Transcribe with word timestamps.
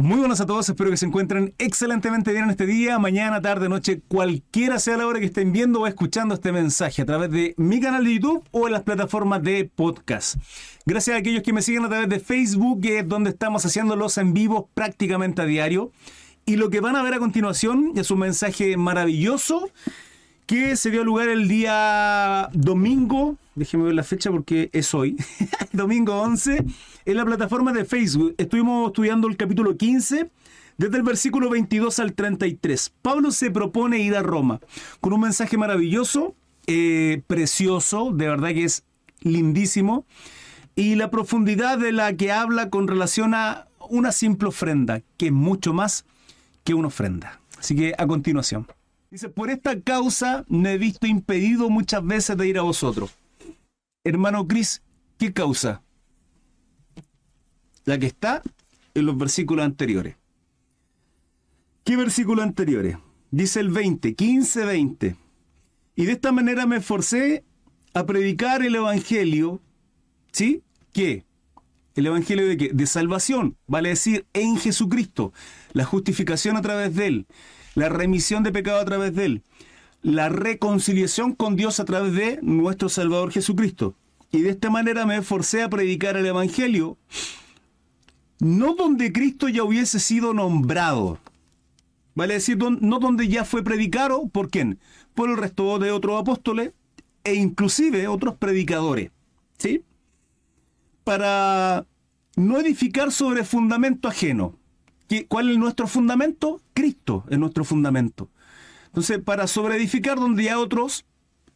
Muy 0.00 0.18
buenas 0.18 0.40
a 0.40 0.46
todos, 0.46 0.66
espero 0.66 0.88
que 0.88 0.96
se 0.96 1.04
encuentren 1.04 1.52
excelentemente 1.58 2.32
bien 2.32 2.44
en 2.44 2.50
este 2.50 2.64
día, 2.64 2.98
mañana, 2.98 3.42
tarde, 3.42 3.68
noche, 3.68 4.00
cualquiera 4.08 4.78
sea 4.78 4.96
la 4.96 5.06
hora 5.06 5.20
que 5.20 5.26
estén 5.26 5.52
viendo 5.52 5.82
o 5.82 5.86
escuchando 5.86 6.34
este 6.34 6.52
mensaje 6.52 7.02
a 7.02 7.04
través 7.04 7.30
de 7.30 7.52
mi 7.58 7.80
canal 7.80 8.04
de 8.04 8.14
YouTube 8.14 8.42
o 8.50 8.66
en 8.66 8.72
las 8.72 8.82
plataformas 8.82 9.42
de 9.42 9.66
podcast. 9.66 10.36
Gracias 10.86 11.14
a 11.14 11.18
aquellos 11.18 11.42
que 11.42 11.52
me 11.52 11.60
siguen 11.60 11.84
a 11.84 11.90
través 11.90 12.08
de 12.08 12.18
Facebook, 12.18 12.80
que 12.80 13.00
es 13.00 13.08
donde 13.08 13.28
estamos 13.28 13.66
haciendo 13.66 13.94
los 13.94 14.16
en 14.16 14.32
vivo 14.32 14.70
prácticamente 14.72 15.42
a 15.42 15.44
diario. 15.44 15.92
Y 16.46 16.56
lo 16.56 16.70
que 16.70 16.80
van 16.80 16.96
a 16.96 17.02
ver 17.02 17.12
a 17.12 17.18
continuación 17.18 17.92
es 17.94 18.10
un 18.10 18.20
mensaje 18.20 18.78
maravilloso 18.78 19.68
que 20.50 20.74
se 20.74 20.90
dio 20.90 21.04
lugar 21.04 21.28
el 21.28 21.46
día 21.46 22.48
domingo, 22.52 23.36
déjenme 23.54 23.84
ver 23.84 23.94
la 23.94 24.02
fecha 24.02 24.32
porque 24.32 24.68
es 24.72 24.92
hoy, 24.94 25.16
domingo 25.72 26.20
11, 26.20 26.64
en 27.04 27.16
la 27.16 27.24
plataforma 27.24 27.72
de 27.72 27.84
Facebook. 27.84 28.34
Estuvimos 28.36 28.88
estudiando 28.88 29.28
el 29.28 29.36
capítulo 29.36 29.76
15, 29.76 30.28
desde 30.76 30.96
el 30.96 31.04
versículo 31.04 31.50
22 31.50 32.00
al 32.00 32.14
33. 32.14 32.92
Pablo 33.00 33.30
se 33.30 33.52
propone 33.52 34.00
ir 34.00 34.16
a 34.16 34.24
Roma 34.24 34.58
con 35.00 35.12
un 35.12 35.20
mensaje 35.20 35.56
maravilloso, 35.56 36.34
eh, 36.66 37.22
precioso, 37.28 38.10
de 38.12 38.26
verdad 38.26 38.48
que 38.48 38.64
es 38.64 38.82
lindísimo, 39.20 40.04
y 40.74 40.96
la 40.96 41.12
profundidad 41.12 41.78
de 41.78 41.92
la 41.92 42.16
que 42.16 42.32
habla 42.32 42.70
con 42.70 42.88
relación 42.88 43.34
a 43.34 43.68
una 43.88 44.10
simple 44.10 44.48
ofrenda, 44.48 45.00
que 45.16 45.26
es 45.26 45.32
mucho 45.32 45.72
más 45.72 46.06
que 46.64 46.74
una 46.74 46.88
ofrenda. 46.88 47.40
Así 47.56 47.76
que 47.76 47.94
a 47.96 48.04
continuación. 48.08 48.66
Dice, 49.10 49.28
por 49.28 49.50
esta 49.50 49.80
causa 49.80 50.44
me 50.48 50.74
he 50.74 50.78
visto 50.78 51.04
impedido 51.08 51.68
muchas 51.68 52.04
veces 52.04 52.36
de 52.36 52.46
ir 52.46 52.58
a 52.58 52.62
vosotros. 52.62 53.10
Hermano 54.04 54.46
Cris, 54.46 54.82
¿qué 55.18 55.32
causa? 55.32 55.82
La 57.84 57.98
que 57.98 58.06
está 58.06 58.40
en 58.94 59.06
los 59.06 59.18
versículos 59.18 59.64
anteriores. 59.64 60.14
¿Qué 61.82 61.96
versículos 61.96 62.44
anteriores? 62.44 62.98
Dice 63.32 63.58
el 63.58 63.70
20, 63.70 64.14
15, 64.14 64.64
20. 64.64 65.16
Y 65.96 66.04
de 66.04 66.12
esta 66.12 66.30
manera 66.30 66.66
me 66.66 66.76
esforcé 66.76 67.44
a 67.94 68.06
predicar 68.06 68.62
el 68.62 68.76
Evangelio, 68.76 69.60
¿sí? 70.30 70.62
¿Qué? 70.92 71.24
¿El 71.96 72.06
Evangelio 72.06 72.46
de 72.46 72.56
qué? 72.56 72.70
De 72.72 72.86
salvación, 72.86 73.56
vale 73.66 73.88
decir, 73.88 74.26
en 74.34 74.56
Jesucristo, 74.56 75.32
la 75.72 75.84
justificación 75.84 76.56
a 76.56 76.62
través 76.62 76.94
de 76.94 77.06
Él 77.08 77.26
la 77.80 77.88
remisión 77.88 78.42
de 78.42 78.52
pecado 78.52 78.78
a 78.78 78.84
través 78.84 79.14
de 79.14 79.24
Él, 79.24 79.42
la 80.02 80.28
reconciliación 80.28 81.34
con 81.34 81.56
Dios 81.56 81.80
a 81.80 81.86
través 81.86 82.12
de 82.12 82.38
nuestro 82.42 82.90
Salvador 82.90 83.32
Jesucristo. 83.32 83.94
Y 84.30 84.42
de 84.42 84.50
esta 84.50 84.68
manera 84.68 85.06
me 85.06 85.16
esforcé 85.16 85.62
a 85.62 85.70
predicar 85.70 86.16
el 86.18 86.26
Evangelio, 86.26 86.98
no 88.38 88.74
donde 88.74 89.12
Cristo 89.12 89.48
ya 89.48 89.64
hubiese 89.64 89.98
sido 89.98 90.34
nombrado, 90.34 91.18
vale 92.14 92.34
decir, 92.34 92.58
no 92.58 92.98
donde 92.98 93.28
ya 93.28 93.44
fue 93.46 93.64
predicado, 93.64 94.28
¿por 94.28 94.50
quién? 94.50 94.78
Por 95.14 95.30
el 95.30 95.38
resto 95.38 95.78
de 95.78 95.90
otros 95.90 96.20
apóstoles 96.20 96.72
e 97.24 97.34
inclusive 97.34 98.08
otros 98.08 98.36
predicadores, 98.36 99.10
¿sí? 99.56 99.82
Para 101.02 101.86
no 102.36 102.58
edificar 102.58 103.10
sobre 103.10 103.42
fundamento 103.42 104.06
ajeno, 104.06 104.59
¿Cuál 105.28 105.50
es 105.50 105.58
nuestro 105.58 105.86
fundamento? 105.86 106.60
Cristo 106.74 107.24
es 107.28 107.38
nuestro 107.38 107.64
fundamento. 107.64 108.28
Entonces, 108.86 109.18
para 109.18 109.46
sobreedificar 109.46 110.18
donde 110.18 110.44
ya 110.44 110.58
otros 110.58 111.04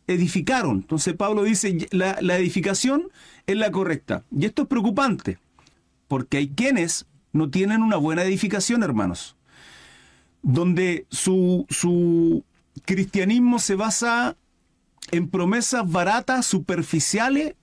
edificaron. 0.07 0.79
Entonces, 0.79 1.15
Pablo 1.15 1.45
dice, 1.45 1.89
la, 1.91 2.19
la 2.21 2.37
edificación 2.37 3.09
es 3.47 3.57
la 3.57 3.71
correcta. 3.71 4.25
Y 4.31 4.47
esto 4.47 4.63
es 4.63 4.69
preocupante, 4.69 5.39
porque 6.09 6.39
hay 6.39 6.49
quienes 6.49 7.07
no 7.33 7.51
tienen 7.51 7.83
una 7.83 7.97
buena 7.97 8.23
edificación, 8.23 8.83
hermanos, 8.83 9.37
donde 10.43 11.07
su, 11.11 11.67
su 11.69 12.45
cristianismo 12.85 13.59
se 13.59 13.75
basa 13.75 14.37
en 15.11 15.29
promesas 15.29 15.91
baratas, 15.91 16.47
superficiales, 16.47 17.55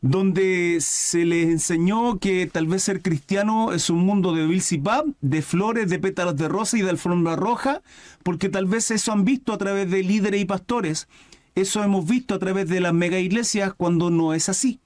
donde 0.00 0.78
se 0.80 1.24
les 1.24 1.48
enseñó 1.48 2.18
que 2.18 2.46
tal 2.46 2.66
vez 2.66 2.84
ser 2.84 3.02
cristiano 3.02 3.72
es 3.72 3.90
un 3.90 3.98
mundo 3.98 4.32
de 4.32 4.46
bilsipap, 4.46 5.06
de 5.20 5.42
flores, 5.42 5.88
de 5.88 5.98
pétalos 5.98 6.36
de 6.36 6.48
rosa 6.48 6.78
y 6.78 6.82
de 6.82 6.90
alfombra 6.90 7.36
roja, 7.36 7.82
porque 8.22 8.48
tal 8.48 8.66
vez 8.66 8.90
eso 8.90 9.12
han 9.12 9.24
visto 9.24 9.52
a 9.52 9.58
través 9.58 9.90
de 9.90 10.02
líderes 10.02 10.40
y 10.40 10.44
pastores, 10.44 11.08
eso 11.54 11.82
hemos 11.82 12.06
visto 12.06 12.34
a 12.34 12.38
través 12.38 12.68
de 12.68 12.80
las 12.80 12.94
mega 12.94 13.18
iglesias 13.18 13.74
cuando 13.74 14.10
no 14.10 14.34
es 14.34 14.48
así. 14.48 14.80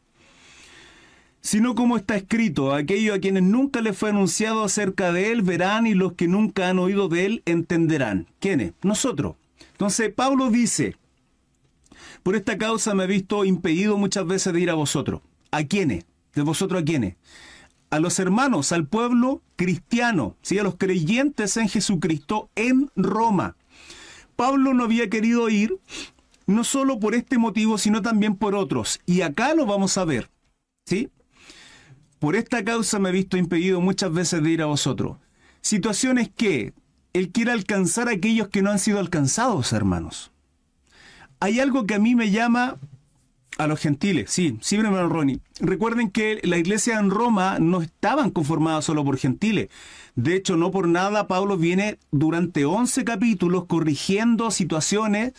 Sino 1.42 1.74
como 1.74 1.96
está 1.96 2.16
escrito, 2.16 2.72
aquellos 2.72 3.16
a 3.16 3.20
quienes 3.20 3.42
nunca 3.42 3.80
les 3.80 3.98
fue 3.98 4.10
anunciado 4.10 4.62
acerca 4.62 5.12
de 5.12 5.32
él 5.32 5.42
verán 5.42 5.86
y 5.86 5.94
los 5.94 6.12
que 6.12 6.28
nunca 6.28 6.68
han 6.68 6.78
oído 6.78 7.08
de 7.08 7.26
él 7.26 7.42
entenderán. 7.46 8.28
¿Quiénes? 8.38 8.72
Nosotros. 8.82 9.34
Entonces 9.72 10.12
Pablo 10.14 10.50
dice, 10.50 10.96
por 12.22 12.36
esta 12.36 12.56
causa 12.56 12.94
me 12.94 13.04
he 13.04 13.08
visto 13.08 13.44
impedido 13.44 13.96
muchas 13.96 14.26
veces 14.26 14.52
de 14.52 14.60
ir 14.60 14.70
a 14.70 14.74
vosotros. 14.74 15.20
¿A 15.50 15.64
quiénes? 15.64 16.04
¿De 16.34 16.42
vosotros 16.42 16.82
a 16.82 16.84
quiénes? 16.84 17.16
A 17.90 17.98
los 17.98 18.18
hermanos, 18.18 18.72
al 18.72 18.86
pueblo 18.86 19.42
cristiano, 19.56 20.36
¿sí? 20.40 20.58
a 20.58 20.62
los 20.62 20.76
creyentes 20.76 21.56
en 21.56 21.68
Jesucristo 21.68 22.48
en 22.54 22.90
Roma. 22.96 23.56
Pablo 24.36 24.72
no 24.72 24.84
había 24.84 25.10
querido 25.10 25.48
ir 25.50 25.78
no 26.46 26.64
solo 26.64 26.98
por 26.98 27.14
este 27.14 27.38
motivo, 27.38 27.76
sino 27.76 28.02
también 28.02 28.36
por 28.36 28.54
otros. 28.54 29.00
Y 29.04 29.22
acá 29.22 29.54
lo 29.54 29.66
vamos 29.66 29.98
a 29.98 30.04
ver. 30.04 30.30
¿sí? 30.86 31.10
Por 32.18 32.36
esta 32.36 32.64
causa 32.64 32.98
me 32.98 33.10
he 33.10 33.12
visto 33.12 33.36
impedido 33.36 33.80
muchas 33.80 34.12
veces 34.12 34.42
de 34.42 34.50
ir 34.50 34.62
a 34.62 34.66
vosotros. 34.66 35.18
Situaciones 35.60 36.30
que 36.34 36.72
Él 37.12 37.30
quiere 37.30 37.52
alcanzar 37.52 38.08
a 38.08 38.12
aquellos 38.12 38.48
que 38.48 38.62
no 38.62 38.70
han 38.70 38.78
sido 38.78 39.00
alcanzados, 39.00 39.72
hermanos 39.72 40.32
hay 41.42 41.58
algo 41.58 41.86
que 41.86 41.94
a 41.94 41.98
mí 41.98 42.14
me 42.14 42.30
llama 42.30 42.76
a 43.58 43.66
los 43.66 43.80
gentiles, 43.80 44.30
sí, 44.30 44.58
sí, 44.60 44.76
hermano 44.76 45.08
Ronnie. 45.08 45.40
Recuerden 45.58 46.08
que 46.08 46.40
la 46.44 46.56
iglesia 46.56 47.00
en 47.00 47.10
Roma 47.10 47.58
no 47.58 47.82
estaban 47.82 48.30
conformadas 48.30 48.84
solo 48.84 49.04
por 49.04 49.18
gentiles. 49.18 49.68
De 50.14 50.36
hecho, 50.36 50.56
no 50.56 50.70
por 50.70 50.86
nada 50.86 51.26
Pablo 51.26 51.56
viene 51.56 51.98
durante 52.12 52.64
11 52.64 53.02
capítulos 53.02 53.64
corrigiendo 53.64 54.52
situaciones 54.52 55.32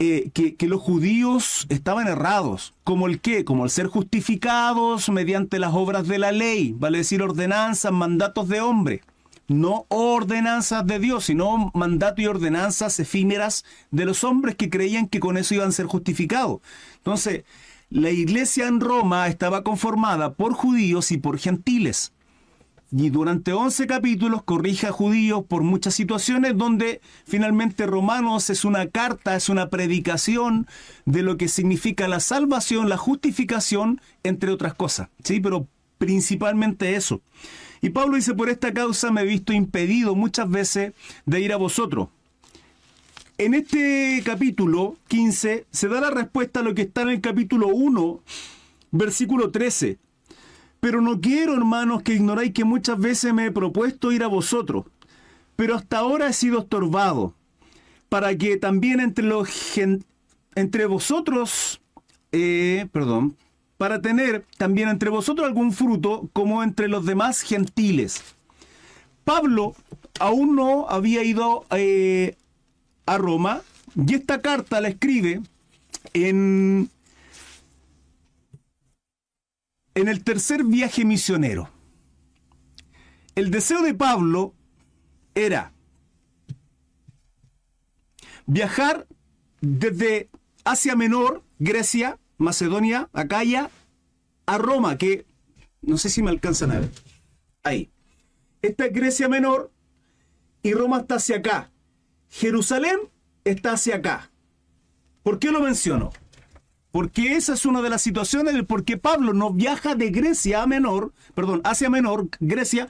eh, 0.00 0.30
que, 0.34 0.56
que, 0.56 0.66
los 0.66 0.80
judíos 0.80 1.66
estaban 1.68 2.08
errados. 2.08 2.74
¿Como 2.82 3.06
el 3.06 3.20
qué? 3.20 3.44
Como 3.44 3.62
el 3.62 3.70
ser 3.70 3.86
justificados 3.86 5.08
mediante 5.08 5.60
las 5.60 5.72
obras 5.72 6.08
de 6.08 6.18
la 6.18 6.32
ley, 6.32 6.74
vale 6.76 6.98
decir 6.98 7.22
ordenanzas, 7.22 7.92
mandatos 7.92 8.48
de 8.48 8.60
hombre 8.60 9.02
no 9.52 9.86
ordenanzas 9.88 10.86
de 10.86 10.98
Dios, 10.98 11.24
sino 11.24 11.70
mandatos 11.74 12.20
y 12.20 12.26
ordenanzas 12.26 12.98
efímeras 13.00 13.64
de 13.90 14.04
los 14.04 14.24
hombres 14.24 14.56
que 14.56 14.70
creían 14.70 15.08
que 15.08 15.20
con 15.20 15.36
eso 15.36 15.54
iban 15.54 15.68
a 15.68 15.72
ser 15.72 15.86
justificados. 15.86 16.60
Entonces, 16.96 17.44
la 17.90 18.10
iglesia 18.10 18.68
en 18.68 18.80
Roma 18.80 19.28
estaba 19.28 19.62
conformada 19.62 20.34
por 20.34 20.54
judíos 20.54 21.12
y 21.12 21.18
por 21.18 21.38
gentiles. 21.38 22.12
Y 22.94 23.08
durante 23.08 23.54
11 23.54 23.86
capítulos 23.86 24.42
corrige 24.42 24.86
a 24.86 24.92
judíos 24.92 25.44
por 25.48 25.62
muchas 25.62 25.94
situaciones 25.94 26.56
donde 26.58 27.00
finalmente 27.26 27.86
Romanos 27.86 28.50
es 28.50 28.66
una 28.66 28.86
carta, 28.86 29.34
es 29.34 29.48
una 29.48 29.70
predicación 29.70 30.66
de 31.06 31.22
lo 31.22 31.38
que 31.38 31.48
significa 31.48 32.06
la 32.06 32.20
salvación, 32.20 32.90
la 32.90 32.98
justificación, 32.98 34.02
entre 34.24 34.50
otras 34.50 34.74
cosas. 34.74 35.08
Sí, 35.24 35.40
pero 35.40 35.66
principalmente 35.96 36.94
eso. 36.94 37.22
Y 37.82 37.90
Pablo 37.90 38.14
dice, 38.14 38.32
por 38.34 38.48
esta 38.48 38.72
causa 38.72 39.10
me 39.10 39.22
he 39.22 39.26
visto 39.26 39.52
impedido 39.52 40.14
muchas 40.14 40.48
veces 40.48 40.94
de 41.26 41.40
ir 41.40 41.52
a 41.52 41.56
vosotros. 41.56 42.08
En 43.38 43.54
este 43.54 44.22
capítulo 44.24 44.96
15 45.08 45.66
se 45.68 45.88
da 45.88 46.00
la 46.00 46.10
respuesta 46.10 46.60
a 46.60 46.62
lo 46.62 46.76
que 46.76 46.82
está 46.82 47.02
en 47.02 47.08
el 47.08 47.20
capítulo 47.20 47.66
1, 47.66 48.20
versículo 48.92 49.50
13. 49.50 49.98
Pero 50.78 51.00
no 51.00 51.20
quiero, 51.20 51.54
hermanos, 51.54 52.04
que 52.04 52.14
ignoráis 52.14 52.52
que 52.52 52.64
muchas 52.64 53.00
veces 53.00 53.34
me 53.34 53.46
he 53.46 53.50
propuesto 53.50 54.12
ir 54.12 54.22
a 54.22 54.28
vosotros, 54.28 54.84
pero 55.56 55.74
hasta 55.74 55.98
ahora 55.98 56.28
he 56.28 56.32
sido 56.32 56.60
estorbado, 56.60 57.34
para 58.08 58.36
que 58.36 58.58
también 58.58 59.00
entre 59.00 59.24
los 59.24 59.48
entre 60.54 60.86
vosotros, 60.86 61.80
eh, 62.30 62.86
perdón, 62.92 63.36
para 63.82 64.00
tener 64.00 64.46
también 64.58 64.88
entre 64.88 65.10
vosotros 65.10 65.44
algún 65.44 65.72
fruto 65.72 66.30
como 66.32 66.62
entre 66.62 66.86
los 66.86 67.04
demás 67.04 67.40
gentiles. 67.40 68.22
Pablo 69.24 69.74
aún 70.20 70.54
no 70.54 70.88
había 70.88 71.24
ido 71.24 71.66
eh, 71.72 72.36
a 73.06 73.18
Roma 73.18 73.62
y 73.96 74.14
esta 74.14 74.40
carta 74.40 74.80
la 74.80 74.86
escribe 74.86 75.42
en, 76.12 76.90
en 79.96 80.06
el 80.06 80.22
tercer 80.22 80.62
viaje 80.62 81.04
misionero. 81.04 81.68
El 83.34 83.50
deseo 83.50 83.82
de 83.82 83.94
Pablo 83.94 84.54
era 85.34 85.72
viajar 88.46 89.08
desde 89.60 90.30
Asia 90.62 90.94
Menor, 90.94 91.42
Grecia, 91.58 92.20
Macedonia, 92.42 93.08
Acaya, 93.12 93.70
a 94.46 94.58
Roma, 94.58 94.98
que 94.98 95.26
no 95.80 95.98
sé 95.98 96.10
si 96.10 96.22
me 96.22 96.30
alcanzan 96.30 96.72
a 96.72 96.80
ver. 96.80 96.90
Ahí. 97.62 97.90
Esta 98.60 98.86
es 98.86 98.92
Grecia 98.92 99.28
Menor 99.28 99.72
y 100.62 100.72
Roma 100.72 100.98
está 100.98 101.16
hacia 101.16 101.38
acá. 101.38 101.70
Jerusalén 102.28 102.96
está 103.44 103.72
hacia 103.72 103.96
acá. 103.96 104.30
¿Por 105.22 105.38
qué 105.38 105.50
lo 105.50 105.60
menciono? 105.60 106.10
Porque 106.90 107.36
esa 107.36 107.54
es 107.54 107.64
una 107.64 107.80
de 107.82 107.90
las 107.90 108.02
situaciones 108.02 108.54
del 108.54 108.66
por 108.66 108.84
qué 108.84 108.96
Pablo 108.96 109.32
no 109.32 109.52
viaja 109.52 109.94
de 109.94 110.10
Grecia 110.10 110.62
a 110.62 110.66
Menor, 110.66 111.12
perdón, 111.34 111.62
hacia 111.64 111.90
Menor, 111.90 112.28
Grecia, 112.38 112.88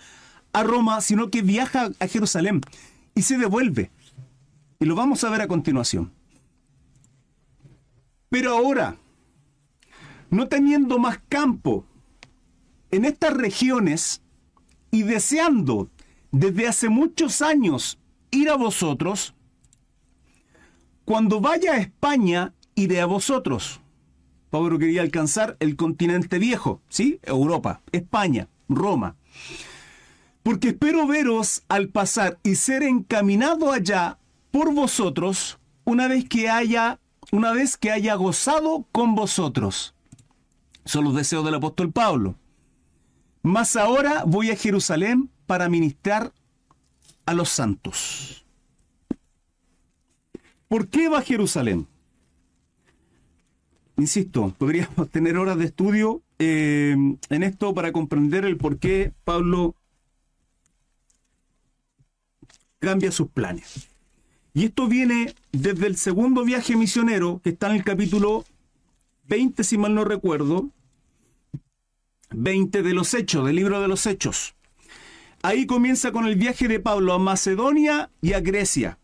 a 0.52 0.62
Roma, 0.62 1.00
sino 1.00 1.30
que 1.30 1.42
viaja 1.42 1.90
a 1.98 2.06
Jerusalén 2.06 2.60
y 3.14 3.22
se 3.22 3.38
devuelve. 3.38 3.90
Y 4.80 4.84
lo 4.84 4.94
vamos 4.94 5.22
a 5.24 5.30
ver 5.30 5.40
a 5.40 5.48
continuación. 5.48 6.12
Pero 8.28 8.56
ahora, 8.56 8.96
no 10.32 10.48
teniendo 10.48 10.98
más 10.98 11.20
campo 11.28 11.84
en 12.90 13.04
estas 13.04 13.34
regiones 13.34 14.22
y 14.90 15.02
deseando 15.02 15.90
desde 16.30 16.66
hace 16.66 16.88
muchos 16.88 17.42
años 17.42 17.98
ir 18.30 18.48
a 18.48 18.56
vosotros, 18.56 19.34
cuando 21.04 21.42
vaya 21.42 21.74
a 21.74 21.78
España, 21.78 22.54
iré 22.74 23.02
a 23.02 23.06
vosotros. 23.06 23.80
Pablo 24.48 24.78
quería 24.78 25.02
alcanzar 25.02 25.58
el 25.60 25.76
continente 25.76 26.38
viejo, 26.38 26.80
¿sí? 26.88 27.20
Europa, 27.24 27.82
España, 27.92 28.48
Roma. 28.70 29.16
Porque 30.42 30.68
espero 30.68 31.06
veros 31.06 31.62
al 31.68 31.88
pasar 31.88 32.38
y 32.42 32.54
ser 32.54 32.82
encaminado 32.84 33.70
allá 33.70 34.18
por 34.50 34.72
vosotros 34.72 35.58
una 35.84 36.08
vez 36.08 36.26
que 36.26 36.48
haya 36.48 37.00
una 37.30 37.52
vez 37.52 37.76
que 37.76 37.90
haya 37.90 38.14
gozado 38.14 38.86
con 38.92 39.14
vosotros. 39.14 39.94
Son 40.84 41.04
los 41.04 41.14
deseos 41.14 41.44
del 41.44 41.54
apóstol 41.54 41.92
Pablo. 41.92 42.36
Mas 43.42 43.76
ahora 43.76 44.24
voy 44.26 44.50
a 44.50 44.56
Jerusalén 44.56 45.30
para 45.46 45.68
ministrar 45.68 46.32
a 47.26 47.34
los 47.34 47.48
santos. 47.48 48.44
¿Por 50.68 50.88
qué 50.88 51.08
va 51.08 51.18
a 51.18 51.22
Jerusalén? 51.22 51.86
Insisto, 53.96 54.54
podríamos 54.56 55.08
tener 55.10 55.36
horas 55.36 55.58
de 55.58 55.66
estudio 55.66 56.22
eh, 56.38 56.96
en 57.28 57.42
esto 57.42 57.74
para 57.74 57.92
comprender 57.92 58.44
el 58.44 58.56
por 58.56 58.78
qué 58.78 59.12
Pablo 59.24 59.76
cambia 62.78 63.12
sus 63.12 63.28
planes. 63.28 63.88
Y 64.54 64.66
esto 64.66 64.86
viene 64.88 65.34
desde 65.52 65.86
el 65.86 65.96
segundo 65.96 66.44
viaje 66.44 66.76
misionero, 66.76 67.40
que 67.42 67.50
está 67.50 67.70
en 67.70 67.76
el 67.76 67.84
capítulo 67.84 68.44
20, 69.24 69.64
si 69.64 69.78
mal 69.78 69.94
no 69.94 70.04
recuerdo, 70.04 70.70
20 72.30 72.82
de 72.82 72.94
los 72.94 73.14
Hechos, 73.14 73.46
del 73.46 73.56
libro 73.56 73.80
de 73.80 73.88
los 73.88 74.06
Hechos. 74.06 74.54
Ahí 75.42 75.66
comienza 75.66 76.12
con 76.12 76.26
el 76.26 76.36
viaje 76.36 76.68
de 76.68 76.80
Pablo 76.80 77.12
a 77.12 77.18
Macedonia 77.18 78.10
y 78.20 78.32
a 78.32 78.40
Grecia. 78.40 78.98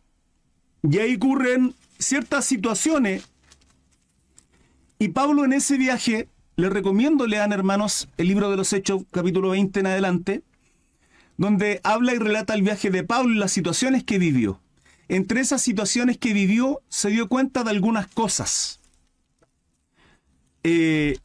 Y 0.83 0.99
ahí 0.99 1.17
ocurren 1.17 1.75
ciertas 1.99 2.45
situaciones. 2.45 3.29
Y 4.99 5.09
Pablo 5.09 5.45
en 5.45 5.53
ese 5.53 5.77
viaje, 5.77 6.29
le 6.57 6.71
recomiendo 6.71 7.27
lean 7.27 7.53
hermanos 7.53 8.09
el 8.17 8.29
libro 8.29 8.51
de 8.51 8.57
los 8.57 8.73
Hechos, 8.73 9.03
capítulo 9.11 9.51
20 9.51 9.81
en 9.81 9.87
adelante, 9.87 10.43
donde 11.37 11.81
habla 11.85 12.15
y 12.15 12.19
relata 12.19 12.55
el 12.55 12.63
viaje 12.63 12.91
de 12.91 13.05
Pablo 13.05 13.33
y 13.33 13.39
las 13.39 13.53
situaciones 13.53 14.05
que 14.05 14.19
vivió. 14.19 14.61
Entre 15.09 15.41
esas 15.41 15.63
situaciones 15.63 16.19
que 16.19 16.33
vivió, 16.33 16.83
se 16.89 17.11
dio 17.11 17.29
cuenta 17.29 17.65
de 17.65 17.71
algunas 17.71 18.09
cosas. 18.09 18.78
Eh, 20.65 21.19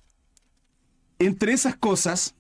entre 1.20 1.54
esas 1.54 1.76
cosas, 1.76 2.36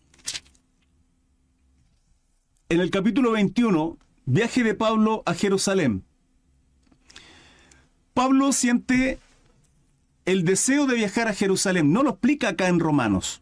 en 2.70 2.82
el 2.82 2.90
capítulo 2.92 3.32
21, 3.32 3.98
viaje 4.26 4.64
de 4.64 4.74
Pablo 4.74 5.24
a 5.26 5.34
Jerusalén. 5.34 6.04
Pablo 8.14 8.52
siente 8.52 9.20
el 10.26 10.46
deseo 10.46 10.86
de 10.86 10.96
viajar 10.96 11.28
a 11.28 11.34
Jerusalén. 11.34 11.92
No 11.92 12.04
lo 12.04 12.12
explica 12.12 12.50
acá 12.50 12.68
en 12.68 12.80
Romanos 12.80 13.42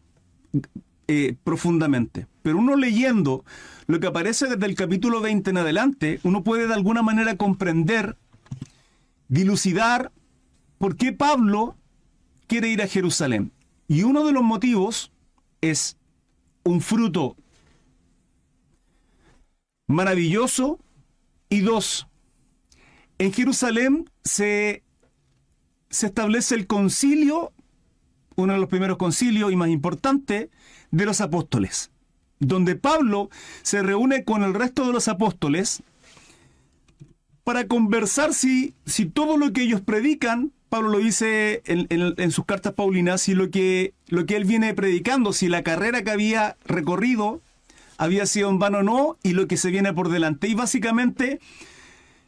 eh, 1.08 1.36
profundamente, 1.44 2.26
pero 2.42 2.58
uno 2.58 2.76
leyendo 2.76 3.44
lo 3.86 4.00
que 4.00 4.06
aparece 4.06 4.46
desde 4.46 4.66
el 4.66 4.74
capítulo 4.74 5.20
20 5.20 5.50
en 5.50 5.58
adelante, 5.58 6.20
uno 6.22 6.42
puede 6.42 6.66
de 6.66 6.74
alguna 6.74 7.02
manera 7.02 7.36
comprender, 7.36 8.16
dilucidar 9.28 10.12
por 10.78 10.96
qué 10.96 11.12
Pablo 11.12 11.76
quiere 12.52 12.68
ir 12.68 12.82
a 12.82 12.86
Jerusalén. 12.86 13.50
Y 13.88 14.02
uno 14.02 14.26
de 14.26 14.32
los 14.32 14.42
motivos 14.42 15.10
es 15.62 15.96
un 16.64 16.82
fruto 16.82 17.34
maravilloso. 19.86 20.78
Y 21.48 21.60
dos, 21.60 22.08
en 23.16 23.32
Jerusalén 23.32 24.10
se, 24.22 24.82
se 25.88 26.08
establece 26.08 26.54
el 26.54 26.66
concilio, 26.66 27.54
uno 28.36 28.52
de 28.52 28.58
los 28.58 28.68
primeros 28.68 28.98
concilios 28.98 29.50
y 29.50 29.56
más 29.56 29.70
importante, 29.70 30.50
de 30.90 31.06
los 31.06 31.22
apóstoles, 31.22 31.90
donde 32.38 32.76
Pablo 32.76 33.30
se 33.62 33.82
reúne 33.82 34.24
con 34.24 34.42
el 34.42 34.52
resto 34.52 34.86
de 34.86 34.92
los 34.92 35.08
apóstoles 35.08 35.82
para 37.44 37.66
conversar 37.66 38.34
si, 38.34 38.74
si 38.84 39.06
todo 39.06 39.38
lo 39.38 39.54
que 39.54 39.62
ellos 39.62 39.80
predican, 39.80 40.52
Pablo 40.72 40.88
lo 40.88 41.00
dice 41.00 41.60
en, 41.66 42.30
sus 42.30 42.46
cartas 42.46 42.72
paulinas, 42.72 43.20
si 43.20 43.34
lo 43.34 43.50
que, 43.50 43.92
lo 44.08 44.24
que 44.24 44.36
él 44.36 44.46
viene 44.46 44.72
predicando, 44.72 45.34
si 45.34 45.48
la 45.48 45.62
carrera 45.62 46.02
que 46.02 46.10
había 46.10 46.56
recorrido 46.64 47.42
había 47.98 48.24
sido 48.24 48.48
en 48.48 48.58
vano 48.58 48.78
o 48.78 48.82
no 48.82 49.16
y 49.22 49.34
lo 49.34 49.46
que 49.46 49.58
se 49.58 49.70
viene 49.70 49.92
por 49.92 50.08
delante. 50.08 50.48
Y 50.48 50.54
básicamente 50.54 51.40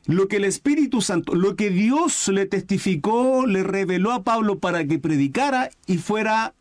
lo 0.04 0.28
que 0.28 0.36
el 0.36 0.44
Espíritu 0.44 1.00
Santo, 1.00 1.34
lo 1.34 1.56
que 1.56 1.70
Dios 1.70 2.28
le 2.28 2.44
testificó, 2.44 3.46
le 3.46 3.62
reveló 3.62 4.12
a 4.12 4.24
Pablo 4.24 4.58
para 4.58 4.86
que 4.86 4.98
predicara 4.98 5.70
y 5.86 5.96
fuera 5.96 6.52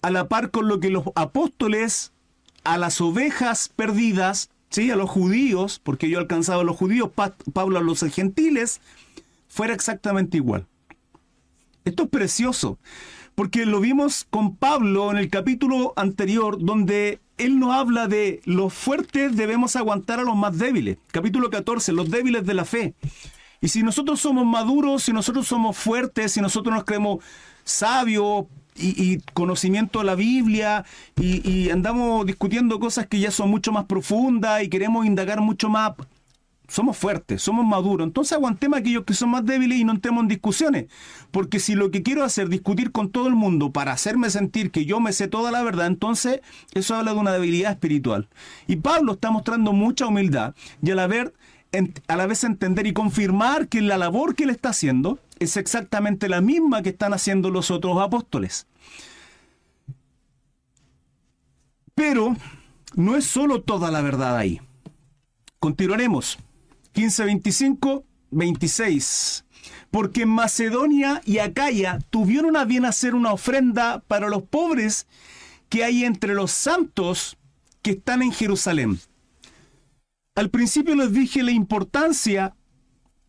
a 0.00 0.10
la 0.10 0.28
par 0.28 0.50
con 0.50 0.66
lo 0.66 0.80
que 0.80 0.88
los 0.88 1.04
apóstoles 1.14 2.14
a 2.64 2.78
las 2.78 3.02
ovejas 3.02 3.70
perdidas, 3.76 4.48
¿sí? 4.70 4.90
a 4.90 4.96
los 4.96 5.10
judíos, 5.10 5.78
porque 5.84 6.08
yo 6.08 6.18
alcanzaba 6.18 6.62
a 6.62 6.64
los 6.64 6.78
judíos, 6.78 7.10
Pablo 7.52 7.78
a 7.78 7.82
los 7.82 8.00
gentiles, 8.00 8.80
fuera 9.46 9.74
exactamente 9.74 10.38
igual. 10.38 10.66
Esto 11.84 12.04
es 12.04 12.08
precioso, 12.10 12.78
porque 13.34 13.66
lo 13.66 13.80
vimos 13.80 14.26
con 14.30 14.54
Pablo 14.56 15.10
en 15.10 15.16
el 15.16 15.28
capítulo 15.30 15.92
anterior, 15.96 16.58
donde 16.60 17.20
él 17.38 17.58
nos 17.58 17.74
habla 17.74 18.06
de 18.06 18.40
los 18.44 18.72
fuertes 18.72 19.36
debemos 19.36 19.74
aguantar 19.74 20.20
a 20.20 20.22
los 20.22 20.36
más 20.36 20.56
débiles. 20.56 20.98
Capítulo 21.10 21.50
14, 21.50 21.92
los 21.92 22.08
débiles 22.08 22.46
de 22.46 22.54
la 22.54 22.64
fe. 22.64 22.94
Y 23.60 23.68
si 23.68 23.82
nosotros 23.82 24.20
somos 24.20 24.46
maduros, 24.46 25.04
si 25.04 25.12
nosotros 25.12 25.46
somos 25.46 25.76
fuertes, 25.76 26.32
si 26.32 26.40
nosotros 26.40 26.74
nos 26.74 26.84
creemos 26.84 27.24
sabios 27.64 28.46
y, 28.76 29.18
conocimiento 29.34 29.98
de 30.00 30.04
la 30.04 30.14
Biblia 30.14 30.84
y, 31.16 31.48
y 31.48 31.70
andamos 31.70 32.24
discutiendo 32.26 32.78
cosas 32.78 33.06
que 33.06 33.18
ya 33.20 33.30
son 33.30 33.50
mucho 33.50 33.72
más 33.72 33.84
profundas 33.84 34.62
y 34.62 34.68
queremos 34.68 35.04
indagar 35.04 35.40
mucho 35.40 35.68
más, 35.68 35.92
somos 36.72 36.96
fuertes, 36.96 37.42
somos 37.42 37.66
maduros. 37.66 38.06
Entonces 38.06 38.32
aguantemos 38.32 38.78
a 38.78 38.80
aquellos 38.80 39.04
que 39.04 39.12
son 39.12 39.30
más 39.30 39.44
débiles 39.44 39.78
y 39.78 39.84
no 39.84 39.92
entremos 39.92 40.22
en 40.22 40.28
discusiones. 40.28 40.86
Porque 41.30 41.60
si 41.60 41.74
lo 41.74 41.90
que 41.90 42.02
quiero 42.02 42.24
hacer, 42.24 42.48
discutir 42.48 42.92
con 42.92 43.10
todo 43.10 43.28
el 43.28 43.34
mundo 43.34 43.72
para 43.72 43.92
hacerme 43.92 44.30
sentir 44.30 44.70
que 44.70 44.86
yo 44.86 44.98
me 44.98 45.12
sé 45.12 45.28
toda 45.28 45.50
la 45.50 45.62
verdad, 45.62 45.86
entonces 45.86 46.40
eso 46.72 46.94
habla 46.94 47.12
de 47.12 47.20
una 47.20 47.32
debilidad 47.32 47.72
espiritual. 47.72 48.28
Y 48.66 48.76
Pablo 48.76 49.12
está 49.12 49.30
mostrando 49.30 49.74
mucha 49.74 50.06
humildad 50.06 50.54
y 50.82 50.90
a 50.90 50.94
la 50.94 51.06
vez 52.26 52.44
entender 52.44 52.86
y 52.86 52.94
confirmar 52.94 53.68
que 53.68 53.82
la 53.82 53.98
labor 53.98 54.34
que 54.34 54.44
él 54.44 54.50
está 54.50 54.70
haciendo 54.70 55.18
es 55.40 55.58
exactamente 55.58 56.30
la 56.30 56.40
misma 56.40 56.82
que 56.82 56.90
están 56.90 57.12
haciendo 57.12 57.50
los 57.50 57.70
otros 57.70 58.00
apóstoles. 58.00 58.66
Pero 61.94 62.34
no 62.94 63.16
es 63.16 63.26
solo 63.26 63.60
toda 63.60 63.90
la 63.90 64.00
verdad 64.00 64.38
ahí. 64.38 64.60
Continuaremos. 65.58 66.38
15, 66.92 67.24
25, 67.24 68.04
26. 68.30 69.44
Porque 69.90 70.26
Macedonia 70.26 71.20
y 71.24 71.38
Acaya 71.38 71.98
tuvieron 72.10 72.56
a 72.56 72.64
bien 72.64 72.84
hacer 72.84 73.14
una 73.14 73.32
ofrenda 73.32 74.00
para 74.06 74.28
los 74.28 74.42
pobres 74.42 75.06
que 75.68 75.84
hay 75.84 76.04
entre 76.04 76.34
los 76.34 76.50
santos 76.50 77.36
que 77.82 77.92
están 77.92 78.22
en 78.22 78.32
Jerusalén. 78.32 78.98
Al 80.34 80.50
principio 80.50 80.94
les 80.94 81.12
dije 81.12 81.42
la 81.42 81.50
importancia, 81.50 82.54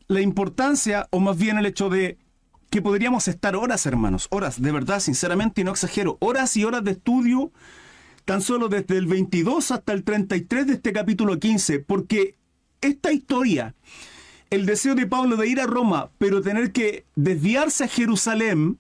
la 0.08 0.22
importancia, 0.22 1.08
o 1.12 1.20
más 1.20 1.38
bien 1.38 1.58
el 1.58 1.65
hecho 1.65 1.89
de 1.89 2.17
que 2.70 2.82
podríamos 2.82 3.27
estar 3.27 3.55
horas, 3.55 3.86
hermanos, 3.86 4.27
horas, 4.32 4.62
de 4.62 4.72
verdad, 4.72 5.00
sinceramente, 5.00 5.62
y 5.62 5.63
no 5.63 5.72
exagero, 5.72 6.17
horas 6.20 6.55
y 6.58 6.63
horas 6.63 6.84
de 6.84 6.91
estudio, 6.91 7.51
tan 8.25 8.41
solo 8.41 8.67
desde 8.70 8.98
el 8.98 9.05
22 9.05 9.72
hasta 9.72 9.93
el 9.93 10.03
33 10.03 10.67
de 10.67 10.74
este 10.74 10.93
capítulo 10.93 11.39
15, 11.39 11.79
porque 11.79 12.36
esta 12.84 13.12
historia, 13.12 13.74
el 14.50 14.66
deseo 14.66 14.94
de 14.96 15.08
Pablo 15.08 15.38
de 15.38 15.48
ir 15.48 15.60
a 15.60 15.66
Roma, 15.66 16.12
pero 16.18 16.42
tener 16.42 16.72
que 16.72 17.06
desviarse 17.16 17.86
a 17.86 17.88
Jerusalén, 17.88 18.78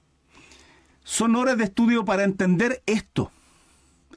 son 1.03 1.35
horas 1.35 1.57
de 1.57 1.65
estudio 1.65 2.05
para 2.05 2.23
entender 2.23 2.81
esto, 2.85 3.31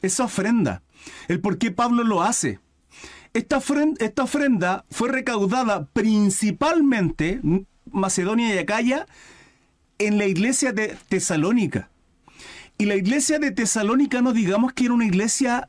esa 0.03 0.25
ofrenda, 0.25 0.83
el 1.29 1.41
por 1.41 1.59
qué 1.59 1.71
Pablo 1.71 2.05
lo 2.05 2.23
hace, 2.23 2.61
esta 3.33 3.59
ofrenda, 3.59 4.05
esta 4.05 4.23
ofrenda 4.23 4.85
fue 4.91 5.11
recaudada 5.11 5.87
principalmente, 5.87 7.41
Macedonia 7.91 8.55
y 8.55 8.59
Acaya, 8.59 9.07
en 9.99 10.19
la 10.19 10.27
iglesia 10.27 10.73
de 10.73 10.97
Tesalónica. 11.09 11.91
Y 12.79 12.87
la 12.87 12.97
iglesia 12.97 13.39
de 13.39 13.51
Tesalónica 13.51 14.21
no 14.23 14.33
digamos 14.33 14.73
que 14.73 14.87
era 14.87 14.95
una 14.95 15.07
iglesia 15.07 15.69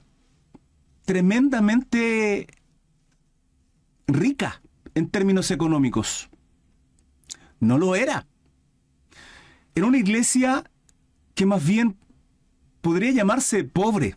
tremendamente 1.06 2.48
rica 4.08 4.62
en 4.96 5.10
términos 5.10 5.52
económicos. 5.52 6.30
No 7.60 7.78
lo 7.78 7.96
era. 7.96 8.26
Era 9.76 9.86
una 9.86 9.98
iglesia 9.98 10.64
que 11.36 11.46
más 11.46 11.66
bien 11.66 11.98
podría 12.82 13.12
llamarse 13.12 13.64
pobre. 13.64 14.16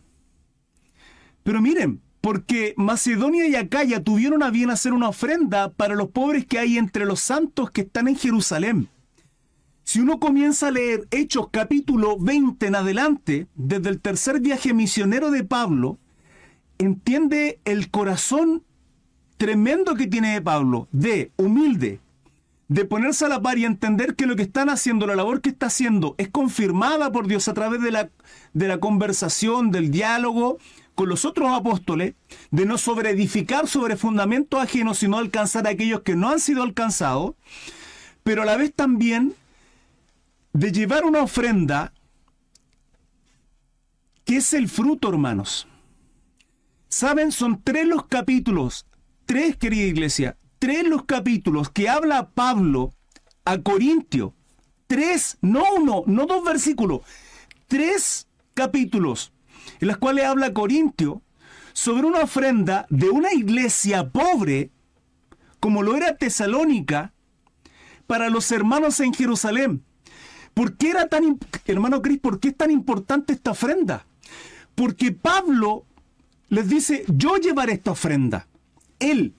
Pero 1.43 1.61
miren, 1.61 2.01
porque 2.21 2.73
Macedonia 2.77 3.47
y 3.47 3.55
Acaya 3.55 4.03
tuvieron 4.03 4.43
a 4.43 4.51
bien 4.51 4.69
hacer 4.69 4.93
una 4.93 5.09
ofrenda 5.09 5.69
para 5.69 5.95
los 5.95 6.09
pobres 6.09 6.45
que 6.45 6.59
hay 6.59 6.77
entre 6.77 7.05
los 7.05 7.19
santos 7.19 7.71
que 7.71 7.81
están 7.81 8.07
en 8.07 8.15
Jerusalén. 8.15 8.89
Si 9.83 9.99
uno 9.99 10.19
comienza 10.19 10.67
a 10.67 10.71
leer 10.71 11.07
Hechos 11.11 11.49
capítulo 11.51 12.17
20 12.17 12.65
en 12.65 12.75
adelante, 12.75 13.47
desde 13.55 13.89
el 13.89 13.99
tercer 13.99 14.39
viaje 14.39 14.73
misionero 14.73 15.31
de 15.31 15.43
Pablo, 15.43 15.97
entiende 16.77 17.59
el 17.65 17.89
corazón 17.89 18.63
tremendo 19.41 19.95
que 19.95 20.05
tiene 20.05 20.35
de 20.35 20.41
Pablo, 20.43 20.87
de 20.91 21.31
humilde, 21.35 21.99
de 22.67 22.85
ponerse 22.85 23.25
a 23.25 23.27
la 23.27 23.41
par 23.41 23.57
y 23.57 23.65
entender 23.65 24.15
que 24.15 24.27
lo 24.27 24.35
que 24.35 24.43
están 24.43 24.69
haciendo, 24.69 25.07
la 25.07 25.15
labor 25.15 25.41
que 25.41 25.49
está 25.49 25.65
haciendo, 25.65 26.13
es 26.19 26.29
confirmada 26.29 27.11
por 27.11 27.25
Dios 27.25 27.47
a 27.47 27.55
través 27.55 27.81
de 27.81 27.89
la, 27.89 28.11
de 28.53 28.67
la 28.67 28.79
conversación, 28.79 29.71
del 29.71 29.89
diálogo 29.89 30.59
con 30.93 31.09
los 31.09 31.25
otros 31.25 31.51
apóstoles, 31.57 32.13
de 32.51 32.67
no 32.67 32.77
sobreedificar 32.77 33.67
sobre 33.67 33.97
fundamentos 33.97 34.61
ajenos, 34.61 34.99
sino 34.99 35.17
alcanzar 35.17 35.65
a 35.65 35.71
aquellos 35.71 36.01
que 36.01 36.15
no 36.15 36.29
han 36.29 36.39
sido 36.39 36.61
alcanzados, 36.61 37.33
pero 38.21 38.43
a 38.43 38.45
la 38.45 38.57
vez 38.57 38.71
también 38.71 39.33
de 40.53 40.71
llevar 40.71 41.03
una 41.03 41.23
ofrenda 41.23 41.93
que 44.23 44.37
es 44.37 44.53
el 44.53 44.69
fruto, 44.69 45.09
hermanos. 45.09 45.67
Saben, 46.89 47.31
son 47.31 47.59
tres 47.63 47.87
los 47.87 48.05
capítulos, 48.05 48.85
tres, 49.25 49.57
querida 49.57 49.85
iglesia, 49.85 50.37
tres 50.59 50.87
los 50.87 51.05
capítulos 51.05 51.69
que 51.69 51.89
habla 51.89 52.29
Pablo 52.29 52.93
a 53.45 53.57
Corintio. 53.59 54.33
Tres, 54.87 55.37
no 55.41 55.63
uno, 55.77 56.03
no 56.05 56.25
dos 56.25 56.43
versículos, 56.43 57.01
tres 57.67 58.27
capítulos 58.53 59.31
en 59.79 59.87
los 59.87 59.97
cuales 59.97 60.25
habla 60.25 60.53
Corintio 60.53 61.21
sobre 61.73 62.05
una 62.05 62.19
ofrenda 62.19 62.85
de 62.89 63.09
una 63.09 63.33
iglesia 63.33 64.09
pobre, 64.09 64.71
como 65.59 65.83
lo 65.83 65.95
era 65.95 66.17
Tesalónica, 66.17 67.13
para 68.07 68.29
los 68.29 68.51
hermanos 68.51 68.99
en 68.99 69.13
Jerusalén. 69.13 69.83
¿Por 70.53 70.75
qué 70.75 70.89
era 70.89 71.07
tan, 71.07 71.39
hermano 71.65 72.01
Cris, 72.01 72.19
por 72.19 72.39
qué 72.39 72.49
es 72.49 72.57
tan 72.57 72.71
importante 72.71 73.33
esta 73.33 73.51
ofrenda? 73.51 74.05
Porque 74.75 75.11
Pablo 75.11 75.85
les 76.49 76.67
dice, 76.67 77.05
yo 77.07 77.37
llevaré 77.37 77.73
esta 77.73 77.91
ofrenda. 77.91 78.47
Él. 79.01 79.35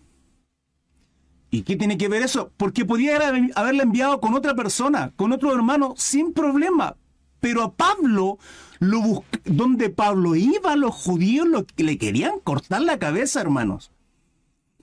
¿Y 1.50 1.62
qué 1.62 1.76
tiene 1.76 1.98
que 1.98 2.08
ver 2.08 2.22
eso? 2.22 2.50
Porque 2.56 2.84
podía 2.84 3.18
haberla 3.54 3.82
enviado 3.82 4.20
con 4.20 4.34
otra 4.34 4.54
persona, 4.54 5.12
con 5.16 5.32
otro 5.32 5.54
hermano, 5.54 5.94
sin 5.96 6.32
problema. 6.32 6.96
Pero 7.40 7.62
a 7.62 7.74
Pablo, 7.74 8.38
lo 8.78 9.24
donde 9.44 9.90
Pablo 9.90 10.34
iba, 10.34 10.76
los 10.76 10.94
judíos 10.94 11.46
lo, 11.46 11.66
le 11.76 11.98
querían 11.98 12.40
cortar 12.40 12.82
la 12.82 12.98
cabeza, 12.98 13.40
hermanos. 13.40 13.90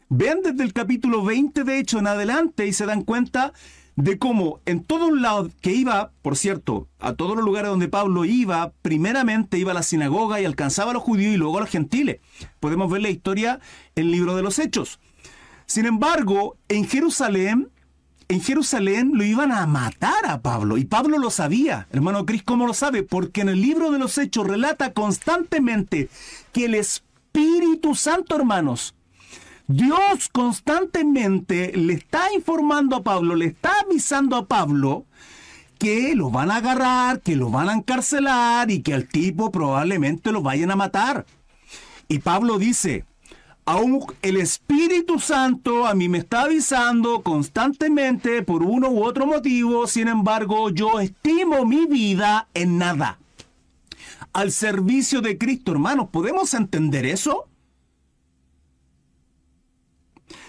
Vean 0.10 0.42
desde 0.44 0.64
el 0.64 0.74
capítulo 0.74 1.24
20, 1.24 1.64
de 1.64 1.80
hecho, 1.80 2.00
en 2.00 2.08
adelante, 2.08 2.68
y 2.68 2.74
se 2.74 2.86
dan 2.86 3.04
cuenta 3.04 3.54
de 4.00 4.18
cómo 4.18 4.62
en 4.66 4.84
todos 4.84 5.12
lados 5.12 5.52
que 5.60 5.74
iba, 5.74 6.12
por 6.22 6.38
cierto, 6.38 6.88
a 7.00 7.14
todos 7.14 7.36
los 7.36 7.44
lugares 7.44 7.70
donde 7.70 7.90
Pablo 7.90 8.24
iba, 8.24 8.72
primeramente 8.82 9.58
iba 9.58 9.72
a 9.72 9.76
la 9.76 9.84
sinagoga 9.84 10.40
y 10.40 10.46
alcanzaba 10.46 10.92
a 10.92 10.94
los 10.94 11.04
judíos 11.04 11.34
y 11.34 11.38
luego 11.38 11.58
a 11.58 11.62
los 11.62 11.70
gentiles. 11.70 12.20
Podemos 12.62 12.90
ver 12.90 13.02
la 13.02 13.10
historia 13.10 13.60
en 13.96 14.06
el 14.06 14.12
libro 14.12 14.38
de 14.38 14.44
los 14.44 14.58
Hechos. 14.58 15.00
Sin 15.66 15.86
embargo, 15.86 16.56
en 16.70 16.88
Jerusalén, 16.88 17.70
en 18.30 18.42
Jerusalén 18.42 19.12
lo 19.16 19.26
iban 19.26 19.52
a 19.52 19.68
matar 19.68 20.26
a 20.26 20.42
Pablo 20.42 20.78
y 20.78 20.86
Pablo 20.86 21.18
lo 21.18 21.30
sabía. 21.30 21.88
Hermano 21.92 22.26
Cris, 22.26 22.44
¿cómo 22.44 22.68
lo 22.68 22.74
sabe? 22.74 23.04
Porque 23.04 23.42
en 23.42 23.50
el 23.50 23.62
libro 23.62 23.92
de 23.92 24.00
los 24.00 24.18
Hechos 24.18 24.48
relata 24.48 24.94
constantemente 24.94 26.10
que 26.54 26.66
el 26.66 26.76
Espíritu 26.76 27.96
Santo, 27.96 28.38
hermanos, 28.38 28.96
Dios 29.72 30.30
constantemente 30.32 31.74
le 31.78 31.94
está 31.94 32.34
informando 32.34 32.96
a 32.96 33.04
Pablo, 33.04 33.36
le 33.36 33.46
está 33.46 33.72
avisando 33.86 34.36
a 34.36 34.48
Pablo 34.48 35.06
que 35.78 36.16
lo 36.16 36.32
van 36.32 36.50
a 36.50 36.56
agarrar, 36.56 37.22
que 37.22 37.36
lo 37.36 37.52
van 37.52 37.70
a 37.70 37.74
encarcelar 37.74 38.72
y 38.72 38.82
que 38.82 38.96
al 38.96 39.08
tipo 39.08 39.52
probablemente 39.52 40.32
lo 40.32 40.42
vayan 40.42 40.72
a 40.72 40.76
matar. 40.76 41.28
Y 42.08 42.18
Pablo 42.18 42.58
dice, 42.58 43.06
aún 43.64 44.08
el 44.24 44.38
Espíritu 44.38 45.20
Santo 45.20 45.86
a 45.86 45.94
mí 45.94 46.10
me 46.10 46.18
está 46.18 46.42
avisando 46.46 47.22
constantemente 47.22 48.42
por 48.42 48.64
uno 48.64 48.90
u 48.90 49.04
otro 49.04 49.28
motivo, 49.28 49.86
sin 49.86 50.08
embargo 50.08 50.72
yo 50.72 51.00
estimo 51.00 51.64
mi 51.64 51.86
vida 51.86 52.48
en 52.56 52.80
nada. 52.80 53.20
Al 54.34 54.52
servicio 54.52 55.22
de 55.22 55.38
Cristo, 55.38 55.74
hermanos, 55.74 56.10
¿podemos 56.10 56.56
entender 56.56 57.06
eso? 57.06 57.49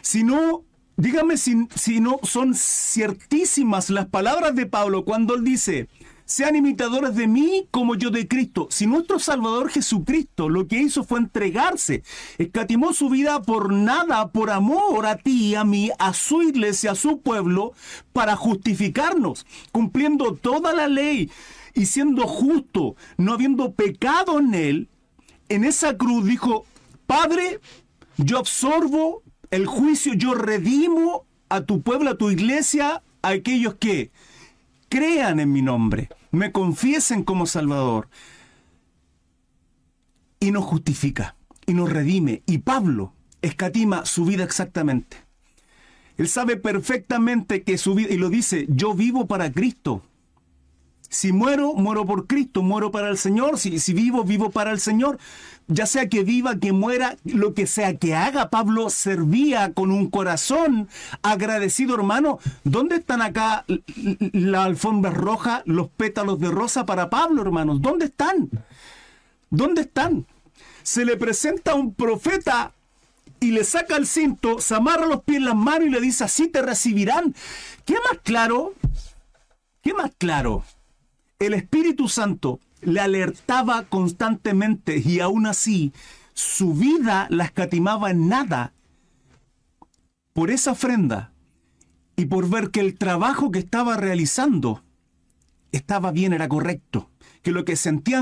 Si 0.02 0.25
no, 0.25 0.64
dígame 0.97 1.37
si, 1.37 1.69
si 1.75 2.00
no 2.00 2.21
son 2.23 2.54
ciertísimas 2.54 3.90
las 3.90 4.07
palabras 4.07 4.54
de 4.54 4.66
Pablo 4.66 5.04
cuando 5.04 5.35
él 5.35 5.45
dice, 5.45 5.88
sean 6.30 6.54
imitadores 6.54 7.16
de 7.16 7.26
mí 7.26 7.66
como 7.73 7.97
yo 7.97 8.11
de 8.11 8.28
Cristo. 8.28 8.69
Si 8.71 8.87
nuestro 8.87 9.19
Salvador 9.19 9.69
Jesucristo 9.69 10.49
lo 10.49 10.69
que 10.69 10.80
hizo 10.80 11.02
fue 11.02 11.19
entregarse, 11.19 12.04
escatimó 12.38 12.92
su 12.92 13.09
vida 13.09 13.42
por 13.42 13.73
nada, 13.73 14.30
por 14.30 14.50
amor 14.50 15.07
a 15.07 15.16
ti, 15.16 15.57
a 15.57 15.64
mí, 15.64 15.90
a 15.99 16.14
su 16.14 16.42
iglesia, 16.42 16.92
a 16.92 16.95
su 16.95 17.21
pueblo, 17.21 17.73
para 18.12 18.37
justificarnos, 18.37 19.45
cumpliendo 19.73 20.35
toda 20.37 20.73
la 20.73 20.87
ley 20.87 21.33
y 21.75 21.87
siendo 21.87 22.28
justo, 22.28 22.95
no 23.16 23.33
habiendo 23.33 23.73
pecado 23.73 24.38
en 24.38 24.54
él, 24.54 24.88
en 25.49 25.64
esa 25.64 25.97
cruz 25.97 26.25
dijo, 26.25 26.64
Padre, 27.09 27.59
yo 28.19 28.38
absorbo 28.38 29.25
el 29.50 29.66
juicio, 29.66 30.14
yo 30.14 30.35
redimo 30.35 31.26
a 31.49 31.62
tu 31.62 31.83
pueblo, 31.83 32.11
a 32.11 32.19
tu 32.19 32.30
iglesia, 32.30 33.02
a 33.23 33.28
aquellos 33.28 33.75
que 33.75 34.11
crean 34.88 35.40
en 35.40 35.52
mi 35.52 35.62
nombre, 35.62 36.09
me 36.30 36.52
confiesen 36.52 37.25
como 37.25 37.47
Salvador. 37.47 38.09
Y 40.38 40.52
nos 40.52 40.64
justifica, 40.64 41.37
y 41.66 41.75
nos 41.75 41.90
redime. 41.90 42.42
Y 42.47 42.59
Pablo 42.59 43.12
escatima 43.42 44.07
su 44.07 44.25
vida 44.25 44.45
exactamente. 44.45 45.19
Él 46.16 46.28
sabe 46.28 46.57
perfectamente 46.57 47.62
que 47.62 47.78
su 47.78 47.95
vida, 47.95 48.12
y 48.12 48.19
lo 48.19 48.28
dice, 48.28 48.66
yo 48.69 48.95
vivo 48.95 49.26
para 49.26 49.52
Cristo. 49.52 50.02
Si 51.09 51.33
muero, 51.33 51.75
muero 51.75 52.07
por 52.07 52.26
Cristo, 52.26 52.62
muero 52.62 52.90
para 52.90 53.09
el 53.11 53.19
Señor. 53.19 53.59
Si, 53.59 53.80
si 53.80 53.92
vivo, 53.95 54.23
vivo 54.23 54.50
para 54.50 54.71
el 54.71 54.80
Señor. 54.80 55.19
Ya 55.73 55.87
sea 55.87 56.09
que 56.09 56.25
viva, 56.25 56.59
que 56.59 56.73
muera, 56.73 57.17
lo 57.25 57.55
que 57.55 57.67
sea 57.67 57.97
que 57.97 58.15
haga, 58.15 58.50
Pablo 58.50 58.91
servía 58.91 59.73
con 59.73 59.91
un 59.91 60.11
corazón 60.11 60.89
agradecido, 61.23 61.95
hermano. 61.95 62.41
¿Dónde 62.65 62.97
están 62.97 63.23
acá 63.23 63.65
la 64.33 64.65
alfombra 64.65 65.11
roja, 65.11 65.62
los 65.67 65.89
pétalos 65.89 66.41
de 66.41 66.50
rosa 66.50 66.85
para 66.85 67.09
Pablo, 67.09 67.41
hermanos? 67.43 67.81
¿Dónde 67.81 68.07
están? 68.07 68.50
¿Dónde 69.49 69.83
están? 69.83 70.27
Se 70.83 71.05
le 71.05 71.17
presenta 71.17 71.75
un 71.75 71.95
profeta 71.95 72.73
y 73.39 73.53
le 73.53 73.62
saca 73.65 73.97
el 73.97 74.07
cinto, 74.07 74.61
se 74.61 74.75
amarra 74.75 75.07
los 75.07 75.23
pies 75.23 75.39
en 75.39 75.45
las 75.45 75.57
manos 75.57 75.87
y 75.87 75.91
le 75.91 76.00
dice, 76.00 76.25
así 76.25 76.49
te 76.49 76.62
recibirán. 76.62 77.35
¿Qué 77.85 77.95
más 77.95 78.21
claro? 78.23 78.75
¿Qué 79.83 79.95
más 79.95 80.11
claro? 80.19 80.65
el 81.41 81.55
Espíritu 81.55 82.09
Santo 82.09 82.61
le 82.83 83.01
alertaba 83.01 83.85
constantemente 83.85 85.03
y 85.05 85.21
aún 85.21 85.47
así 85.47 85.93
su 86.35 86.75
vida 86.75 87.27
la 87.31 87.45
escatimaba 87.45 88.11
en 88.11 88.29
nada 88.29 88.73
por 90.33 90.51
esa 90.51 90.73
ofrenda 90.73 91.33
y 92.17 92.27
por 92.27 92.49
ver 92.49 92.71
que 92.71 92.81
el 92.81 92.97
trabajo 92.97 93.51
que 93.51 93.59
estaba 93.59 93.97
realizando 93.97 94.83
estaba 95.73 96.11
bien, 96.11 96.33
era 96.33 96.49
correcto, 96.49 97.11
que 97.43 97.53
lo 97.53 97.65
que 97.65 97.77
sentía 97.77 98.19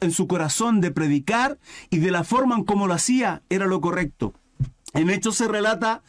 en, 0.00 0.12
su 0.12 0.26
corazón 0.26 0.80
de 0.80 0.90
predicar 0.90 1.58
y 1.90 1.98
de 1.98 2.10
la 2.10 2.24
forma 2.24 2.56
en 2.56 2.64
cómo 2.64 2.86
lo 2.86 2.94
hacía 2.94 3.42
era 3.48 3.66
lo 3.66 3.80
correcto. 3.80 4.34
En 4.92 5.10
hecho 5.10 5.32
se 5.32 5.48
relata 5.48 6.02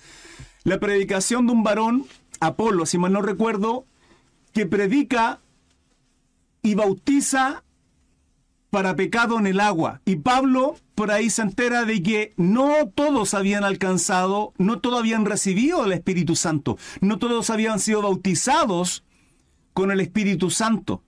la 0.63 0.79
predicación 0.79 1.47
de 1.47 1.53
un 1.53 1.63
varón, 1.63 2.05
Apolo, 2.39 2.85
si 2.85 2.97
mal 2.97 3.13
no 3.13 3.21
recuerdo, 3.21 3.85
que 4.53 4.65
predica 4.65 5.39
y 6.61 6.75
bautiza 6.75 7.63
para 8.71 8.95
pecado 8.95 9.37
en 9.37 9.45
el 9.45 9.59
agua. 9.59 10.01
Y 10.05 10.15
Pablo 10.15 10.75
por 10.95 11.11
ahí 11.11 11.29
se 11.29 11.43
entera 11.43 11.85
de 11.85 12.01
que 12.01 12.33
no 12.37 12.87
todos 12.95 13.35
habían 13.35 13.63
alcanzado, 13.63 14.53
no 14.57 14.79
todos 14.79 14.99
habían 14.99 15.25
recibido 15.25 15.85
el 15.85 15.91
Espíritu 15.91 16.35
Santo, 16.35 16.77
no 17.01 17.19
todos 17.19 17.49
habían 17.51 17.79
sido 17.79 18.01
bautizados 18.01 19.03
con 19.73 19.91
el 19.91 19.99
Espíritu 19.99 20.49
Santo. 20.49 21.03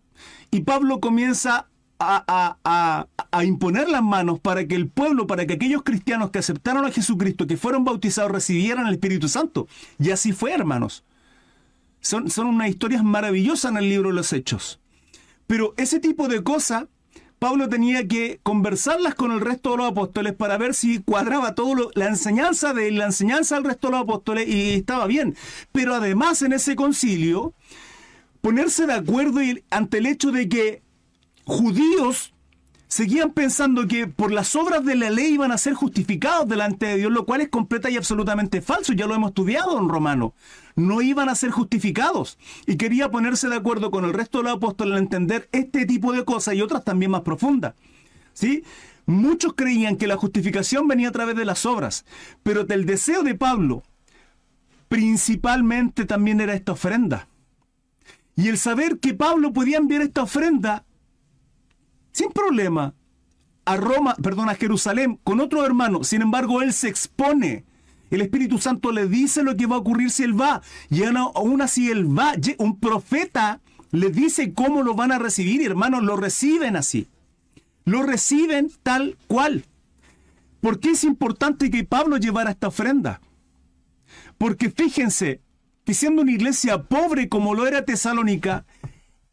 Y 0.52 0.62
Pablo 0.62 1.00
comienza 1.00 1.68
a, 2.00 3.08
a, 3.32 3.46
imponer 3.46 3.88
las 3.88 4.04
manos 4.04 4.40
para 4.40 4.68
que 4.68 4.76
el 4.76 4.90
pueblo, 4.90 5.26
para 5.26 5.46
que 5.46 5.54
aquellos 5.54 5.84
cristianos 5.84 6.32
que 6.32 6.40
aceptaron 6.40 6.86
a 6.86 6.92
Jesucristo, 6.92 7.48
que 7.48 7.56
fueron 7.56 7.86
bautizados, 7.86 8.32
recibieran 8.32 8.88
el 8.88 8.96
Espíritu 8.96 9.30
Santo. 9.30 9.68
Y 10.00 10.12
así 10.12 10.34
fue, 10.34 10.52
hermanos. 10.52 11.06
Son, 12.02 12.30
son 12.30 12.48
unas 12.48 12.70
historias 12.70 13.04
maravillosas 13.04 13.72
en 13.72 13.78
el 13.78 13.90
libro 13.90 14.10
de 14.10 14.16
los 14.16 14.34
Hechos. 14.34 14.82
Pero 15.48 15.74
ese 15.78 16.00
tipo 16.00 16.28
de 16.28 16.44
cosas, 16.44 16.86
Pablo 17.44 17.68
tenía 17.68 18.08
que 18.08 18.40
conversarlas 18.42 19.16
con 19.16 19.34
el 19.34 19.42
resto 19.42 19.72
de 19.72 19.78
los 19.80 19.92
apóstoles 19.92 20.32
para 20.32 20.58
ver 20.58 20.74
si 20.74 21.00
cuadraba 21.00 21.56
todo 21.56 21.92
la 21.94 22.08
enseñanza 22.08 22.74
de 22.74 22.90
la 22.92 23.04
enseñanza 23.04 23.56
del 23.56 23.66
resto 23.66 23.88
de 23.88 23.92
los 23.92 24.04
apóstoles 24.04 24.48
y 24.48 24.76
estaba 24.76 25.08
bien. 25.08 25.36
Pero 25.74 25.94
además 25.94 26.42
en 26.42 26.54
ese 26.54 26.78
concilio, 26.78 27.54
ponerse 28.40 28.88
de 28.88 28.94
acuerdo 28.94 29.42
ante 29.72 29.98
el 29.98 30.06
hecho 30.06 30.32
de 30.32 30.48
que 30.48 30.84
judíos 31.44 32.34
seguían 32.94 33.32
pensando 33.32 33.88
que 33.88 34.06
por 34.06 34.32
las 34.32 34.56
obras 34.56 34.86
de 34.86 34.94
la 34.94 35.10
ley 35.10 35.34
iban 35.34 35.52
a 35.52 35.58
ser 35.58 35.74
justificados 35.74 36.48
delante 36.48 36.86
de 36.86 36.98
Dios, 36.98 37.12
lo 37.12 37.26
cual 37.26 37.42
es 37.42 37.50
completa 37.50 37.90
y 37.90 37.98
absolutamente 37.98 38.62
falso, 38.62 38.94
ya 38.94 39.08
lo 39.08 39.16
hemos 39.16 39.30
estudiado 39.30 39.80
en 39.80 39.90
Romano. 39.90 40.36
No 40.76 41.02
iban 41.02 41.28
a 41.28 41.34
ser 41.34 41.50
justificados. 41.50 42.38
Y 42.68 42.76
quería 42.78 43.10
ponerse 43.10 43.50
de 43.50 43.56
acuerdo 43.56 43.90
con 43.90 44.06
el 44.06 44.14
resto 44.14 44.38
de 44.38 44.44
los 44.44 44.58
apóstoles 44.58 44.94
en 44.94 45.06
entender 45.06 45.50
este 45.52 45.88
tipo 45.88 46.14
de 46.14 46.24
cosas 46.24 46.54
y 46.54 46.62
otras 46.62 46.84
también 46.84 47.10
más 47.10 47.22
profundas. 47.22 47.74
¿Sí? 48.34 48.64
Muchos 49.08 49.54
creían 49.56 49.98
que 49.98 50.06
la 50.06 50.16
justificación 50.16 50.88
venía 50.88 51.10
a 51.10 51.14
través 51.14 51.36
de 51.36 51.46
las 51.46 51.66
obras, 51.66 52.06
pero 52.44 52.64
del 52.64 52.86
deseo 52.86 53.24
de 53.24 53.34
Pablo 53.34 53.82
principalmente 54.88 56.06
también 56.06 56.42
era 56.42 56.54
esta 56.54 56.74
ofrenda. 56.74 57.28
Y 58.36 58.50
el 58.50 58.60
saber 58.60 59.00
que 59.00 59.16
Pablo 59.16 59.52
podía 59.52 59.78
enviar 59.78 60.04
esta 60.04 60.22
ofrenda 60.22 60.86
sin 62.14 62.30
problema 62.30 62.94
a 63.66 63.76
Roma, 63.76 64.16
perdón, 64.22 64.50
a 64.50 64.56
Jerusalén 64.56 65.20
con 65.24 65.42
otro 65.42 65.66
hermano. 65.66 66.04
Sin 66.04 66.22
embargo, 66.22 66.62
él 66.62 66.72
se 66.74 66.88
expone. 66.88 67.66
El 68.12 68.22
Espíritu 68.22 68.60
Santo 68.60 68.92
le 68.92 69.08
dice 69.08 69.44
lo 69.44 69.58
que 69.58 69.66
va 69.66 69.76
a 69.76 69.80
ocurrir 69.80 70.12
si 70.12 70.24
él 70.24 70.40
va. 70.40 70.62
Y 70.90 71.04
aún 71.04 71.62
así 71.62 71.90
él 71.90 72.06
va. 72.18 72.34
Un 72.60 72.80
profeta 72.80 73.60
le 73.92 74.10
dice 74.10 74.54
cómo 74.54 74.84
lo 74.84 74.96
van 74.96 75.12
a 75.12 75.20
recibir 75.20 75.62
y 75.62 75.66
hermanos 75.66 76.04
lo 76.04 76.16
reciben 76.16 76.76
así. 76.76 77.08
Lo 77.86 78.04
reciben 78.04 78.72
tal 78.84 79.18
cual. 79.28 79.66
¿Por 80.62 80.80
qué 80.80 80.92
es 80.92 81.04
importante 81.04 81.70
que 81.70 81.84
Pablo 81.84 82.18
llevara 82.18 82.52
esta 82.52 82.68
ofrenda? 82.68 83.20
Porque 84.38 84.70
fíjense 84.70 85.42
que 85.84 85.94
siendo 85.94 86.22
una 86.22 86.32
iglesia 86.32 86.84
pobre 86.84 87.28
como 87.28 87.54
lo 87.54 87.68
era 87.68 87.84
Tesalónica, 87.84 88.66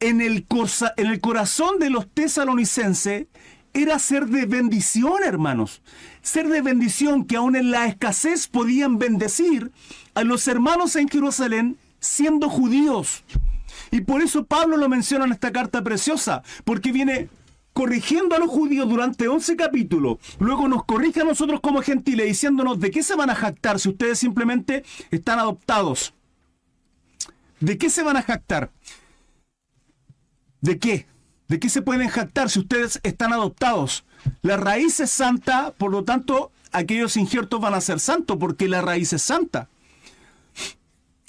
en 0.00 0.20
el, 0.20 0.46
en 0.96 1.06
el 1.06 1.20
corazón 1.20 1.78
de 1.78 1.90
los 1.90 2.08
tesalonicenses 2.08 3.26
era 3.72 3.98
ser 3.98 4.26
de 4.26 4.46
bendición, 4.46 5.22
hermanos. 5.24 5.82
Ser 6.22 6.48
de 6.48 6.62
bendición 6.62 7.24
que 7.24 7.36
aún 7.36 7.54
en 7.54 7.70
la 7.70 7.86
escasez 7.86 8.48
podían 8.48 8.98
bendecir 8.98 9.70
a 10.14 10.24
los 10.24 10.48
hermanos 10.48 10.96
en 10.96 11.08
Jerusalén 11.08 11.78
siendo 12.00 12.48
judíos. 12.48 13.24
Y 13.90 14.00
por 14.00 14.22
eso 14.22 14.44
Pablo 14.44 14.76
lo 14.76 14.88
menciona 14.88 15.24
en 15.24 15.32
esta 15.32 15.52
carta 15.52 15.82
preciosa, 15.82 16.42
porque 16.64 16.92
viene 16.92 17.28
corrigiendo 17.72 18.34
a 18.34 18.38
los 18.38 18.50
judíos 18.50 18.88
durante 18.88 19.28
11 19.28 19.56
capítulos, 19.56 20.18
luego 20.38 20.66
nos 20.66 20.84
corrige 20.84 21.20
a 21.20 21.24
nosotros 21.24 21.60
como 21.60 21.82
gentiles 21.82 22.26
diciéndonos 22.26 22.80
de 22.80 22.90
qué 22.90 23.02
se 23.02 23.14
van 23.14 23.30
a 23.30 23.34
jactar 23.34 23.78
si 23.78 23.88
ustedes 23.88 24.18
simplemente 24.18 24.84
están 25.10 25.38
adoptados. 25.38 26.12
¿De 27.60 27.78
qué 27.78 27.90
se 27.90 28.02
van 28.02 28.16
a 28.16 28.22
jactar? 28.22 28.70
¿De 30.60 30.78
qué? 30.78 31.06
¿De 31.48 31.58
qué 31.58 31.68
se 31.68 31.82
pueden 31.82 32.08
jactar 32.08 32.50
si 32.50 32.60
ustedes 32.60 33.00
están 33.02 33.32
adoptados? 33.32 34.04
La 34.42 34.56
raíz 34.56 35.00
es 35.00 35.10
santa, 35.10 35.72
por 35.76 35.90
lo 35.90 36.04
tanto, 36.04 36.52
aquellos 36.72 37.16
injertos 37.16 37.60
van 37.60 37.74
a 37.74 37.80
ser 37.80 38.00
santos 38.00 38.36
porque 38.38 38.68
la 38.68 38.82
raíz 38.82 39.12
es 39.12 39.22
santa. 39.22 39.68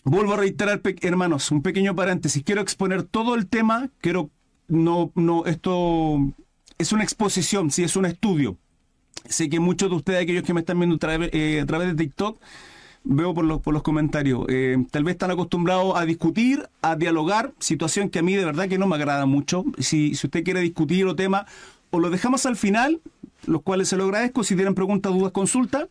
Vuelvo 0.04 0.34
a 0.34 0.38
reiterar, 0.38 0.82
hermanos, 1.02 1.52
un 1.52 1.62
pequeño 1.62 1.96
paréntesis. 1.96 2.44
Quiero 2.44 2.62
exponer 2.62 3.04
todo 3.04 3.36
el 3.36 3.48
tema. 3.48 3.90
Quiero, 4.00 4.32
no, 4.68 5.12
no, 5.16 5.46
esto 5.46 6.18
es 6.78 6.92
una 6.92 7.04
exposición, 7.04 7.72
sí, 7.72 7.84
es 7.84 7.96
un 7.96 8.06
estudio. 8.06 8.58
Sé 9.30 9.50
que 9.50 9.60
muchos 9.60 9.90
de 9.90 9.96
ustedes, 9.96 10.24
aquellos 10.24 10.44
que 10.44 10.54
me 10.54 10.62
están 10.62 10.80
viendo 10.80 10.98
eh, 11.32 11.62
a 11.62 11.66
través 11.66 11.88
de 11.90 11.96
TikTok, 11.96 12.40
veo 13.04 13.34
por 13.34 13.46
los, 13.46 13.62
por 13.62 13.74
los 13.74 13.84
comentarios. 13.84 14.46
Eh, 14.50 14.78
tal 14.92 15.04
vez 15.04 15.14
están 15.14 15.32
acostumbrados 15.32 15.96
a 15.96 16.06
discutir, 16.06 16.68
a 16.82 16.96
dialogar, 16.96 17.54
situación 17.60 18.10
que 18.10 18.20
a 18.20 18.22
mí 18.22 18.36
de 18.36 18.46
verdad 18.46 18.68
que 18.68 18.78
no 18.78 18.88
me 18.88 18.96
agrada 18.96 19.26
mucho. 19.26 19.64
Si, 19.80 20.16
si 20.16 20.28
usted 20.28 20.44
quiere 20.44 20.62
discutir 20.62 21.06
o 21.06 21.16
tema, 21.16 21.46
o 21.90 22.00
lo 22.00 22.10
dejamos 22.10 22.46
al 22.46 22.56
final, 22.56 23.02
los 23.46 23.62
cuales 23.62 23.90
se 23.90 23.98
lo 23.98 24.06
agradezco, 24.06 24.44
si 24.44 24.56
tienen 24.56 24.76
preguntas, 24.76 25.12
dudas, 25.14 25.32
consultas, 25.32 25.88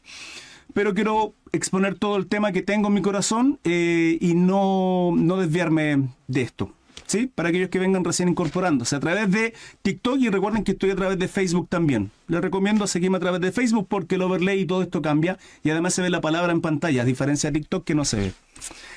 pero 0.73 0.95
quiero 0.95 1.35
exponer 1.53 1.99
todo 1.99 2.17
el 2.17 2.27
tema 2.27 2.53
que 2.53 2.63
tengo 2.63 2.89
en 2.89 2.95
mi 2.95 3.03
corazón 3.03 3.59
eh, 3.65 4.19
y 4.21 4.35
no, 4.35 5.13
no 5.15 5.37
desviarme 5.37 6.09
de 6.29 6.43
esto. 6.43 6.73
¿Sí? 7.11 7.27
Para 7.27 7.49
aquellos 7.49 7.69
que 7.71 7.79
vengan 7.79 8.05
recién 8.05 8.29
incorporándose 8.29 8.95
a 8.95 9.01
través 9.01 9.31
de 9.31 9.53
TikTok 9.83 10.19
y 10.21 10.31
recuerden 10.31 10.63
que 10.63 10.73
estoy 10.73 10.91
a 10.91 10.97
través 10.97 11.19
de 11.19 11.27
Facebook 11.27 11.69
también. 11.69 12.13
Les 12.29 12.41
recomiendo 12.41 12.87
seguirme 12.87 13.17
a 13.17 13.21
través 13.21 13.41
de 13.41 13.51
Facebook 13.51 13.87
porque 13.89 14.15
el 14.15 14.23
overlay 14.23 14.61
y 14.61 14.67
todo 14.67 14.83
esto 14.83 15.03
cambia 15.03 15.37
y 15.65 15.71
además 15.71 15.95
se 15.95 16.03
ve 16.03 16.11
la 16.11 16.21
palabra 16.21 16.53
en 16.53 16.61
pantalla, 16.61 17.03
a 17.03 17.05
diferencia 17.05 17.51
de 17.51 17.59
TikTok 17.59 17.85
que 17.85 17.95
no 17.97 18.05
se 18.05 18.17
ve. 18.17 18.33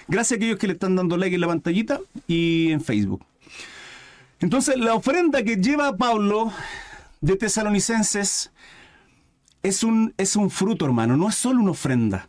Gracias 0.07 0.33
a 0.33 0.35
aquellos 0.35 0.59
que 0.59 0.67
le 0.67 0.73
están 0.73 0.95
dando 0.95 1.17
like 1.17 1.33
en 1.33 1.41
la 1.41 1.47
pantallita 1.47 1.99
y 2.27 2.71
en 2.71 2.81
Facebook. 2.81 3.25
Entonces, 4.39 4.77
la 4.77 4.93
ofrenda 4.93 5.41
que 5.43 5.55
lleva 5.55 5.95
Pablo 5.97 6.51
de 7.21 7.35
Tesalonicenses 7.35 8.51
es 9.63 9.83
un, 9.83 10.13
es 10.17 10.35
un 10.35 10.51
fruto, 10.51 10.85
hermano, 10.85 11.17
no 11.17 11.29
es 11.29 11.35
solo 11.35 11.61
una 11.61 11.71
ofrenda. 11.71 12.27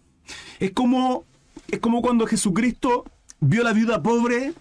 Es 0.60 0.70
como, 0.70 1.24
es 1.70 1.80
como 1.80 2.00
cuando 2.00 2.26
Jesucristo 2.26 3.04
vio 3.40 3.62
a 3.62 3.64
la 3.64 3.72
viuda 3.72 4.02
pobre 4.02 4.54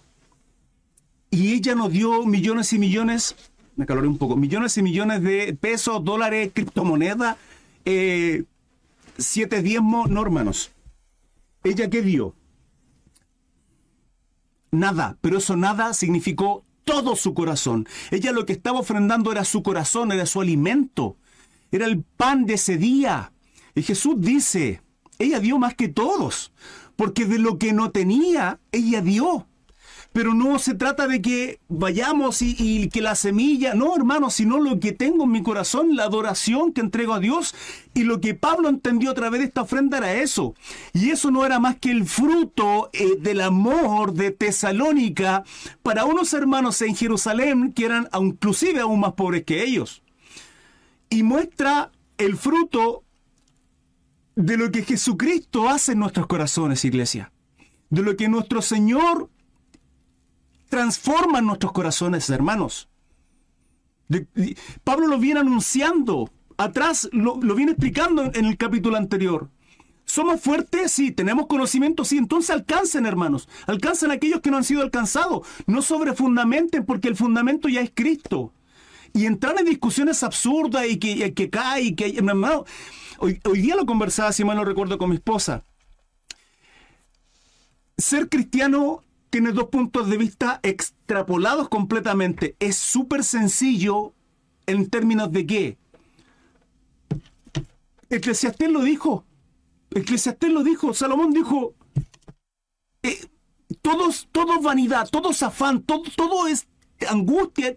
y 1.34 1.52
ella 1.52 1.74
nos 1.74 1.90
dio 1.90 2.24
millones 2.24 2.72
y 2.72 2.78
millones, 2.78 3.34
me 3.74 3.86
caloré 3.86 4.06
un 4.06 4.18
poco, 4.18 4.36
millones 4.36 4.78
y 4.78 4.82
millones 4.82 5.22
de 5.22 5.52
pesos, 5.60 6.04
dólares, 6.04 6.52
criptomonedas, 6.54 7.36
eh, 7.84 8.44
siete 9.18 9.60
diezmos, 9.60 10.08
no 10.08 10.22
hermanos. 10.22 10.70
¿Ella 11.64 11.90
qué 11.90 12.02
dio? 12.02 12.36
Nada, 14.70 15.18
pero 15.20 15.38
eso 15.38 15.56
nada 15.56 15.92
significó 15.92 16.64
todo 16.84 17.16
su 17.16 17.34
corazón. 17.34 17.88
Ella 18.12 18.30
lo 18.30 18.46
que 18.46 18.52
estaba 18.52 18.78
ofrendando 18.78 19.32
era 19.32 19.44
su 19.44 19.62
corazón, 19.62 20.12
era 20.12 20.26
su 20.26 20.40
alimento, 20.40 21.16
era 21.72 21.86
el 21.86 22.02
pan 22.02 22.46
de 22.46 22.54
ese 22.54 22.76
día. 22.76 23.32
Y 23.74 23.82
Jesús 23.82 24.14
dice, 24.18 24.82
ella 25.18 25.40
dio 25.40 25.58
más 25.58 25.74
que 25.74 25.88
todos, 25.88 26.52
porque 26.94 27.24
de 27.24 27.38
lo 27.38 27.58
que 27.58 27.72
no 27.72 27.90
tenía, 27.90 28.60
ella 28.70 29.00
dio 29.00 29.48
pero 30.14 30.32
no 30.32 30.60
se 30.60 30.76
trata 30.76 31.08
de 31.08 31.20
que 31.20 31.58
vayamos 31.68 32.40
y, 32.40 32.88
que 32.88 33.00
la 33.02 33.16
semilla, 33.16 33.74
no 33.74 33.96
hermano, 33.96 34.30
sino 34.30 34.60
lo 34.60 34.78
que 34.78 34.92
tengo 34.92 35.24
en 35.24 35.32
mi 35.32 35.42
corazón, 35.42 35.96
la 35.96 36.04
adoración 36.04 36.72
que 36.72 36.82
entrego 36.82 37.14
a 37.14 37.18
Dios. 37.18 37.52
Y 37.94 38.04
lo 38.04 38.20
que 38.20 38.34
Pablo 38.34 38.68
entendió 38.68 39.10
a 39.10 39.14
través 39.14 39.40
de 39.40 39.46
esta 39.48 39.62
ofrenda 39.62 39.98
era 39.98 40.14
eso. 40.14 40.54
Y 40.92 41.10
eso 41.10 41.32
no 41.32 41.44
era 41.44 41.58
más 41.58 41.78
que 41.78 41.90
el 41.90 42.04
fruto 42.04 42.90
eh, 42.92 43.16
del 43.18 43.40
amor 43.40 44.14
de 44.14 44.30
Tesalónica 44.30 45.42
para 45.82 46.04
unos 46.04 46.32
hermanos 46.32 46.80
en 46.82 46.94
Jerusalén 46.94 47.72
que 47.72 47.86
eran 47.86 48.08
inclusive 48.16 48.78
aún 48.78 49.00
más 49.00 49.14
pobres 49.14 49.42
que 49.42 49.64
ellos. 49.64 50.04
Y 51.10 51.24
muestra 51.24 51.90
el 52.18 52.36
fruto 52.36 53.02
de 54.36 54.58
lo 54.58 54.70
que 54.70 54.84
Jesucristo 54.84 55.68
hace 55.68 55.90
en 55.90 55.98
nuestros 55.98 56.28
corazones, 56.28 56.84
iglesia. 56.84 57.32
De 57.90 58.02
lo 58.02 58.16
que 58.16 58.28
nuestro 58.28 58.62
Señor 58.62 59.28
transforman 60.74 61.46
nuestros 61.46 61.70
corazones, 61.70 62.28
hermanos. 62.30 62.88
Pablo 64.82 65.06
lo 65.06 65.20
viene 65.20 65.38
anunciando, 65.38 66.32
atrás 66.56 67.08
lo, 67.12 67.36
viene 67.36 67.70
explicando 67.70 68.24
en 68.34 68.44
el 68.46 68.56
capítulo 68.56 68.96
anterior. 68.96 69.50
¿Somos 70.04 70.40
fuertes? 70.40 70.90
Sí. 70.90 71.12
¿Tenemos 71.12 71.46
conocimiento? 71.46 72.04
Sí. 72.04 72.18
Entonces 72.18 72.50
alcancen, 72.50 73.06
hermanos. 73.06 73.48
Alcancen 73.68 74.10
aquellos 74.10 74.40
que 74.40 74.50
no 74.50 74.56
han 74.56 74.64
sido 74.64 74.82
alcanzados. 74.82 75.46
No 75.68 75.80
sobrefundamenten 75.80 76.84
porque 76.84 77.06
el 77.06 77.14
fundamento 77.14 77.68
ya 77.68 77.80
es 77.80 77.92
Cristo. 77.94 78.52
Y 79.12 79.26
entrar 79.26 79.54
en 79.56 79.66
discusiones 79.66 80.24
absurdas 80.24 80.88
y 80.88 80.98
que, 80.98 81.32
que 81.34 81.50
cae 81.50 81.82
y 81.82 81.94
que... 81.94 82.16
Hermano, 82.16 82.64
hoy, 83.18 83.40
hoy 83.44 83.60
día 83.60 83.76
lo 83.76 83.86
conversaba, 83.86 84.32
si 84.32 84.42
mal 84.42 84.56
no 84.56 84.64
recuerdo, 84.64 84.98
con 84.98 85.10
mi 85.10 85.16
esposa. 85.16 85.62
Ser 87.96 88.28
cristiano 88.28 89.03
tiene 89.34 89.50
dos 89.50 89.66
puntos 89.66 90.08
de 90.08 90.16
vista 90.16 90.60
extrapolados 90.62 91.68
completamente. 91.68 92.54
Es 92.60 92.76
súper 92.76 93.24
sencillo 93.24 94.14
en 94.64 94.88
términos 94.88 95.32
de 95.32 95.44
qué. 95.44 95.78
Eclesiastés 98.10 98.70
lo 98.70 98.82
dijo. 98.84 99.24
Eclesiastés 99.90 100.52
lo 100.52 100.62
dijo. 100.62 100.94
Salomón 100.94 101.32
dijo, 101.32 101.74
eh, 103.02 103.26
todos, 103.82 104.28
todo 104.30 104.60
vanidad, 104.60 105.08
todo 105.10 105.32
es 105.32 105.42
afán, 105.42 105.82
todo, 105.82 106.04
todo 106.14 106.46
es 106.46 106.68
angustia. 107.08 107.74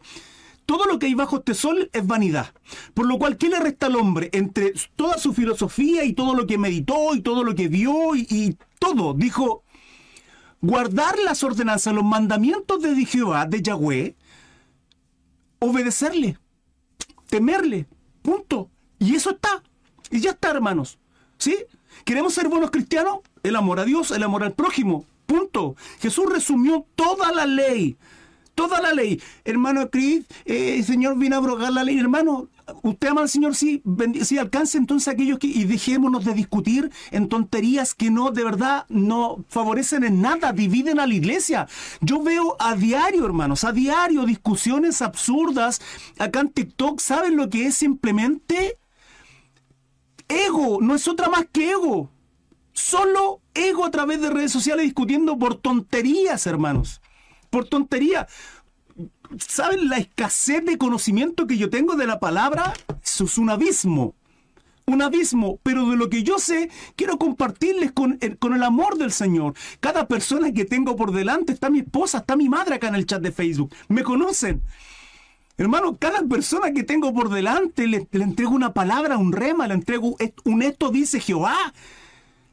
Todo 0.68 0.86
lo 0.86 1.00
que 1.00 1.08
hay 1.08 1.16
bajo 1.16 1.38
este 1.38 1.56
sol 1.56 1.90
es 1.92 2.06
vanidad. 2.06 2.54
Por 2.94 3.08
lo 3.08 3.18
cual, 3.18 3.40
¿qué 3.40 3.50
le 3.50 3.60
resta 3.60 3.88
al 3.88 3.96
hombre 3.96 4.30
entre 4.32 4.74
toda 4.96 5.18
su 5.18 5.34
filosofía 5.34 6.04
y 6.04 6.14
todo 6.14 6.36
lo 6.36 6.46
que 6.46 6.60
meditó 6.60 7.16
y 7.16 7.22
todo 7.22 7.44
lo 7.44 7.56
que 7.56 7.68
vio 7.68 8.16
y 8.16 8.56
todo? 8.78 9.16
Dijo, 9.16 9.64
guardar 10.62 11.18
las 11.20 11.44
ordenanzas, 11.44 11.94
los 11.94 12.04
mandamientos 12.04 12.82
de 12.82 13.06
Jehová, 13.06 13.46
de 13.46 13.62
Yahweh, 13.62 14.16
obedecerle, 15.60 16.38
temerle, 17.30 17.88
punto. 18.22 18.70
Y 19.00 19.16
eso 19.16 19.32
está. 19.32 19.64
Y 20.10 20.20
ya 20.20 20.32
está, 20.32 20.50
hermanos. 20.50 20.98
¿Sí? 21.38 21.56
¿Queremos 22.06 22.34
ser 22.34 22.48
buenos 22.48 22.72
cristianos? 22.72 23.20
El 23.44 23.56
amor 23.56 23.80
a 23.80 23.86
Dios, 23.86 24.12
el 24.12 24.24
amor 24.24 24.44
al 24.44 24.54
prójimo. 24.54 25.06
Punto. 25.26 25.76
Jesús 26.00 26.26
resumió 26.32 26.86
toda 26.96 27.32
la 27.32 27.46
ley. 27.46 27.98
Toda 28.56 28.82
la 28.82 28.94
ley. 28.94 29.22
Hermano 29.44 29.90
Cris, 29.90 30.26
eh, 30.46 30.78
el 30.78 30.86
Señor 30.86 31.18
vino 31.18 31.36
a 31.36 31.40
abrogar 31.40 31.72
la 31.72 31.84
ley. 31.84 32.00
Hermano, 32.00 32.50
usted 32.84 33.08
ama 33.10 33.22
al 33.22 33.30
Señor, 33.30 33.56
sí, 33.56 33.82
sí, 34.24 34.38
alcance 34.38 34.78
entonces 34.78 35.08
aquellos 35.08 35.40
que, 35.40 35.48
y 35.48 35.64
dejémonos 35.66 36.26
de 36.26 36.34
discutir 36.34 36.92
en 37.12 37.30
tonterías 37.30 37.94
que 37.94 38.12
no, 38.12 38.32
de 38.32 38.44
verdad, 38.44 38.86
no 38.90 39.44
favorecen 39.50 40.04
en 40.04 40.22
nada, 40.22 40.52
dividen 40.52 41.00
a 41.00 41.08
la 41.08 41.14
iglesia. 41.14 41.68
Yo 42.02 42.22
veo 42.22 42.56
a 42.60 42.76
diario, 42.76 43.26
hermanos, 43.26 43.64
a 43.64 43.72
diario 43.72 44.26
discusiones 44.26 45.02
absurdas 45.02 45.82
acá 46.18 46.42
en 46.42 46.50
TikTok. 46.50 47.00
¿Saben 47.00 47.38
lo 47.38 47.50
que 47.50 47.68
es 47.68 47.76
simplemente? 47.76 48.78
Ego, 50.28 50.80
no 50.82 50.96
es 50.96 51.08
otra 51.08 51.30
más 51.30 51.46
que 51.52 51.72
ego. 51.72 52.12
Solo 52.74 53.42
ego 53.54 53.86
a 53.86 53.92
través 53.92 54.22
de 54.22 54.30
redes 54.30 54.52
sociales 54.52 54.86
discutiendo 54.86 55.38
por 55.40 55.56
tonterías, 55.56 56.46
hermanos. 56.46 57.02
Por 57.50 57.68
tonterías. 57.68 58.28
¿Saben 59.38 59.90
la 59.90 59.98
escasez 59.98 60.64
de 60.66 60.78
conocimiento 60.78 61.48
que 61.48 61.58
yo 61.58 61.70
tengo 61.70 61.96
de 61.96 62.08
la 62.08 62.20
palabra? 62.20 62.74
Eso 63.04 63.26
es 63.26 63.38
un 63.38 63.50
abismo. 63.50 64.16
Un 64.86 65.02
abismo, 65.02 65.60
pero 65.64 65.90
de 65.90 65.98
lo 65.98 66.10
que 66.10 66.24
yo 66.24 66.40
sé, 66.40 66.70
quiero 66.96 67.18
compartirles 67.18 67.92
con 67.92 68.18
el, 68.22 68.38
con 68.38 68.54
el 68.54 68.64
amor 68.64 68.98
del 68.98 69.12
Señor. 69.12 69.54
Cada 69.82 70.08
persona 70.08 70.54
que 70.54 70.64
tengo 70.64 70.96
por 70.96 71.12
delante, 71.12 71.52
está 71.52 71.70
mi 71.70 71.80
esposa, 71.80 72.20
está 72.20 72.38
mi 72.38 72.48
madre 72.48 72.76
acá 72.76 72.88
en 72.88 72.96
el 72.96 73.06
chat 73.06 73.22
de 73.22 73.34
Facebook. 73.34 73.76
Me 73.90 74.04
conocen. 74.04 74.62
Hermano, 75.58 75.98
cada 75.98 76.22
persona 76.22 76.72
que 76.72 76.84
tengo 76.84 77.14
por 77.14 77.30
delante 77.30 77.88
le, 77.88 78.08
le 78.12 78.24
entrego 78.24 78.52
una 78.52 78.74
palabra, 78.74 79.18
un 79.18 79.34
rema, 79.34 79.68
le 79.68 79.74
entrego 79.74 80.16
un 80.46 80.62
esto 80.62 80.90
dice 80.90 81.20
Jehová. 81.20 81.74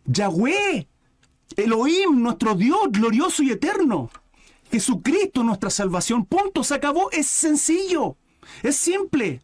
Yahweh, 0.07 0.89
Elohim, 1.57 2.21
nuestro 2.21 2.55
Dios 2.55 2.91
glorioso 2.91 3.43
y 3.43 3.51
eterno. 3.51 4.11
Jesucristo, 4.75 5.45
nuestra 5.45 5.71
salvación. 5.71 6.25
Punto, 6.27 6.65
se 6.65 6.75
acabó. 6.75 7.09
Es 7.13 7.29
sencillo. 7.29 8.17
Es 8.65 8.75
simple. 8.75 9.41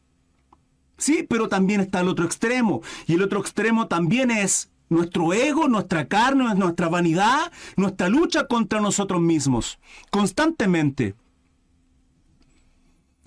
Sí, 0.98 1.24
pero 1.28 1.48
también 1.48 1.80
está 1.80 2.00
el 2.00 2.08
otro 2.08 2.24
extremo. 2.24 2.82
Y 3.06 3.14
el 3.14 3.22
otro 3.22 3.38
extremo 3.38 3.86
también 3.86 4.32
es 4.32 4.70
nuestro 4.88 5.32
ego, 5.32 5.68
nuestra 5.68 6.08
carne, 6.08 6.52
nuestra 6.56 6.88
vanidad, 6.88 7.52
nuestra 7.76 8.08
lucha 8.08 8.48
contra 8.48 8.80
nosotros 8.80 9.20
mismos. 9.20 9.78
Constantemente. 10.10 11.14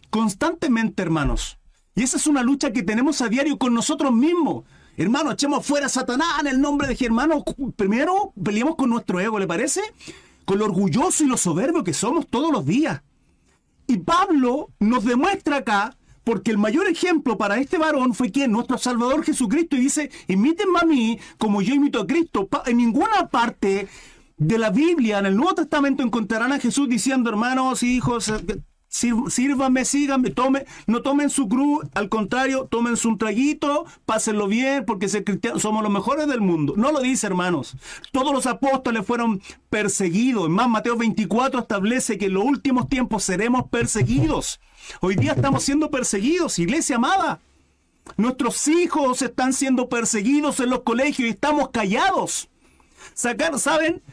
Constantemente, 0.09 1.03
hermanos. 1.03 1.57
Y 1.95 2.03
esa 2.03 2.17
es 2.17 2.27
una 2.27 2.43
lucha 2.43 2.73
que 2.73 2.83
tenemos 2.83 3.21
a 3.21 3.29
diario 3.29 3.57
con 3.57 3.73
nosotros 3.73 4.11
mismos. 4.11 4.65
Hermano, 4.97 5.31
echemos 5.31 5.65
fuera 5.65 5.85
a 5.85 5.89
Satanás 5.89 6.41
en 6.41 6.47
el 6.47 6.59
nombre 6.59 6.85
de 6.85 7.05
hermano. 7.05 7.45
Primero 7.77 8.33
peleemos 8.43 8.75
con 8.75 8.89
nuestro 8.89 9.21
ego, 9.21 9.39
¿le 9.39 9.47
parece? 9.47 9.79
Con 10.45 10.59
lo 10.59 10.65
orgulloso 10.65 11.23
y 11.23 11.27
lo 11.27 11.37
soberbio 11.37 11.83
que 11.83 11.93
somos 11.93 12.27
todos 12.27 12.51
los 12.51 12.65
días. 12.65 13.01
Y 13.87 13.97
Pablo 13.97 14.69
nos 14.79 15.03
demuestra 15.03 15.57
acá, 15.57 15.97
porque 16.23 16.51
el 16.51 16.57
mayor 16.57 16.87
ejemplo 16.87 17.37
para 17.37 17.57
este 17.57 17.77
varón 17.77 18.13
fue 18.13 18.31
quien, 18.31 18.51
nuestro 18.51 18.77
Salvador 18.77 19.23
Jesucristo, 19.23 19.75
y 19.75 19.81
dice, 19.81 20.09
imítenme 20.27 20.79
a 20.81 20.85
mí 20.85 21.19
como 21.37 21.61
yo 21.61 21.73
imito 21.73 22.01
a 22.01 22.07
Cristo. 22.07 22.47
En 22.65 22.77
ninguna 22.77 23.27
parte 23.29 23.87
de 24.37 24.57
la 24.57 24.69
Biblia, 24.69 25.19
en 25.19 25.25
el 25.25 25.35
Nuevo 25.35 25.55
Testamento, 25.55 26.03
encontrarán 26.03 26.53
a 26.53 26.59
Jesús 26.59 26.87
diciendo, 26.87 27.29
hermanos, 27.29 27.83
hijos, 27.83 28.31
sírvanme, 28.93 29.85
síganme, 29.85 30.29
tome, 30.29 30.65
no 30.85 31.01
tomen 31.01 31.31
su 31.31 31.49
cruz, 31.49 31.85
al 31.95 32.09
contrario, 32.09 32.67
tomen 32.69 32.95
su 32.95 33.17
traguito, 33.17 33.85
pásenlo 34.05 34.47
bien, 34.47 34.85
porque 34.85 35.09
somos 35.09 35.83
los 35.83 35.91
mejores 35.91 36.27
del 36.27 36.41
mundo. 36.41 36.75
No 36.77 36.91
lo 36.91 36.99
dice, 36.99 37.25
hermanos. 37.25 37.75
Todos 38.11 38.31
los 38.31 38.45
apóstoles 38.45 39.05
fueron 39.05 39.41
perseguidos. 39.69 40.47
Más, 40.49 40.69
Mateo 40.69 40.95
24 40.95 41.61
establece 41.61 42.19
que 42.19 42.25
en 42.25 42.35
los 42.35 42.43
últimos 42.43 42.87
tiempos 42.87 43.23
seremos 43.23 43.67
perseguidos. 43.69 44.59
Hoy 45.01 45.15
día 45.15 45.31
estamos 45.31 45.63
siendo 45.63 45.89
perseguidos, 45.89 46.59
iglesia 46.59 46.97
amada. 46.97 47.39
Nuestros 48.17 48.67
hijos 48.67 49.21
están 49.21 49.53
siendo 49.53 49.89
perseguidos 49.89 50.59
en 50.59 50.69
los 50.69 50.81
colegios 50.81 51.27
y 51.27 51.31
estamos 51.31 51.69
callados. 51.69 52.49
¿saben? 53.15 54.03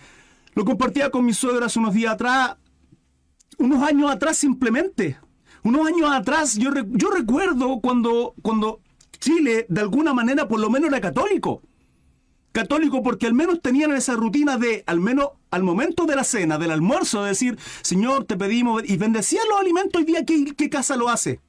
Lo 0.54 0.64
compartía 0.64 1.10
con 1.10 1.24
mi 1.26 1.34
suegra 1.34 1.66
hace 1.66 1.78
unos 1.78 1.92
días 1.92 2.14
atrás 2.14 2.56
unos 3.60 3.82
años 3.82 4.10
atrás 4.10 4.36
simplemente. 4.38 5.18
Unos 5.62 5.86
años 5.86 6.10
atrás, 6.10 6.56
yo, 6.56 6.70
yo 6.88 7.10
recuerdo 7.10 7.80
cuando, 7.80 8.34
cuando 8.42 8.80
Chile, 9.18 9.66
de 9.68 9.80
alguna 9.82 10.14
manera, 10.14 10.48
por 10.48 10.58
lo 10.58 10.70
menos 10.70 10.88
era 10.88 11.00
católico. 11.00 11.62
Católico 12.52 13.02
porque 13.02 13.26
al 13.26 13.34
menos 13.34 13.60
tenían 13.60 13.92
esa 13.92 14.14
rutina 14.14 14.56
de, 14.56 14.82
al 14.86 14.98
menos 14.98 15.28
al 15.50 15.62
momento 15.62 16.06
de 16.06 16.16
la 16.16 16.24
cena, 16.24 16.58
del 16.58 16.70
almuerzo, 16.70 17.22
de 17.22 17.28
decir, 17.28 17.58
Señor, 17.82 18.24
te 18.24 18.36
pedimos, 18.36 18.82
y 18.84 18.96
bendecían 18.96 19.46
los 19.48 19.60
alimentos 19.60 20.00
hoy 20.00 20.06
día, 20.06 20.24
¿qué, 20.24 20.54
¿qué 20.56 20.70
casa 20.70 20.96
lo 20.96 21.10
hace? 21.10 21.40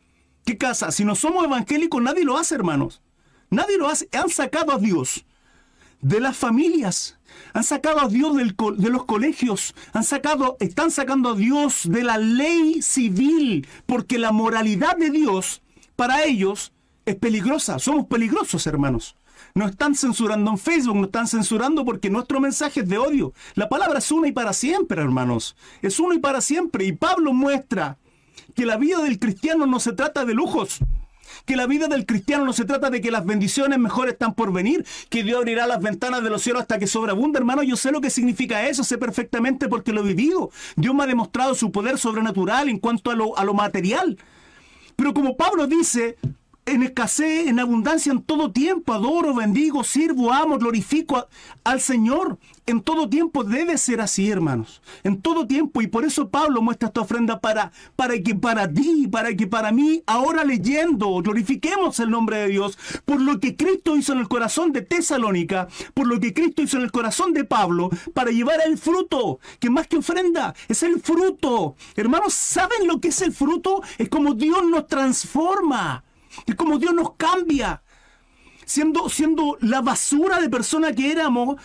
¿Qué 0.46 0.58
casa? 0.58 0.92
Si 0.92 1.06
no 1.06 1.16
somos 1.16 1.46
evangélicos, 1.46 2.02
nadie 2.02 2.26
lo 2.26 2.38
hace, 2.38 2.56
hermanos. 2.56 3.02
Nadie 3.50 3.78
lo 3.78 3.88
hace. 3.88 4.10
Han 4.12 4.30
sacado 4.30 4.74
a 4.74 4.78
Dios 4.78 5.26
de 6.02 6.20
las 6.20 6.38
familias. 6.38 7.18
Han 7.54 7.64
sacado 7.64 8.02
a 8.02 8.08
Dios 8.08 8.36
de 8.36 8.90
los 8.90 9.06
colegios, 9.06 9.74
han 9.94 10.04
sacado, 10.04 10.58
están 10.60 10.92
sacando 10.92 11.30
a 11.30 11.36
Dios 11.36 11.84
de 11.90 12.04
la 12.04 12.18
ley 12.18 12.82
civil, 12.82 13.68
porque 13.86 14.18
la 14.18 14.32
moralidad 14.32 14.98
de 14.98 15.10
Dios 15.10 15.62
para 15.96 16.24
ellos 16.24 16.74
es 17.06 17.16
peligrosa. 17.16 17.80
Somos 17.80 18.08
peligrosos, 18.08 18.68
hermanos. 18.68 19.16
Nos 19.54 19.72
están 19.72 19.96
censurando 19.96 20.52
en 20.52 20.58
Facebook, 20.58 20.96
nos 20.96 21.06
están 21.08 21.28
censurando 21.28 21.84
porque 21.84 22.10
nuestro 22.10 22.40
mensaje 22.40 22.82
es 22.82 22.90
de 22.90 22.98
odio. 22.98 23.34
La 23.56 23.70
palabra 23.70 24.00
es 24.00 24.12
una 24.12 24.28
y 24.28 24.32
para 24.32 24.54
siempre, 24.54 25.02
hermanos. 25.02 25.56
Es 25.82 26.00
uno 26.00 26.14
y 26.14 26.20
para 26.20 26.42
siempre. 26.42 26.86
Y 26.86 26.94
Pablo 26.94 27.34
muestra 27.34 27.98
que 28.56 28.66
la 28.66 28.78
vida 28.78 29.02
del 29.02 29.20
cristiano 29.20 29.66
no 29.66 29.80
se 29.80 29.94
trata 29.94 30.26
de 30.26 30.34
lujos, 30.34 30.80
que 31.46 31.56
la 31.56 31.68
vida 31.68 31.88
del 31.88 32.06
cristiano 32.06 32.46
no 32.46 32.54
se 32.54 32.66
trata 32.66 32.90
de 32.90 33.02
que 33.02 33.12
las 33.12 33.26
bendiciones 33.26 33.80
mejores 33.80 34.14
están 34.14 34.34
por 34.34 34.52
venir, 34.52 34.86
que 35.10 35.24
Dios 35.24 35.38
abrirá 35.38 35.68
las 35.68 35.82
ventanas 35.82 36.24
de 36.24 36.30
los 36.30 36.42
cielos 36.42 36.62
hasta 36.62 36.80
que 36.80 36.88
sobreabunda, 36.88 37.40
hermano. 37.40 37.64
Yo 37.64 37.76
sé 37.76 37.92
lo 37.92 38.02
que 38.02 38.10
significa 38.10 38.68
eso, 38.68 38.84
sé 38.84 38.98
perfectamente 38.98 39.68
porque 39.68 39.94
lo 39.94 40.02
he 40.02 40.08
vivido. 40.08 40.52
Dios 40.76 40.94
me 40.96 41.04
ha 41.04 41.08
demostrado 41.08 41.56
su 41.56 41.72
poder 41.72 41.98
sobrenatural 41.98 42.70
en 42.70 42.80
cuanto 42.80 43.12
a 43.12 43.16
lo, 43.16 43.38
a 43.38 43.44
lo 43.46 43.54
material. 43.54 44.18
Pero 44.96 45.14
como 45.14 45.36
Pablo 45.36 45.68
dice, 45.68 46.18
en 46.72 46.84
escasez, 46.84 47.48
en 47.48 47.60
abundancia, 47.60 48.12
en 48.12 48.22
todo 48.22 48.52
tiempo. 48.52 48.94
Adoro, 48.94 49.34
bendigo, 49.34 49.84
sirvo, 49.84 50.32
amo, 50.32 50.58
glorifico 50.58 51.28
al 51.64 51.82
Señor. 51.82 52.38
En 52.66 52.82
todo 52.82 53.10
tiempo 53.10 53.44
debe 53.44 53.78
ser 53.78 54.02
así, 54.02 54.30
hermanos. 54.30 54.82
En 55.04 55.22
todo 55.22 55.48
tiempo. 55.48 55.82
Y 55.82 55.88
por 55.88 56.06
eso 56.06 56.30
Pablo 56.30 56.62
muestra 56.62 56.88
esta 56.88 57.02
ofrenda 57.02 57.40
para, 57.40 57.72
para 57.96 58.18
que 58.20 58.36
para 58.36 58.72
ti, 58.72 59.08
para 59.12 59.36
que 59.36 59.48
para 59.48 59.72
mí, 59.72 60.04
ahora 60.06 60.44
leyendo, 60.44 61.22
glorifiquemos 61.22 62.00
el 62.00 62.10
nombre 62.10 62.38
de 62.38 62.48
Dios 62.48 62.78
por 63.06 63.22
lo 63.22 63.40
que 63.40 63.56
Cristo 63.56 63.98
hizo 63.98 64.14
en 64.14 64.20
el 64.20 64.28
corazón 64.28 64.72
de 64.72 64.82
Tesalónica, 64.82 65.68
por 65.94 66.08
lo 66.08 66.20
que 66.20 66.34
Cristo 66.34 66.62
hizo 66.62 66.78
en 66.78 66.84
el 66.84 66.92
corazón 66.92 67.34
de 67.34 67.44
Pablo, 67.44 67.90
para 68.14 68.32
llevar 68.32 68.60
el 68.66 68.78
fruto, 68.78 69.40
que 69.60 69.70
más 69.70 69.88
que 69.88 69.98
ofrenda, 69.98 70.54
es 70.68 70.84
el 70.84 71.02
fruto. 71.02 71.76
Hermanos, 71.96 72.34
¿saben 72.34 72.88
lo 72.88 73.00
que 73.00 73.10
es 73.10 73.22
el 73.22 73.34
fruto? 73.34 73.82
Es 73.98 74.10
como 74.10 74.34
Dios 74.34 74.64
nos 74.66 74.88
transforma. 74.88 76.04
Es 76.46 76.56
como 76.56 76.78
Dios 76.78 76.94
nos 76.94 77.16
cambia. 77.16 77.84
Siendo, 78.66 79.10
siendo 79.10 79.58
la 79.60 79.82
basura 79.82 80.40
de 80.40 80.50
persona 80.50 80.94
que 80.94 81.12
éramos, 81.12 81.58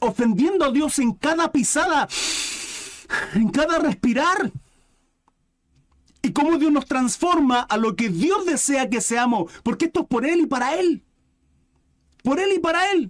ofendiendo 0.00 0.64
a 0.64 0.70
Dios 0.70 0.98
en 0.98 1.12
cada 1.12 1.52
pisada, 1.52 2.08
en 3.34 3.50
cada 3.50 3.78
respirar. 3.78 4.52
Y 6.22 6.32
cómo 6.32 6.56
Dios 6.56 6.72
nos 6.72 6.86
transforma 6.86 7.60
a 7.60 7.76
lo 7.76 7.96
que 7.96 8.08
Dios 8.08 8.46
desea 8.46 8.88
que 8.88 9.02
seamos. 9.02 9.52
Porque 9.62 9.86
esto 9.86 10.00
es 10.00 10.06
por 10.06 10.24
Él 10.24 10.40
y 10.40 10.46
para 10.46 10.74
Él. 10.76 11.04
Por 12.22 12.40
Él 12.40 12.52
y 12.56 12.58
para 12.58 12.90
Él. 12.92 13.08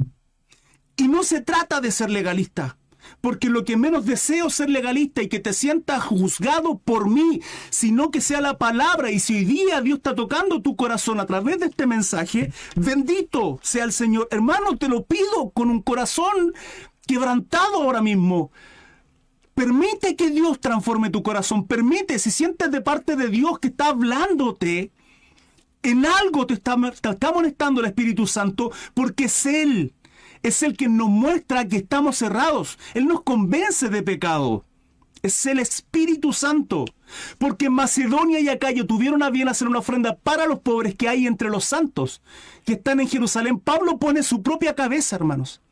Y 0.97 1.07
no 1.07 1.23
se 1.23 1.41
trata 1.41 1.81
de 1.81 1.93
ser 1.93 2.11
legalista. 2.11 2.77
Porque 3.21 3.49
lo 3.49 3.65
que 3.65 3.77
menos 3.77 4.07
deseo 4.07 4.49
es 4.49 4.55
ser 4.55 4.71
legalista 4.71 5.23
y 5.23 5.29
que 5.29 5.41
te 5.41 5.53
sientas 5.53 6.05
juzgado 6.05 6.79
por 6.79 7.09
mí, 7.09 7.41
sino 7.71 8.11
que 8.11 8.21
sea 8.21 8.41
la 8.41 8.59
palabra. 8.59 9.11
Y 9.11 9.21
si 9.21 9.37
hoy 9.37 9.45
día 9.45 9.81
Dios 9.81 9.99
está 9.99 10.15
tocando 10.15 10.63
tu 10.63 10.77
corazón 10.77 11.21
a 11.21 11.27
través 11.27 11.59
de 11.61 11.67
este 11.67 11.87
mensaje, 11.87 12.53
bendito 12.77 13.59
sea 13.63 13.85
el 13.85 13.93
Señor. 13.93 14.29
Hermano, 14.31 14.77
te 14.77 14.89
lo 14.89 15.05
pido 15.05 15.51
con 15.55 15.71
un 15.71 15.83
corazón 15.83 16.55
quebrantado 17.07 17.83
ahora 17.83 18.03
mismo. 18.03 18.51
Permite 19.55 20.17
que 20.17 20.31
Dios 20.31 20.61
transforme 20.61 21.11
tu 21.11 21.23
corazón. 21.23 21.67
Permite, 21.67 22.19
si 22.19 22.31
sientes 22.31 22.71
de 22.71 22.81
parte 22.81 23.15
de 23.15 23.29
Dios 23.29 23.59
que 23.61 23.69
está 23.69 23.87
hablándote, 23.89 24.91
en 25.83 26.07
algo 26.07 26.47
te 26.47 26.55
está, 26.55 26.77
te 27.01 27.11
está 27.11 27.33
molestando 27.33 27.81
el 27.81 27.87
Espíritu 27.87 28.27
Santo, 28.27 28.73
porque 28.95 29.25
es 29.25 29.47
Él 29.47 29.95
es 30.45 30.63
el 30.63 30.77
que 30.77 30.89
nos 30.89 31.09
muestra 31.09 31.67
que 31.67 31.79
estamos 31.79 32.19
cerrados. 32.19 32.79
Él 32.93 33.07
nos 33.07 33.23
convence 33.23 33.89
de 33.89 34.03
pecado. 34.03 34.67
Es 35.23 35.47
el 35.47 35.59
Espíritu 35.59 36.35
Santo. 36.35 36.85
Porque 37.39 37.71
Macedonia 37.71 38.41
y 38.41 38.51
Acayo 38.51 38.87
tuvieron 38.87 39.23
a 39.23 39.31
bien 39.31 39.49
hacer 39.49 39.67
una 39.67 39.79
ofrenda 39.79 40.17
para 40.17 40.45
los 40.45 40.61
pobres 40.61 40.95
que 40.95 41.09
hay 41.09 41.27
entre 41.27 41.49
los 41.49 41.65
santos 41.65 42.21
que 42.67 42.75
están 42.75 43.01
en 43.01 43.09
Jerusalén. 43.09 43.59
Pablo 43.59 43.99
pone 43.99 44.23
su 44.23 44.43
propia 44.43 44.75
cabeza, 44.75 45.17
hermanos. 45.17 45.63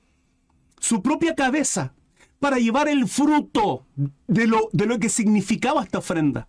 Su 0.80 1.02
propia 1.02 1.34
cabeza 1.34 1.92
para 2.40 2.56
llevar 2.56 2.88
el 2.88 3.06
fruto 3.06 3.86
de 4.26 4.46
lo, 4.46 4.70
de 4.72 4.86
lo 4.86 4.98
que 4.98 5.10
significaba 5.10 5.82
esta 5.82 5.98
ofrenda. 5.98 6.48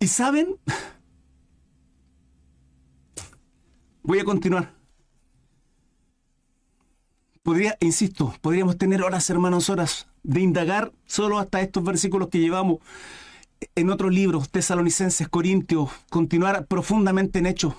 ¿Y 0.00 0.08
saben? 0.08 0.56
Voy 4.04 4.18
a 4.18 4.24
continuar. 4.24 4.70
Podría, 7.42 7.76
insisto, 7.80 8.34
podríamos 8.42 8.76
tener 8.76 9.02
horas, 9.02 9.30
hermanos, 9.30 9.70
horas 9.70 10.08
de 10.22 10.42
indagar 10.42 10.92
solo 11.06 11.38
hasta 11.38 11.62
estos 11.62 11.82
versículos 11.82 12.28
que 12.28 12.38
llevamos 12.38 12.80
en 13.74 13.88
otros 13.88 14.12
libros, 14.12 14.50
tesalonicenses, 14.50 15.26
corintios, 15.28 15.88
continuar 16.10 16.66
profundamente 16.66 17.38
en 17.38 17.46
hechos. 17.46 17.72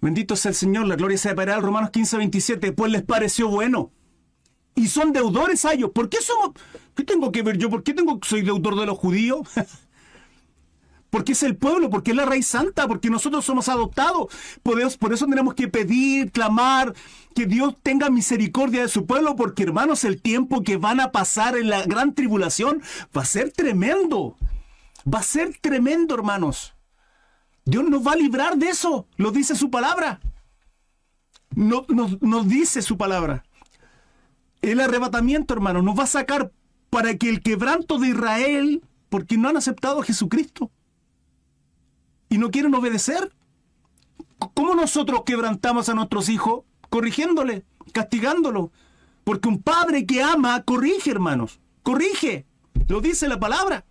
Bendito 0.00 0.34
sea 0.34 0.48
el 0.48 0.56
Señor, 0.56 0.88
la 0.88 0.96
gloria 0.96 1.16
sea 1.16 1.36
para 1.36 1.54
él. 1.54 1.62
Romanos 1.62 1.90
15, 1.90 2.16
27, 2.16 2.72
pues 2.72 2.90
les 2.90 3.02
pareció 3.02 3.48
bueno. 3.48 3.92
Y 4.74 4.88
son 4.88 5.12
deudores 5.12 5.64
a 5.64 5.74
ellos. 5.74 5.92
¿Por 5.94 6.08
qué 6.08 6.18
somos? 6.20 6.56
¿Qué 6.96 7.04
tengo 7.04 7.30
que 7.30 7.42
ver 7.42 7.56
yo? 7.56 7.70
¿Por 7.70 7.84
qué 7.84 7.94
tengo, 7.94 8.18
soy 8.22 8.42
deudor 8.42 8.74
de 8.80 8.86
los 8.86 8.98
judíos? 8.98 9.42
porque 11.10 11.32
es 11.32 11.42
el 11.42 11.56
pueblo, 11.56 11.90
porque 11.90 12.12
es 12.12 12.16
la 12.16 12.24
raíz 12.24 12.46
santa, 12.46 12.86
porque 12.88 13.10
nosotros 13.10 13.44
somos 13.44 13.68
adoptados. 13.68 14.28
Por 14.62 14.80
eso, 14.80 14.96
por 14.98 15.12
eso 15.12 15.26
tenemos 15.26 15.54
que 15.54 15.68
pedir, 15.68 16.30
clamar, 16.30 16.94
que 17.34 17.46
Dios 17.46 17.74
tenga 17.82 18.10
misericordia 18.10 18.82
de 18.82 18.88
su 18.88 19.06
pueblo, 19.06 19.36
porque 19.36 19.64
hermanos, 19.64 20.04
el 20.04 20.22
tiempo 20.22 20.62
que 20.62 20.76
van 20.76 21.00
a 21.00 21.10
pasar 21.10 21.56
en 21.56 21.68
la 21.68 21.84
gran 21.84 22.14
tribulación 22.14 22.82
va 23.16 23.22
a 23.22 23.26
ser 23.26 23.52
tremendo. 23.52 24.36
Va 25.12 25.18
a 25.18 25.24
ser 25.24 25.58
tremendo, 25.60 26.14
hermanos. 26.14 26.74
Dios 27.64 27.84
nos 27.84 28.06
va 28.06 28.12
a 28.12 28.16
librar 28.16 28.56
de 28.56 28.68
eso, 28.68 29.06
lo 29.16 29.32
dice 29.32 29.54
su 29.54 29.70
palabra. 29.70 30.20
No, 31.54 31.84
nos, 31.88 32.22
nos 32.22 32.48
dice 32.48 32.82
su 32.82 32.96
palabra. 32.96 33.44
El 34.62 34.80
arrebatamiento, 34.80 35.54
hermanos, 35.54 35.82
nos 35.82 35.98
va 35.98 36.04
a 36.04 36.08
sacar 36.08 36.52
para 36.90 37.16
que 37.16 37.28
el 37.28 37.42
quebranto 37.42 37.98
de 37.98 38.08
Israel, 38.08 38.82
porque 39.08 39.36
no 39.36 39.48
han 39.48 39.56
aceptado 39.56 40.00
a 40.00 40.04
Jesucristo, 40.04 40.70
y 42.30 42.38
no 42.38 42.50
quieren 42.50 42.74
obedecer. 42.74 43.30
¿Cómo 44.54 44.74
nosotros 44.74 45.24
quebrantamos 45.26 45.90
a 45.90 45.94
nuestros 45.94 46.30
hijos? 46.30 46.64
Corrigiéndole, 46.88 47.64
castigándolo. 47.92 48.72
Porque 49.24 49.48
un 49.48 49.60
padre 49.62 50.06
que 50.06 50.22
ama, 50.22 50.62
corrige, 50.62 51.10
hermanos. 51.10 51.60
Corrige. 51.82 52.46
Lo 52.88 53.02
dice 53.02 53.28
la 53.28 53.38
palabra. 53.38 53.84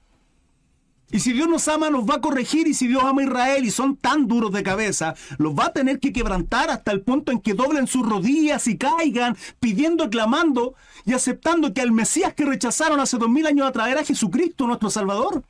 Y 1.12 1.20
si 1.20 1.34
Dios 1.34 1.48
nos 1.48 1.68
ama, 1.68 1.90
nos 1.90 2.08
va 2.08 2.16
a 2.16 2.22
corregir. 2.22 2.68
Y 2.68 2.74
si 2.74 2.88
Dios 2.88 3.04
ama 3.04 3.22
a 3.22 3.26
Israel 3.26 3.66
y 3.66 3.72
son 3.72 3.98
tan 3.98 4.28
duros 4.28 4.52
de 4.52 4.64
cabeza, 4.64 5.16
los 5.38 5.54
va 5.54 5.66
a 5.66 5.74
tener 5.74 6.00
que 6.00 6.14
quebrantar 6.14 6.70
hasta 6.70 6.92
el 6.92 7.02
punto 7.02 7.32
en 7.32 7.42
que 7.42 7.54
doblen 7.54 7.88
sus 7.88 8.08
rodillas 8.08 8.68
y 8.68 8.78
caigan, 8.78 9.36
pidiendo, 9.60 10.10
clamando 10.10 10.76
y 11.06 11.14
aceptando 11.14 11.74
que 11.74 11.82
al 11.82 11.92
Mesías 11.92 12.34
que 12.34 12.46
rechazaron 12.46 13.00
hace 13.00 13.18
dos 13.18 13.30
mil 13.30 13.46
años 13.48 13.68
atrás 13.68 13.90
era 13.90 14.04
Jesucristo, 14.04 14.66
nuestro 14.66 14.90
Salvador. 14.90 15.44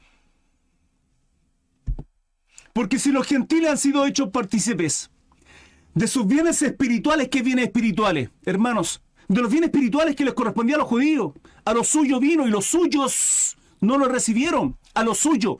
Porque 2.73 2.99
si 2.99 3.11
los 3.11 3.27
gentiles 3.27 3.69
han 3.69 3.77
sido 3.77 4.05
hechos 4.05 4.29
partícipes 4.29 5.09
de 5.93 6.07
sus 6.07 6.27
bienes 6.27 6.61
espirituales, 6.61 7.29
¿qué 7.29 7.41
bienes 7.41 7.65
espirituales? 7.65 8.29
Hermanos, 8.45 9.01
de 9.27 9.41
los 9.41 9.51
bienes 9.51 9.69
espirituales 9.69 10.15
que 10.15 10.25
les 10.25 10.33
correspondía 10.33 10.75
a 10.75 10.79
los 10.79 10.87
judíos. 10.87 11.33
A 11.65 11.73
los 11.73 11.87
suyos 11.87 12.19
vino 12.19 12.47
y 12.47 12.51
los 12.51 12.65
suyos 12.65 13.57
no 13.79 13.97
lo 13.97 14.07
recibieron. 14.07 14.77
A 14.93 15.03
los 15.03 15.19
suyos. 15.19 15.57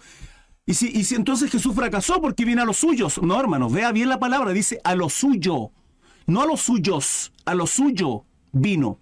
Y 0.66 0.74
si, 0.74 0.88
y 0.88 1.04
si 1.04 1.16
entonces 1.16 1.52
Jesús 1.52 1.76
fracasó 1.76 2.22
porque 2.22 2.46
viene 2.46 2.62
a 2.62 2.66
los 2.66 2.78
suyos. 2.78 3.22
No, 3.22 3.40
hermanos, 3.40 3.72
vea 3.72 3.92
bien 3.92 4.10
la 4.10 4.20
palabra. 4.20 4.52
Dice 4.54 4.80
a 4.84 4.96
lo 4.96 5.10
suyo. 5.10 5.72
No 6.26 6.42
a 6.42 6.46
los 6.46 6.62
suyos. 6.62 7.32
A 7.46 7.54
lo 7.56 7.68
suyo 7.68 8.26
vino. 8.52 9.00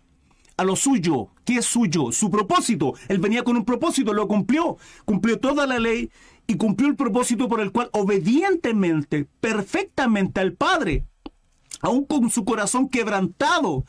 A 0.58 0.64
lo 0.64 0.76
suyo. 0.76 1.30
¿Qué 1.46 1.58
es 1.58 1.66
suyo? 1.66 2.12
Su 2.12 2.30
propósito. 2.30 2.94
Él 3.08 3.20
venía 3.20 3.44
con 3.44 3.56
un 3.56 3.64
propósito, 3.64 4.14
lo 4.14 4.28
cumplió. 4.28 4.78
Cumplió 5.06 5.40
toda 5.40 5.66
la 5.66 5.80
ley 5.80 6.10
y 6.48 6.56
cumplió 6.56 6.90
el 6.90 6.96
propósito 6.96 7.48
por 7.48 7.60
el 7.60 7.72
cual 7.72 7.90
obedientemente, 7.92 9.28
perfectamente 9.42 10.40
al 10.40 10.54
Padre, 10.54 11.06
aún 11.82 12.06
con 12.06 12.30
su 12.30 12.46
corazón 12.46 12.90
quebrantado, 12.90 13.86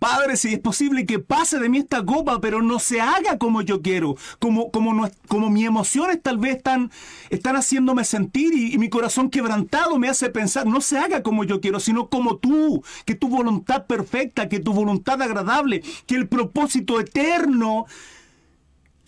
Padre, 0.00 0.38
si 0.38 0.54
es 0.54 0.58
posible 0.58 1.04
que 1.04 1.18
pase 1.18 1.58
de 1.58 1.68
mí 1.68 1.76
esta 1.76 2.02
copa, 2.06 2.40
pero 2.40 2.62
no 2.62 2.78
se 2.78 3.02
haga 3.02 3.36
como 3.36 3.60
yo 3.60 3.82
quiero, 3.82 4.16
como, 4.38 4.70
como, 4.70 4.94
no, 4.94 5.10
como 5.28 5.50
mis 5.50 5.66
emociones 5.66 6.22
tal 6.22 6.38
vez 6.38 6.56
están, 6.56 6.90
están 7.28 7.54
haciéndome 7.54 8.04
sentir 8.04 8.54
y, 8.54 8.72
y, 8.72 8.78
mi 8.78 8.88
corazón 8.88 9.28
quebrantado 9.28 9.98
me 9.98 10.08
hace 10.08 10.30
pensar, 10.30 10.66
no 10.66 10.80
se 10.80 10.96
haga 10.96 11.22
como 11.22 11.44
yo 11.44 11.60
quiero, 11.60 11.80
sino 11.80 12.08
como 12.08 12.38
tú, 12.38 12.82
que 13.04 13.14
tu 13.14 13.28
voluntad 13.28 13.84
perfecta, 13.84 14.48
que 14.48 14.58
tu 14.58 14.72
voluntad 14.72 15.20
agradable, 15.20 15.82
que 16.06 16.14
el 16.14 16.28
propósito 16.28 16.98
eterno 16.98 17.84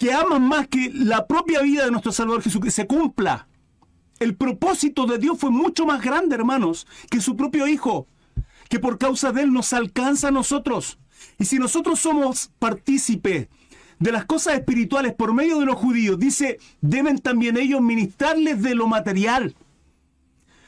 que 0.03 0.12
aman 0.12 0.43
más 0.43 0.67
que 0.67 0.91
la 0.93 1.29
propia 1.29 1.62
vida 1.62 1.85
de 1.85 1.93
nuestro 1.93 2.11
Salvador 2.11 2.43
Jesucristo 2.43 2.83
se 2.83 2.88
cumpla. 2.88 3.47
El 4.19 4.35
propósito 4.35 5.07
de 5.07 5.17
Dios 5.17 5.38
fue 5.38 5.51
mucho 5.51 5.87
más 5.87 6.03
grande, 6.03 6.35
hermanos, 6.35 6.88
que 7.09 7.21
su 7.21 7.37
propio 7.37 7.69
Hijo, 7.69 8.09
que 8.69 8.81
por 8.81 8.99
causa 8.99 9.31
de 9.31 9.43
Él 9.43 9.53
nos 9.53 9.73
alcanza 9.73 10.27
a 10.27 10.33
nosotros. 10.33 10.99
Y 11.38 11.45
si 11.45 11.61
nosotros 11.61 12.01
somos 12.01 12.51
partícipes 12.59 13.47
de 14.01 14.11
las 14.11 14.25
cosas 14.25 14.55
espirituales 14.55 15.15
por 15.15 15.35
medio 15.35 15.61
de 15.61 15.67
los 15.67 15.77
judíos, 15.77 16.19
dice, 16.19 16.59
deben 16.81 17.19
también 17.19 17.57
ellos 17.57 17.81
ministrarles 17.81 18.61
de 18.61 18.75
lo 18.75 18.88
material. 18.88 19.55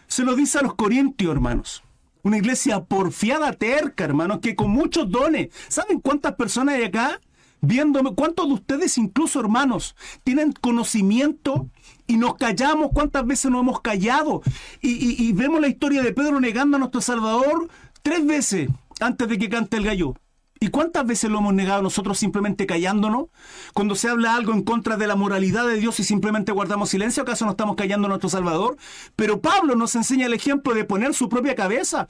Se 0.07 0.23
lo 0.23 0.37
dice 0.37 0.61
a 0.61 0.63
los 0.63 0.77
corintios, 0.77 1.33
hermanos. 1.33 1.83
Una 2.23 2.39
iglesia 2.39 2.85
porfiada, 2.85 3.53
terca, 3.53 4.05
hermanos, 4.05 4.39
que 4.39 4.55
con 4.55 4.71
muchos 4.71 5.11
dones. 5.11 5.49
¿Saben 5.67 5.99
cuántas 5.99 6.37
personas 6.37 6.77
hay 6.77 6.85
acá? 6.85 7.19
Viéndome, 7.67 8.15
¿cuántos 8.15 8.49
de 8.49 8.55
ustedes, 8.55 8.99
incluso 8.99 9.41
hermanos, 9.41 9.97
tienen 10.23 10.53
conocimiento 10.53 11.69
y 12.07 12.17
nos 12.17 12.35
callamos? 12.35 12.91
¿Cuántas 12.93 13.27
veces 13.27 13.51
nos 13.51 13.63
hemos 13.63 13.81
callado? 13.81 14.43
Y, 14.81 15.33
vemos 15.33 15.61
la 15.61 15.69
historia 15.69 16.03
de 16.03 16.13
Pedro 16.13 16.41
negando 16.41 16.77
a 16.77 16.81
nuestro 16.81 17.01
Salvador 17.01 17.69
tres 18.03 18.25
veces 18.25 18.69
antes 19.01 19.29
de 19.29 19.39
que 19.39 19.49
cante 19.49 19.77
el 19.77 19.85
gallo. 19.85 20.15
¿Y 20.61 20.69
cuántas 20.69 21.05
veces 21.05 21.31
lo 21.31 21.39
hemos 21.39 21.53
negado 21.53 21.83
nosotros 21.83 22.19
simplemente 22.19 22.65
callándonos? 22.65 23.27
Cuando 23.75 23.95
se 23.97 24.09
habla 24.09 24.35
algo 24.35 24.53
en 24.53 24.63
contra 24.63 24.97
de 24.97 25.07
la 25.07 25.17
moralidad 25.17 25.67
de 25.67 25.77
Dios 25.77 26.01
y 26.01 26.05
simplemente 26.05 26.53
guardamos 26.53 26.91
silencio, 26.91 27.23
¿acaso 27.23 27.45
no 27.45 27.51
estamos 27.51 27.77
callando 27.77 28.07
a 28.07 28.09
nuestro 28.09 28.31
Salvador? 28.31 28.77
Pero 29.17 29.41
Pablo 29.41 29.75
nos 29.75 29.95
enseña 29.95 30.27
el 30.27 30.33
ejemplo 30.33 30.73
de 30.73 30.85
poner 30.85 31.13
su 31.13 31.29
propia 31.29 31.55
cabeza. 31.55 32.09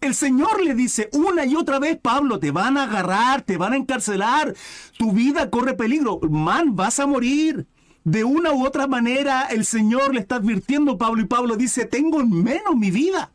El 0.00 0.14
Señor 0.14 0.62
le 0.62 0.74
dice 0.74 1.08
una 1.12 1.44
y 1.46 1.56
otra 1.56 1.78
vez, 1.78 1.98
Pablo, 2.00 2.38
te 2.38 2.50
van 2.50 2.76
a 2.76 2.84
agarrar, 2.84 3.42
te 3.42 3.56
van 3.56 3.72
a 3.72 3.76
encarcelar, 3.76 4.54
tu 4.98 5.12
vida 5.12 5.50
corre 5.50 5.74
peligro, 5.74 6.20
man, 6.30 6.76
vas 6.76 7.00
a 7.00 7.06
morir. 7.06 7.66
De 8.04 8.22
una 8.22 8.52
u 8.52 8.66
otra 8.66 8.86
manera, 8.86 9.44
el 9.44 9.64
Señor 9.64 10.12
le 10.12 10.20
está 10.20 10.36
advirtiendo 10.36 10.92
a 10.92 10.98
Pablo 10.98 11.22
y 11.22 11.26
Pablo 11.26 11.56
dice, 11.56 11.86
tengo 11.86 12.20
en 12.20 12.42
menos 12.42 12.76
mi 12.76 12.90
vida. 12.90 13.32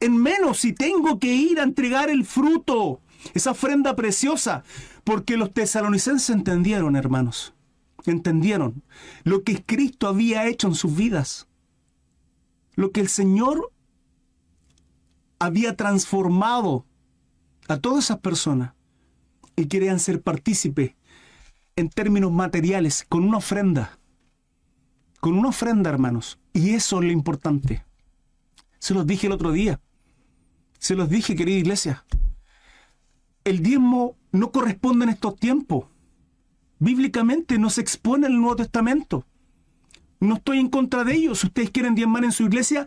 En 0.00 0.16
menos 0.16 0.60
si 0.60 0.72
tengo 0.72 1.18
que 1.18 1.34
ir 1.34 1.60
a 1.60 1.64
entregar 1.64 2.08
el 2.08 2.24
fruto, 2.24 3.02
esa 3.34 3.50
ofrenda 3.50 3.94
preciosa, 3.96 4.64
porque 5.04 5.36
los 5.36 5.52
tesalonicenses 5.52 6.30
entendieron, 6.30 6.96
hermanos, 6.96 7.52
entendieron 8.06 8.82
lo 9.24 9.42
que 9.42 9.62
Cristo 9.62 10.08
había 10.08 10.46
hecho 10.46 10.68
en 10.68 10.74
sus 10.74 10.96
vidas, 10.96 11.46
lo 12.76 12.92
que 12.92 13.00
el 13.00 13.08
Señor 13.08 13.70
había 15.40 15.74
transformado 15.74 16.86
a 17.66 17.78
todas 17.78 18.04
esas 18.04 18.18
personas 18.18 18.74
y 19.56 19.66
querían 19.66 19.98
ser 19.98 20.22
partícipes 20.22 20.94
en 21.76 21.88
términos 21.88 22.30
materiales 22.30 23.04
con 23.08 23.24
una 23.24 23.38
ofrenda. 23.38 23.98
Con 25.18 25.36
una 25.36 25.48
ofrenda, 25.48 25.90
hermanos. 25.90 26.38
Y 26.52 26.70
eso 26.70 26.98
es 26.98 27.06
lo 27.06 27.10
importante. 27.10 27.84
Se 28.78 28.94
los 28.94 29.06
dije 29.06 29.26
el 29.26 29.32
otro 29.32 29.50
día. 29.50 29.80
Se 30.78 30.94
los 30.94 31.08
dije, 31.08 31.34
querida 31.34 31.58
iglesia. 31.58 32.04
el 33.44 33.62
diezmo 33.62 34.16
no 34.32 34.52
corresponde 34.52 35.04
en 35.04 35.10
estos 35.10 35.36
tiempos. 35.36 35.86
Bíblicamente 36.78 37.58
no 37.58 37.70
se 37.70 37.80
expone 37.80 38.26
en 38.26 38.34
el 38.34 38.40
Nuevo 38.40 38.56
Testamento. 38.56 39.26
No 40.20 40.36
estoy 40.36 40.58
en 40.58 40.68
contra 40.68 41.04
de 41.04 41.14
ellos. 41.14 41.40
Si 41.40 41.46
ustedes 41.46 41.70
quieren 41.70 41.94
diezmar 41.94 42.24
en 42.24 42.32
su 42.32 42.44
iglesia, 42.44 42.86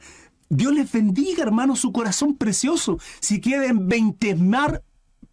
Dios 0.56 0.74
les 0.74 0.92
bendiga, 0.92 1.44
hermano, 1.44 1.76
su 1.76 1.92
corazón 1.92 2.36
precioso. 2.36 3.00
Si 3.20 3.42
quieren 3.42 3.88
veintesmar, 3.88 4.84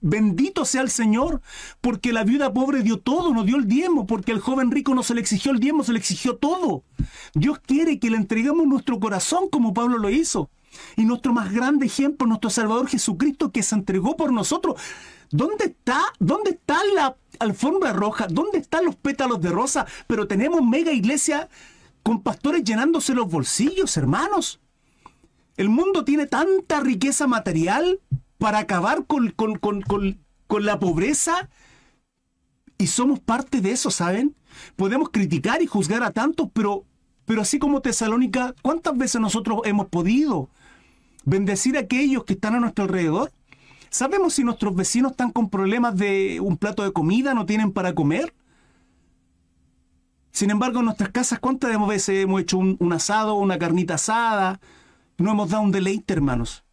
bendito 0.01 0.65
sea 0.65 0.81
el 0.81 0.89
Señor, 0.89 1.43
porque 1.83 2.15
la 2.15 2.25
viuda 2.25 2.55
pobre 2.55 2.83
dio 2.83 3.01
todo, 3.01 3.35
no 3.35 3.45
dio 3.45 3.57
el 3.57 3.67
diezmo, 3.67 4.07
porque 4.07 4.33
el 4.33 4.41
joven 4.41 4.71
rico 4.71 4.95
no 4.95 5.03
se 5.03 5.15
le 5.15 5.21
exigió 5.21 5.53
el 5.53 5.61
diezmo, 5.61 5.85
se 5.85 5.93
le 5.93 5.99
exigió 5.99 6.37
todo. 6.37 6.85
Dios 7.35 7.59
quiere 7.59 7.99
que 7.99 8.09
le 8.09 8.17
entreguemos 8.17 8.67
nuestro 8.67 8.99
corazón 8.99 9.51
como 9.51 9.75
Pablo 9.75 9.99
lo 9.99 10.09
hizo. 10.09 10.49
Y 10.97 11.05
nuestro 11.05 11.35
más 11.35 11.53
grande 11.53 11.85
ejemplo, 11.85 12.27
nuestro 12.27 12.49
Salvador 12.49 12.89
Jesucristo, 12.89 13.53
que 13.53 13.63
se 13.63 13.75
entregó 13.75 14.17
por 14.17 14.33
nosotros. 14.33 14.81
¿Dónde 15.31 15.67
está? 15.67 16.01
¿Dónde 16.19 16.53
está 16.53 16.79
la 16.95 17.17
alfombra 17.41 17.93
roja? 17.93 18.27
¿Dónde 18.27 18.59
están 18.59 18.87
los 18.87 18.97
pétalos 18.97 19.41
de 19.43 19.51
rosa? 19.51 19.85
Pero 20.07 20.27
tenemos 20.27 20.63
mega 20.63 20.93
iglesia 20.93 21.51
con 22.03 22.23
pastores 22.23 22.65
llenándose 22.65 23.13
los 23.13 23.29
bolsillos, 23.29 23.97
hermanos. 23.99 24.61
El 25.61 25.69
mundo 25.69 26.07
tiene 26.07 26.27
tanta 26.27 26.81
riqueza 26.81 27.27
material 27.27 28.01
para 28.39 28.61
acabar 28.61 29.05
con, 29.05 29.29
con, 29.29 30.65
la 30.65 30.79
pobreza 30.79 31.51
y 32.79 32.87
somos 32.87 33.21
parte 33.21 33.61
de 33.61 33.73
eso, 33.73 33.91
¿saben? 33.91 34.35
Podemos 34.77 35.11
criticar 35.11 35.61
y 35.61 35.67
juzgar 35.67 36.03
a 36.03 36.13
tantos, 36.13 36.49
pero, 36.55 36.87
pero 37.27 37.43
así 37.43 37.59
como 37.59 37.83
Tesalónica, 37.83 38.55
¿cuántas 38.63 38.97
veces 38.97 39.21
nosotros 39.21 39.61
hemos 39.67 39.89
podido 39.89 40.49
bendecir 41.27 41.77
a 41.77 41.81
aquellos 41.81 42.25
que 42.25 42.33
están 42.33 42.55
a 42.55 42.61
nuestro 42.61 42.85
alrededor? 42.85 43.31
¿Sabemos 43.91 44.33
si 44.33 44.45
nuestros 44.45 44.75
vecinos 44.75 45.11
están 45.11 45.31
con 45.31 45.51
problemas 45.51 45.95
de 45.95 46.41
un 46.41 46.57
plato 46.57 46.85
de 46.85 46.95
comida, 46.95 47.35
no 47.35 47.45
tienen 47.45 47.71
para 47.71 47.95
comer? 47.95 48.33
Sin 50.33 50.49
embargo, 50.49 50.79
en 50.79 50.87
nuestras 50.87 51.11
casas, 51.11 51.39
¿cuántas 51.39 51.87
veces 51.87 52.25
hemos 52.25 52.41
hecho 52.41 52.57
un, 52.57 52.79
un 52.81 52.95
asado, 52.95 53.35
una 53.35 53.59
carnita 53.59 53.97
asada? 53.97 54.59
No 55.21 55.33
hemos 55.33 55.51
dado 55.51 55.65
un 55.65 55.71
deleite, 55.71 56.15
hermanos. 56.15 56.65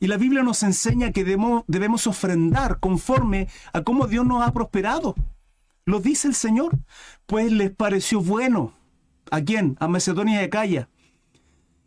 Y 0.00 0.08
la 0.08 0.16
Biblia 0.16 0.42
nos 0.42 0.64
enseña 0.64 1.12
que 1.12 1.24
debemos, 1.24 2.06
ofrendar 2.08 2.80
conforme 2.80 3.46
a 3.72 3.82
cómo 3.82 4.08
Dios 4.08 4.26
nos 4.26 4.42
ha 4.42 4.52
prosperado. 4.52 5.14
Lo 5.84 6.00
dice 6.00 6.26
el 6.26 6.34
Señor. 6.34 6.76
Pues 7.26 7.52
les 7.52 7.70
pareció 7.70 8.20
bueno. 8.20 8.72
¿A 9.30 9.40
quién? 9.40 9.76
A 9.78 9.86
Macedonia 9.86 10.42
y 10.42 10.44
Acaya. 10.44 10.88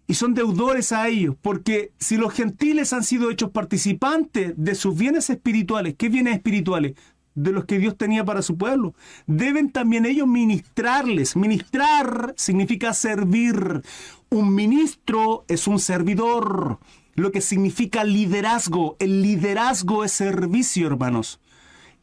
Y 0.07 0.13
son 0.13 0.33
deudores 0.33 0.93
a 0.93 1.09
ellos, 1.09 1.35
porque 1.41 1.91
si 1.99 2.15
los 2.15 2.33
gentiles 2.33 2.93
han 2.93 3.03
sido 3.03 3.29
hechos 3.29 3.51
participantes 3.51 4.53
de 4.55 4.75
sus 4.75 4.95
bienes 4.95 5.29
espirituales, 5.29 5.95
¿qué 5.97 6.07
bienes 6.07 6.35
espirituales? 6.35 6.95
De 7.35 7.51
los 7.51 7.65
que 7.65 7.77
Dios 7.77 7.97
tenía 7.97 8.23
para 8.23 8.41
su 8.41 8.57
pueblo. 8.57 8.95
Deben 9.27 9.69
también 9.69 10.05
ellos 10.05 10.27
ministrarles. 10.27 11.35
Ministrar 11.35 12.33
significa 12.37 12.93
servir. 12.93 13.83
Un 14.31 14.53
ministro 14.53 15.43
es 15.47 15.67
un 15.67 15.79
servidor 15.79 16.79
lo 17.15 17.31
que 17.31 17.41
significa 17.41 18.03
liderazgo. 18.03 18.95
El 18.99 19.23
liderazgo 19.23 20.03
es 20.03 20.11
servicio, 20.11 20.85
hermanos. 20.85 21.39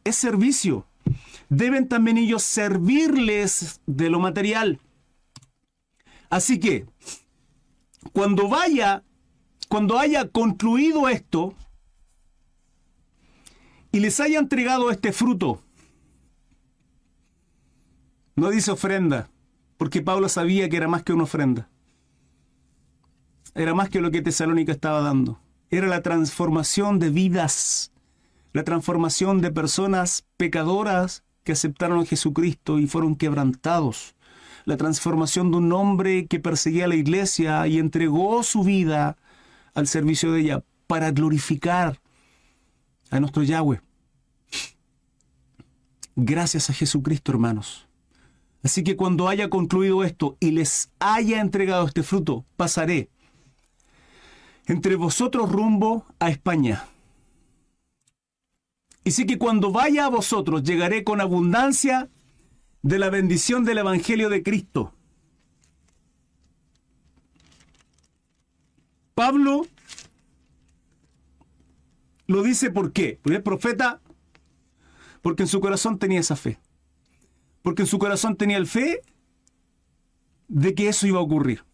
Es 0.03 0.17
servicio. 0.17 0.85
Deben 1.47 1.87
también 1.87 2.17
ellos 2.17 2.43
servirles 2.43 3.79
de 3.85 4.09
lo 4.09 4.19
material. 4.19 4.81
Así 6.29 6.59
que, 6.59 6.85
cuando 8.11 8.49
vaya, 8.49 9.03
cuando 9.69 9.97
haya 9.97 10.27
concluido 10.27 11.07
esto 11.07 11.53
y 13.93 14.01
les 14.01 14.19
haya 14.19 14.39
entregado 14.39 14.91
este 14.91 15.13
fruto, 15.13 15.61
no 18.35 18.49
dice 18.49 18.71
ofrenda, 18.71 19.29
porque 19.77 20.01
Pablo 20.01 20.27
sabía 20.27 20.67
que 20.67 20.75
era 20.75 20.89
más 20.89 21.03
que 21.03 21.13
una 21.13 21.23
ofrenda 21.23 21.69
era 23.57 23.73
más 23.73 23.89
que 23.89 24.01
lo 24.01 24.11
que 24.11 24.21
Tesalónica 24.21 24.71
estaba 24.71 25.01
dando. 25.01 25.39
Era 25.71 25.87
la 25.87 26.03
transformación 26.03 26.99
de 26.99 27.09
vidas, 27.09 27.91
la 28.53 28.63
transformación 28.63 29.41
de 29.41 29.51
personas 29.51 30.25
pecadoras 30.37 31.23
que 31.43 31.53
aceptaron 31.53 31.99
a 31.99 32.05
Jesucristo 32.05 32.77
y 32.77 32.85
fueron 32.85 33.15
quebrantados. 33.15 34.15
La 34.65 34.77
transformación 34.77 35.49
de 35.49 35.57
un 35.57 35.73
hombre 35.73 36.27
que 36.27 36.39
perseguía 36.39 36.85
a 36.85 36.87
la 36.87 36.95
iglesia 36.95 37.65
y 37.67 37.79
entregó 37.79 38.43
su 38.43 38.63
vida 38.63 39.17
al 39.73 39.87
servicio 39.87 40.31
de 40.33 40.41
ella 40.41 40.63
para 40.85 41.11
glorificar 41.11 41.99
a 43.09 43.19
nuestro 43.19 43.41
Yahweh. 43.41 43.81
Gracias 46.15 46.69
a 46.69 46.73
Jesucristo, 46.73 47.31
hermanos. 47.31 47.87
Así 48.63 48.83
que 48.83 48.95
cuando 48.95 49.27
haya 49.27 49.49
concluido 49.49 50.03
esto 50.03 50.37
y 50.39 50.51
les 50.51 50.91
haya 50.99 51.41
entregado 51.41 51.87
este 51.87 52.03
fruto, 52.03 52.45
pasaré 52.55 53.09
entre 54.67 54.95
vosotros 54.95 55.49
rumbo 55.51 56.05
a 56.19 56.29
España. 56.29 56.85
Y 59.03 59.11
sí 59.11 59.25
que 59.25 59.37
cuando 59.37 59.71
vaya 59.71 60.05
a 60.05 60.09
vosotros 60.09 60.63
llegaré 60.63 61.03
con 61.03 61.21
abundancia 61.21 62.09
de 62.81 62.99
la 62.99 63.09
bendición 63.09 63.63
del 63.63 63.79
Evangelio 63.79 64.29
de 64.29 64.43
Cristo. 64.43 64.93
Pablo 69.15 69.65
lo 72.27 72.43
dice 72.43 72.69
por 72.69 72.91
qué. 72.91 73.19
Porque 73.23 73.37
es 73.37 73.43
profeta, 73.43 74.01
porque 75.21 75.43
en 75.43 75.47
su 75.47 75.61
corazón 75.61 75.97
tenía 75.97 76.19
esa 76.19 76.35
fe. 76.35 76.59
Porque 77.61 77.83
en 77.83 77.87
su 77.87 77.97
corazón 77.97 78.35
tenía 78.35 78.57
el 78.57 78.67
fe 78.67 79.01
de 80.49 80.75
que 80.75 80.89
eso 80.89 81.07
iba 81.07 81.19
a 81.19 81.23
ocurrir. 81.23 81.66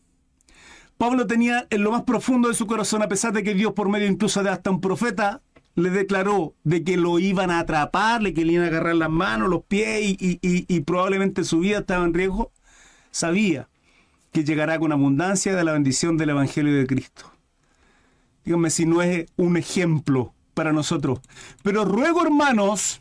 Pablo 0.97 1.27
tenía 1.27 1.67
en 1.69 1.83
lo 1.83 1.91
más 1.91 2.03
profundo 2.03 2.47
de 2.47 2.53
su 2.53 2.67
corazón, 2.67 3.01
a 3.01 3.07
pesar 3.07 3.33
de 3.33 3.43
que 3.43 3.53
Dios 3.53 3.73
por 3.73 3.89
medio 3.89 4.07
incluso 4.07 4.43
de 4.43 4.49
hasta 4.49 4.71
un 4.71 4.81
profeta 4.81 5.41
le 5.75 5.89
declaró 5.89 6.55
de 6.63 6.83
que 6.83 6.97
lo 6.97 7.19
iban 7.19 7.49
a 7.49 7.59
atraparle, 7.59 8.33
que 8.33 8.45
le 8.45 8.53
iban 8.53 8.65
a 8.65 8.69
agarrar 8.69 8.95
las 8.95 9.09
manos, 9.09 9.49
los 9.49 9.63
pies 9.63 10.15
y, 10.19 10.79
probablemente 10.81 11.43
su 11.43 11.59
vida 11.59 11.79
estaba 11.79 12.05
en 12.05 12.13
riesgo, 12.13 12.51
sabía 13.11 13.67
que 14.31 14.43
llegará 14.43 14.79
con 14.79 14.91
abundancia 14.91 15.55
de 15.55 15.63
la 15.63 15.73
bendición 15.73 16.17
del 16.17 16.31
Evangelio 16.31 16.73
de 16.75 16.87
Cristo. 16.87 17.31
Díganme 18.45 18.69
si 18.69 18.85
no 18.85 19.01
es 19.01 19.27
un 19.35 19.57
ejemplo 19.57 20.33
para 20.53 20.73
nosotros. 20.73 21.19
Pero 21.63 21.85
ruego, 21.85 22.23
hermanos, 22.23 22.99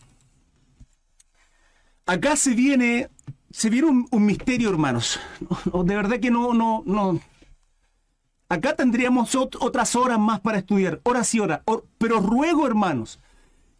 acá 2.07 2.37
se 2.37 2.55
viene, 2.55 3.09
se 3.51 3.69
viene 3.71 3.89
un, 3.89 4.07
un 4.11 4.25
misterio, 4.25 4.71
hermanos. 4.71 5.21
De 5.85 5.97
verdad 5.97 6.21
que 6.21 6.31
no, 6.31 6.55
no, 6.55 6.83
no, 6.87 7.21
Acá 8.53 8.77
tendríamos 8.77 9.35
otras 9.35 9.97
horas 9.97 10.19
más 10.21 10.41
para 10.41 10.59
estudiar, 10.59 11.01
horas 11.05 11.35
y 11.35 11.41
horas. 11.41 11.63
Pero 11.97 12.21
ruego, 12.21 12.67
hermanos, 12.67 13.19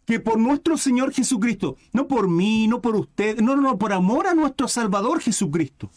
que 0.07 0.19
por 0.19 0.39
nuestro 0.39 0.79
Señor 0.79 1.13
Jesucristo, 1.13 1.77
no 1.91 2.07
por 2.07 2.27
mí, 2.27 2.67
no 2.67 2.81
por 2.81 2.95
usted, 2.95 3.39
no, 3.39 3.55
no, 3.55 3.61
no, 3.61 3.77
por 3.77 3.93
amor 3.93 4.25
a 4.25 4.33
nuestro 4.33 4.67
Salvador 4.67 5.21
Jesucristo 5.21 5.91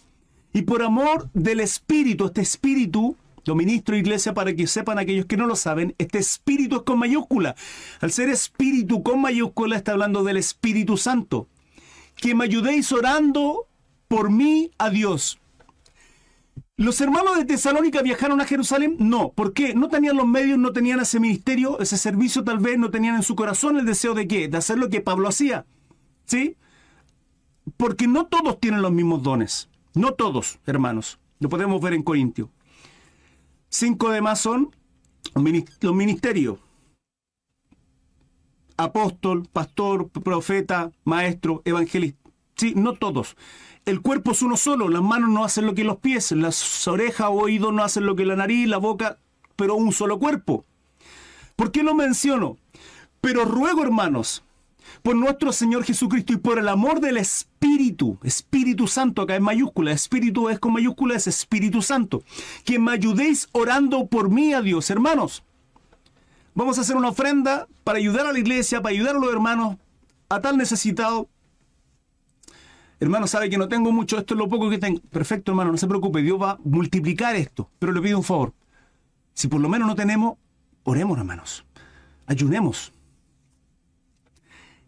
y 0.52 0.60
por 0.60 0.82
amor 0.82 1.30
del 1.32 1.60
Espíritu, 1.60 2.26
este 2.26 2.42
Espíritu, 2.42 3.16
lo 3.46 3.54
ministro 3.54 3.96
iglesia 3.96 4.34
para 4.34 4.54
que 4.54 4.66
sepan 4.66 4.98
aquellos 4.98 5.24
que 5.24 5.38
no 5.38 5.46
lo 5.46 5.56
saben, 5.56 5.94
este 5.96 6.18
Espíritu 6.18 6.76
es 6.76 6.82
con 6.82 6.98
mayúscula. 6.98 7.56
Al 8.02 8.12
ser 8.12 8.28
Espíritu 8.28 9.02
con 9.02 9.22
mayúscula 9.22 9.76
está 9.76 9.92
hablando 9.92 10.22
del 10.22 10.36
Espíritu 10.36 10.98
Santo. 10.98 11.48
Que 12.14 12.34
me 12.34 12.44
ayudéis 12.44 12.92
orando 12.92 13.68
por 14.06 14.28
mí 14.28 14.70
a 14.76 14.90
Dios 14.90 15.38
¿Los 16.78 17.00
hermanos 17.00 17.38
de 17.38 17.46
Tesalónica 17.46 18.02
viajaron 18.02 18.38
a 18.42 18.44
Jerusalén? 18.44 18.96
No. 18.98 19.32
¿Por 19.32 19.54
qué? 19.54 19.74
No 19.74 19.88
tenían 19.88 20.16
los 20.16 20.26
medios, 20.26 20.58
no 20.58 20.72
tenían 20.72 21.00
ese 21.00 21.18
ministerio, 21.18 21.80
ese 21.80 21.96
servicio 21.96 22.44
tal 22.44 22.58
vez, 22.58 22.78
no 22.78 22.90
tenían 22.90 23.16
en 23.16 23.22
su 23.22 23.34
corazón 23.34 23.78
el 23.78 23.86
deseo 23.86 24.12
de 24.12 24.28
qué? 24.28 24.48
De 24.48 24.58
hacer 24.58 24.76
lo 24.76 24.90
que 24.90 25.00
Pablo 25.00 25.28
hacía. 25.28 25.64
¿Sí? 26.26 26.56
Porque 27.78 28.06
no 28.06 28.26
todos 28.26 28.60
tienen 28.60 28.82
los 28.82 28.92
mismos 28.92 29.22
dones. 29.22 29.70
No 29.94 30.12
todos, 30.12 30.58
hermanos. 30.66 31.18
Lo 31.40 31.48
podemos 31.48 31.80
ver 31.80 31.94
en 31.94 32.02
Corintio. 32.02 32.50
Cinco 33.70 34.10
demás 34.10 34.38
son 34.40 34.70
los 35.80 35.94
ministerios. 35.94 36.58
Apóstol, 38.76 39.48
pastor, 39.50 40.10
profeta, 40.10 40.92
maestro, 41.04 41.62
evangelista. 41.64 42.25
Sí, 42.56 42.72
no 42.74 42.94
todos 42.94 43.36
el 43.86 44.00
cuerpo 44.00 44.32
es 44.32 44.42
uno 44.42 44.56
solo, 44.56 44.88
las 44.88 45.00
manos 45.00 45.30
no 45.30 45.44
hacen 45.44 45.64
lo 45.64 45.74
que 45.74 45.84
los 45.84 45.98
pies, 45.98 46.32
las 46.32 46.88
orejas 46.88 47.28
o 47.28 47.34
oídos 47.34 47.72
no 47.72 47.84
hacen 47.84 48.04
lo 48.04 48.16
que 48.16 48.26
la 48.26 48.34
nariz, 48.34 48.66
la 48.66 48.78
boca, 48.78 49.18
pero 49.54 49.76
un 49.76 49.92
solo 49.92 50.18
cuerpo. 50.18 50.64
¿Por 51.54 51.70
qué 51.70 51.84
lo 51.84 51.94
menciono? 51.94 52.58
Pero 53.20 53.44
ruego, 53.44 53.84
hermanos, 53.84 54.42
por 55.02 55.14
nuestro 55.14 55.52
Señor 55.52 55.84
Jesucristo 55.84 56.32
y 56.32 56.36
por 56.36 56.58
el 56.58 56.68
amor 56.68 56.98
del 56.98 57.16
Espíritu, 57.16 58.18
Espíritu 58.24 58.88
Santo, 58.88 59.22
acá 59.22 59.36
en 59.36 59.44
mayúscula, 59.44 59.92
Espíritu 59.92 60.48
es 60.48 60.58
con 60.58 60.72
mayúscula, 60.72 61.14
es 61.14 61.28
Espíritu 61.28 61.80
Santo, 61.80 62.24
que 62.64 62.80
me 62.80 62.90
ayudéis 62.90 63.48
orando 63.52 64.06
por 64.06 64.30
mí 64.30 64.52
a 64.52 64.62
Dios, 64.62 64.90
hermanos. 64.90 65.44
vamos 66.56 66.76
a 66.78 66.80
hacer 66.80 66.96
una 66.96 67.10
ofrenda 67.10 67.68
para 67.84 67.98
ayudar 67.98 68.26
a 68.26 68.32
la 68.32 68.38
iglesia, 68.40 68.82
para 68.82 68.92
ayudar 68.92 69.14
a 69.14 69.20
los 69.20 69.32
hermanos, 69.32 69.76
a 70.28 70.40
tal 70.40 70.56
necesitado. 70.56 71.28
Hermano, 72.98 73.26
sabe 73.26 73.50
que 73.50 73.58
no 73.58 73.68
tengo 73.68 73.92
mucho, 73.92 74.18
esto 74.18 74.34
es 74.34 74.38
lo 74.38 74.48
poco 74.48 74.70
que 74.70 74.78
tengo. 74.78 75.00
Perfecto, 75.10 75.52
hermano, 75.52 75.70
no 75.70 75.78
se 75.78 75.86
preocupe, 75.86 76.22
Dios 76.22 76.40
va 76.40 76.52
a 76.52 76.58
multiplicar 76.64 77.36
esto. 77.36 77.70
Pero 77.78 77.92
le 77.92 78.00
pido 78.00 78.18
un 78.18 78.24
favor. 78.24 78.54
Si 79.34 79.48
por 79.48 79.60
lo 79.60 79.68
menos 79.68 79.86
no 79.86 79.94
tenemos, 79.94 80.38
oremos, 80.82 81.18
hermanos. 81.18 81.66
Ayunemos. 82.26 82.92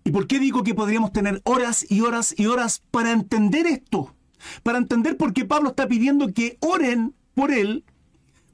¿Y 0.04 0.10
por 0.10 0.26
qué 0.26 0.38
digo 0.38 0.62
que 0.62 0.74
podríamos 0.74 1.12
tener 1.12 1.42
horas 1.44 1.84
y 1.90 2.00
horas 2.00 2.34
y 2.36 2.46
horas 2.46 2.82
para 2.90 3.12
entender 3.12 3.66
esto? 3.66 4.14
Para 4.62 4.78
entender 4.78 5.18
por 5.18 5.34
qué 5.34 5.44
Pablo 5.44 5.70
está 5.70 5.86
pidiendo 5.86 6.32
que 6.32 6.56
oren 6.60 7.14
por 7.34 7.52
él. 7.52 7.84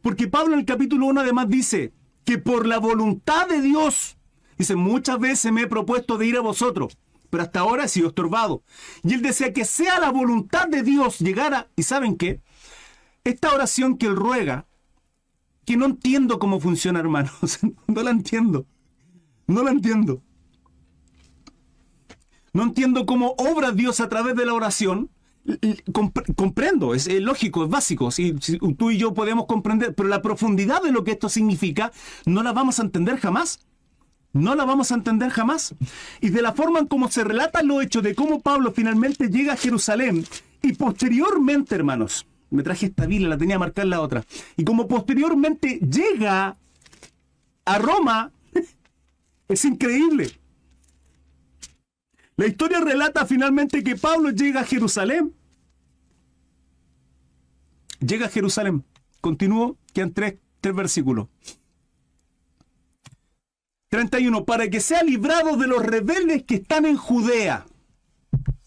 Porque 0.03 0.27
Pablo 0.27 0.55
en 0.55 0.61
el 0.61 0.67
capítulo 0.67 1.07
1 1.07 1.21
además 1.21 1.49
dice 1.49 1.93
que 2.25 2.39
por 2.39 2.67
la 2.67 2.79
voluntad 2.79 3.47
de 3.49 3.61
Dios, 3.61 4.17
dice, 4.59 4.75
muchas 4.75 5.21
veces 5.21 5.53
me 5.53 5.63
he 5.63 5.67
propuesto 5.69 6.19
de 6.19 6.27
ir 6.27 6.37
a 6.37 6.41
vosotros 6.41 6.99
pero 7.35 7.43
hasta 7.43 7.59
ahora 7.59 7.83
he 7.83 7.89
sido 7.89 8.07
estorbado. 8.07 8.63
Y 9.03 9.15
él 9.15 9.21
desea 9.21 9.53
que 9.53 9.65
sea 9.65 9.99
la 9.99 10.13
voluntad 10.13 10.69
de 10.69 10.85
Dios 10.85 11.19
llegara, 11.19 11.69
y 11.75 11.83
¿saben 11.83 12.17
qué? 12.17 12.41
Esta 13.25 13.53
oración 13.53 13.99
que 13.99 14.07
él 14.07 14.15
ruega, 14.15 14.69
que 15.67 15.77
no 15.77 15.87
entiendo 15.87 16.39
cómo 16.39 16.61
funciona, 16.61 17.01
hermanos, 17.01 17.59
no 17.89 18.03
la 18.05 18.13
entiendo, 18.13 18.69
no 19.49 19.65
la 19.65 19.73
entiendo. 19.73 20.23
No 22.53 22.63
entiendo 22.63 23.05
cómo 23.05 23.35
obra 23.37 23.73
Dios 23.73 23.99
a 23.99 24.09
través 24.09 24.37
de 24.37 24.47
la 24.47 24.55
oración. 24.55 25.11
comprendo, 26.37 26.95
es, 26.95 27.09
lógico, 27.21 27.65
es 27.65 27.69
básico. 27.69 28.13
Si, 28.13 28.35
tú 28.79 28.93
y 28.93 28.97
yo 28.97 29.13
podemos 29.13 29.47
comprender, 29.47 29.93
pero 29.97 30.09
la 30.09 30.23
profundidad 30.23 30.85
de 30.85 30.93
lo 30.93 31.03
que 31.03 31.11
esto 31.11 31.29
significa 31.29 31.91
no 32.27 32.45
la 32.45 32.53
vamos 32.53 32.79
a 32.79 32.83
entender 32.83 33.19
jamás 33.19 33.59
no 34.35 34.55
la 34.55 34.65
vamos 34.65 34.93
a 34.93 34.97
entender 34.97 35.31
jamás. 35.31 35.75
Y 36.21 36.29
de 36.29 36.43
la 36.43 36.53
forma 36.53 36.81
en 36.81 36.87
cómo 36.87 37.11
se 37.11 37.25
relata 37.25 37.63
lo 37.63 37.81
hecho 37.81 38.03
de 38.03 38.15
cómo 38.15 38.41
Pablo 38.41 38.73
finalmente 38.73 39.29
llega 39.29 39.55
a 39.55 39.57
Jerusalén 39.57 40.27
y 40.61 40.75
posteriormente, 40.75 41.75
hermanos, 41.75 42.27
me 42.51 42.63
traje 42.63 42.87
esta 42.87 43.07
Biblia, 43.07 43.29
la 43.29 43.39
tenía 43.39 43.59
marcar 43.59 43.87
la 43.87 44.01
otra, 44.01 44.25
y 44.57 44.65
como 44.65 44.87
posteriormente 44.87 45.79
llega 45.79 46.57
a 47.65 47.79
Roma, 47.79 48.33
es 49.49 49.65
increíble. 49.65 50.31
La 52.37 52.47
historia 52.47 52.81
relata 52.81 53.27
finalmente 53.27 53.85
que 53.85 53.97
Pablo 53.97 54.31
llega 54.31 54.61
a 54.61 54.65
Jerusalén. 54.65 55.33
Llega 58.01 58.27
a 58.27 58.31
Jerusalén. 58.31 58.85
Continúo, 59.21 59.79
quedan 59.93 60.13
tres, 60.13 60.35
tres 60.61 60.75
versículos. 60.75 61.29
31. 63.95 64.45
Para 64.45 64.69
que 64.69 64.81
sea 64.81 65.05
librado 65.05 65.57
de 65.57 65.69
los 65.69 65.81
rebeldes 65.81 66.43
que 66.43 66.57
están 66.57 66.85
en 66.85 66.97
Judea. 66.97 67.65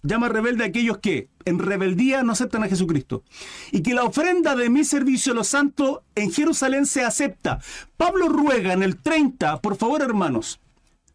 Llama 0.02 0.30
rebelde 0.30 0.64
a 0.64 0.68
aquellos 0.68 1.00
que 1.00 1.28
en 1.44 1.60
rebeldía 1.60 2.24
no 2.24 2.32
aceptan 2.32 2.64
a 2.64 2.70
Jesucristo. 2.70 3.26
Y 3.74 3.82
que 3.82 3.94
la 3.94 4.06
ofrenda 4.06 4.56
de 4.56 4.70
mi 4.70 4.86
servicio 4.86 5.34
a 5.34 5.36
los 5.36 5.50
santos 5.50 6.00
en 6.16 6.32
Jerusalén 6.32 6.86
se 6.86 7.04
acepta. 7.04 7.60
Pablo 7.98 8.30
ruega 8.30 8.72
en 8.72 8.84
el 8.84 8.96
30, 8.96 9.60
por 9.60 9.76
favor 9.76 10.02
hermanos, 10.02 10.62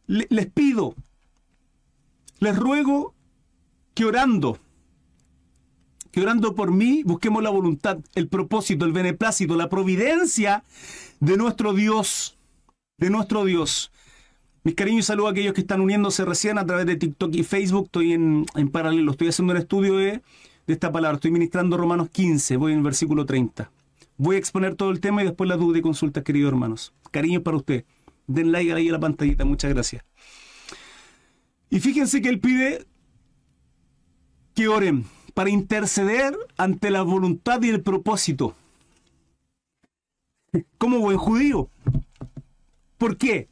les 0.07 0.47
pido, 0.47 0.95
les 2.39 2.55
ruego 2.55 3.15
que 3.95 4.05
orando, 4.05 4.59
que 6.11 6.21
orando 6.21 6.55
por 6.55 6.71
mí 6.71 7.03
busquemos 7.03 7.43
la 7.43 7.49
voluntad, 7.49 7.97
el 8.15 8.29
propósito, 8.29 8.85
el 8.85 8.93
beneplácito, 8.93 9.57
la 9.57 9.71
providencia 9.71 10.65
de 11.21 11.39
nuestro 11.39 11.73
Dios, 11.73 12.37
de 12.99 13.09
nuestro 13.09 13.47
Dios. 13.47 13.91
Mis 14.65 14.77
cariños 14.77 15.01
y 15.01 15.07
saludos 15.09 15.31
a 15.31 15.33
aquellos 15.33 15.55
que 15.55 15.63
están 15.63 15.81
uniéndose 15.81 16.25
recién 16.25 16.57
a 16.57 16.65
través 16.65 16.87
de 16.87 16.95
TikTok 16.95 17.35
y 17.35 17.43
Facebook. 17.43 17.87
Estoy 17.87 18.13
en, 18.13 18.47
paralelo, 18.71 19.11
estoy 19.11 19.29
haciendo 19.29 19.55
un 19.55 19.59
estudio 19.59 19.97
de, 19.97 20.23
esta 20.69 20.93
palabra. 20.93 21.17
Estoy 21.17 21.33
ministrando 21.33 21.77
Romanos 21.77 22.11
15, 22.11 22.57
voy 22.59 22.73
en 22.73 22.79
el 22.79 22.85
versículo 22.85 23.27
30. 23.27 23.73
Voy 24.19 24.37
a 24.37 24.39
exponer 24.39 24.77
todo 24.77 24.91
el 24.93 25.01
tema 25.01 25.23
y 25.23 25.27
después 25.27 25.49
la 25.49 25.57
duda 25.57 25.79
y 25.79 25.83
consultas, 25.83 26.23
queridos 26.23 26.53
hermanos. 26.53 26.93
Cariños 27.11 27.43
para 27.43 27.57
usted. 27.57 27.85
Den 28.29 28.53
like 28.53 28.73
ahí 28.73 28.89
a 28.89 28.93
la 28.93 29.01
pantallita, 29.01 29.45
muchas 29.45 29.73
gracias. 29.75 30.05
Y 31.69 31.81
fíjense 31.81 32.23
que 32.23 32.29
él 32.29 32.39
pide 32.39 32.87
que 34.55 34.69
oren 34.69 35.07
para 35.35 35.51
interceder 35.51 36.39
ante 36.57 36.91
la 36.91 37.03
voluntad 37.03 37.61
y 37.63 37.71
el 37.71 37.83
propósito. 37.83 38.55
Como 40.79 41.01
buen 41.01 41.19
judío. 41.19 41.69
¿Por 42.97 43.17
qué? 43.17 43.49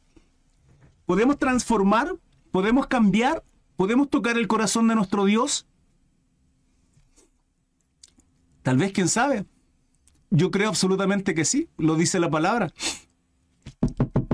¿Podemos 1.11 1.37
transformar? 1.37 2.15
¿Podemos 2.51 2.87
cambiar? 2.87 3.43
¿Podemos 3.75 4.09
tocar 4.09 4.37
el 4.37 4.47
corazón 4.47 4.87
de 4.87 4.95
nuestro 4.95 5.25
Dios? 5.25 5.67
Tal 8.63 8.77
vez, 8.77 8.93
quién 8.93 9.09
sabe. 9.09 9.45
Yo 10.29 10.51
creo 10.51 10.69
absolutamente 10.69 11.35
que 11.35 11.43
sí, 11.43 11.67
lo 11.77 11.95
dice 11.95 12.17
la 12.21 12.29
palabra. 12.29 12.71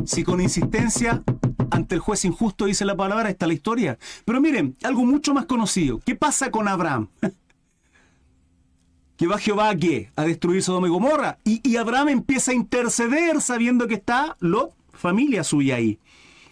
Si 0.05 0.23
con 0.23 0.39
insistencia 0.39 1.23
ante 1.71 1.95
el 1.95 1.99
juez 1.99 2.25
injusto 2.25 2.65
dice 2.65 2.85
la 2.85 2.95
palabra, 2.95 3.31
está 3.31 3.47
la 3.47 3.55
historia. 3.55 3.97
Pero 4.23 4.39
miren, 4.39 4.77
algo 4.83 5.03
mucho 5.03 5.33
más 5.33 5.47
conocido. 5.47 5.99
¿Qué 6.05 6.13
pasa 6.13 6.51
con 6.51 6.67
Abraham? 6.67 7.07
que 9.17 9.25
va 9.25 9.39
Jehová 9.39 9.69
a 9.69 9.75
qué? 9.75 10.11
A 10.15 10.25
destruir 10.25 10.61
Sodoma 10.61 10.85
y 10.85 10.91
Gomorra. 10.91 11.39
Y, 11.43 11.75
Abraham 11.75 12.09
empieza 12.09 12.51
a 12.51 12.53
interceder 12.53 13.41
sabiendo 13.41 13.87
que 13.87 13.95
está 13.95 14.37
Lot, 14.41 14.75
familia 14.91 15.43
suya 15.43 15.77
ahí. 15.77 15.97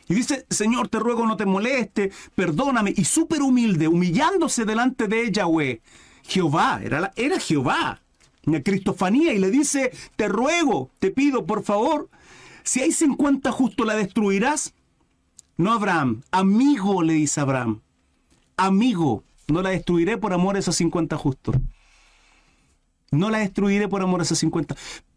Y 0.07 0.13
dice, 0.13 0.45
Señor, 0.49 0.87
te 0.87 0.99
ruego 0.99 1.25
no 1.25 1.37
te 1.37 1.45
moleste, 1.45 2.11
perdóname. 2.35 2.93
Y 2.95 3.05
súper 3.05 3.41
humilde, 3.41 3.87
humillándose 3.87 4.65
delante 4.65 5.07
de 5.07 5.31
Yahweh. 5.31 5.81
Jehová, 6.23 6.81
era, 6.83 7.11
era 7.15 7.39
Jehová, 7.39 8.01
una 8.45 8.61
cristofanía, 8.61 9.33
y 9.33 9.39
le 9.39 9.51
dice, 9.51 9.91
te 10.15 10.27
ruego, 10.27 10.89
te 10.99 11.11
pido, 11.11 11.45
por 11.45 11.63
favor, 11.63 12.09
si 12.63 12.81
hay 12.81 12.91
50 12.91 13.51
justos, 13.51 13.85
¿la 13.85 13.95
destruirás? 13.95 14.73
No 15.57 15.71
Abraham, 15.71 16.23
amigo, 16.31 17.03
le 17.03 17.13
dice 17.13 17.39
Abraham. 17.39 17.81
Amigo, 18.57 19.23
no 19.47 19.61
la 19.61 19.69
destruiré 19.69 20.17
por 20.17 20.33
amor 20.33 20.55
a 20.55 20.59
esos 20.59 20.75
50 20.75 21.15
justos. 21.17 21.55
No 23.11 23.29
la 23.29 23.37
destruiré 23.39 23.87
por 23.87 24.01
amor 24.01 24.19
a 24.19 24.23
esos 24.23 24.39
50. 24.39 24.75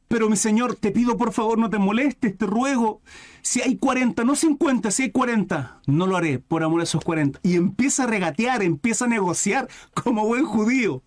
Pero 0.08 0.30
mi 0.30 0.36
Señor, 0.36 0.74
te 0.74 0.90
pido 0.90 1.18
por 1.18 1.32
favor 1.32 1.58
no 1.58 1.68
te 1.68 1.78
molestes, 1.78 2.36
te 2.36 2.46
ruego. 2.46 3.02
Si 3.42 3.60
hay 3.60 3.76
40, 3.76 4.24
no 4.24 4.34
50, 4.34 4.90
si 4.90 5.04
hay 5.04 5.10
40, 5.10 5.82
no 5.86 6.06
lo 6.06 6.16
haré 6.16 6.38
por 6.38 6.62
amor 6.64 6.80
a 6.80 6.84
esos 6.84 7.04
40. 7.04 7.40
Y 7.42 7.56
empieza 7.56 8.04
a 8.04 8.06
regatear, 8.06 8.62
empieza 8.62 9.04
a 9.04 9.08
negociar 9.08 9.68
como 10.02 10.26
buen 10.26 10.46
judío. 10.46 11.02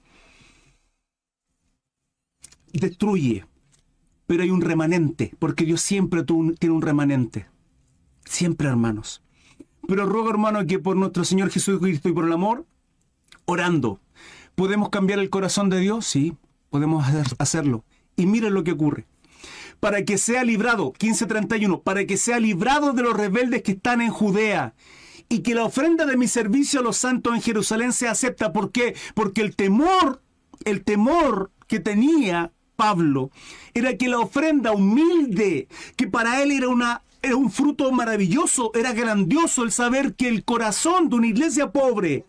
Destruye, 2.74 3.46
pero 4.28 4.44
hay 4.44 4.52
un 4.52 4.62
remanente, 4.62 5.34
porque 5.40 5.66
Dios 5.66 5.82
siempre 5.82 6.24
tiene 6.24 6.76
un 6.76 6.82
remanente. 6.82 7.48
Siempre, 8.24 8.68
hermanos. 8.68 9.24
Pero 9.88 10.06
ruego, 10.06 10.30
hermano, 10.30 10.66
que 10.68 10.78
por 10.78 10.96
nuestro 10.96 11.26
Señor 11.26 11.50
Jesucristo 11.50 12.08
y 12.08 12.14
por 12.14 12.26
el 12.26 12.32
amor, 12.32 12.66
orando, 13.46 14.00
¿podemos 14.54 14.90
cambiar 14.90 15.18
el 15.18 15.32
corazón 15.32 15.70
de 15.70 15.80
Dios? 15.80 16.06
Sí, 16.06 16.38
podemos 16.70 17.04
hacerlo 17.40 17.84
y 18.16 18.26
miren 18.26 18.54
lo 18.54 18.64
que 18.64 18.72
ocurre. 18.74 19.06
Para 19.80 20.06
que 20.06 20.18
sea 20.18 20.44
librado, 20.44 20.94
1531, 21.02 21.82
para 21.82 22.06
que 22.06 22.18
sea 22.18 22.40
librado 22.40 22.94
de 22.94 23.02
los 23.02 23.18
rebeldes 23.18 23.64
que 23.64 23.74
están 23.74 24.02
en 24.02 24.12
Judea 24.12 24.74
y 25.28 25.40
que 25.40 25.56
la 25.56 25.64
ofrenda 25.64 26.06
de 26.06 26.18
mi 26.18 26.28
servicio 26.28 26.82
a 26.82 26.84
los 26.84 26.98
santos 26.98 27.34
en 27.34 27.42
Jerusalén 27.42 27.94
se 27.94 28.08
acepta. 28.08 28.54
¿Por 28.54 28.72
qué? 28.72 28.96
Porque 29.16 29.42
el 29.42 29.56
temor, 29.56 30.22
el 30.66 30.84
temor 30.84 31.52
que 31.68 31.80
tenía 31.80 32.52
Pablo 32.76 33.32
era 33.74 33.96
que 33.96 34.10
la 34.10 34.20
ofrenda 34.20 34.72
humilde, 34.72 35.68
que 35.96 36.08
para 36.08 36.42
él 36.42 36.52
era 36.52 36.68
una 36.68 37.02
era 37.22 37.36
un 37.36 37.52
fruto 37.52 37.92
maravilloso, 37.92 38.72
era 38.74 38.94
grandioso 38.94 39.64
el 39.64 39.72
saber 39.72 40.16
que 40.16 40.28
el 40.28 40.44
corazón 40.44 41.10
de 41.10 41.18
una 41.18 41.28
iglesia 41.28 41.72
pobre, 41.72 42.26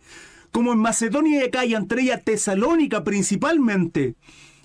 como 0.51 0.71
en 0.71 0.79
Macedonia 0.79 1.39
y 1.41 1.47
Acaya, 1.47 1.77
entre 1.77 2.03
ellas 2.03 2.23
Tesalónica 2.23 3.03
principalmente, 3.03 4.15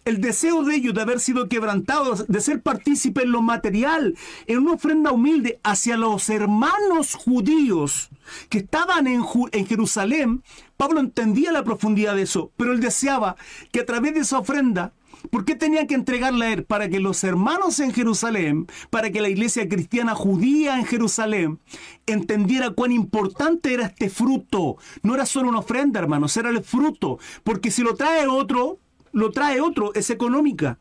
el 0.09 0.21
deseo 0.21 0.65
de 0.65 0.77
ellos 0.77 0.95
de 0.95 1.03
haber 1.03 1.21
sido 1.21 1.49
quebrantados, 1.49 2.27
de 2.27 2.41
ser 2.41 2.63
partícipes 2.63 3.25
en 3.25 3.33
lo 3.33 3.43
material, 3.43 4.17
en 4.47 4.59
una 4.59 4.73
ofrenda 4.73 5.13
humilde 5.13 5.61
hacia 5.63 5.97
los 5.97 6.29
hermanos 6.31 7.15
judíos 7.15 8.11
que 8.49 8.59
estaban 8.59 9.07
en, 9.07 9.23
en 9.53 9.67
Jerusalén, 9.67 10.43
Pablo 10.77 11.01
entendía 11.01 11.53
la 11.53 11.65
profundidad 11.65 12.15
de 12.15 12.23
eso, 12.23 12.53
pero 12.57 12.73
él 12.73 12.81
deseaba 12.81 13.37
que 13.73 13.81
a 13.81 13.87
través 13.87 14.15
de 14.15 14.21
esa 14.21 14.39
ofrenda 14.39 14.93
¿Por 15.31 15.45
qué 15.45 15.57
tenía 15.57 15.87
que 15.87 15.95
entregarla 15.95 16.47
a 16.47 16.53
él? 16.53 16.65
Para 16.65 16.89
que 16.89 17.01
los 17.01 17.25
hermanos 17.25 17.81
en 17.81 17.93
Jerusalén, 17.93 18.69
para 18.89 19.11
que 19.11 19.21
la 19.21 19.29
iglesia 19.29 19.69
cristiana 19.69 20.15
judía 20.15 20.79
en 20.79 20.87
Jerusalén 20.87 21.59
entendiera 22.07 22.71
cuán 22.71 22.93
importante 22.93 23.75
era 23.75 23.87
este 23.87 24.11
fruto. 24.11 24.77
No 25.03 25.15
era 25.15 25.27
solo 25.27 25.49
una 25.49 25.59
ofrenda, 25.59 26.01
hermanos, 26.01 26.37
era 26.37 26.51
el 26.51 26.63
fruto. 26.63 27.19
Porque 27.43 27.71
si 27.71 27.83
lo 27.83 27.97
trae 27.97 28.27
otro, 28.29 28.79
lo 29.13 29.31
trae 29.31 29.61
otro, 29.61 29.95
es 29.95 30.11
económica. 30.11 30.79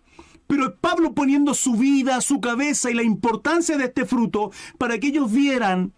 Pero 0.48 0.76
Pablo 0.78 1.14
poniendo 1.14 1.54
su 1.54 1.74
vida, 1.74 2.22
su 2.22 2.40
cabeza 2.40 2.90
y 2.90 2.94
la 2.94 3.04
importancia 3.04 3.78
de 3.78 3.86
este 3.86 4.06
fruto 4.06 4.52
para 4.78 4.98
que 4.98 5.08
ellos 5.08 5.32
vieran 5.32 5.94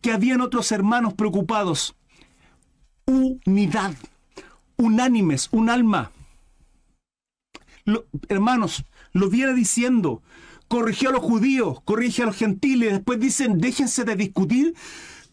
que 0.00 0.12
habían 0.12 0.40
otros 0.40 0.70
hermanos 0.70 1.14
preocupados. 1.14 1.96
Unidad, 3.06 3.94
unánimes, 4.76 5.48
un 5.50 5.68
alma. 5.68 6.12
hermanos, 8.28 8.84
lo 9.12 9.28
viene 9.28 9.54
diciendo. 9.54 10.22
Corrigió 10.68 11.10
a 11.10 11.12
los 11.12 11.22
judíos, 11.22 11.80
corrige 11.84 12.22
a 12.22 12.26
los 12.26 12.36
gentiles. 12.36 12.92
Después 12.92 13.20
dicen, 13.20 13.58
déjense 13.58 14.04
de 14.04 14.16
discutir 14.16 14.74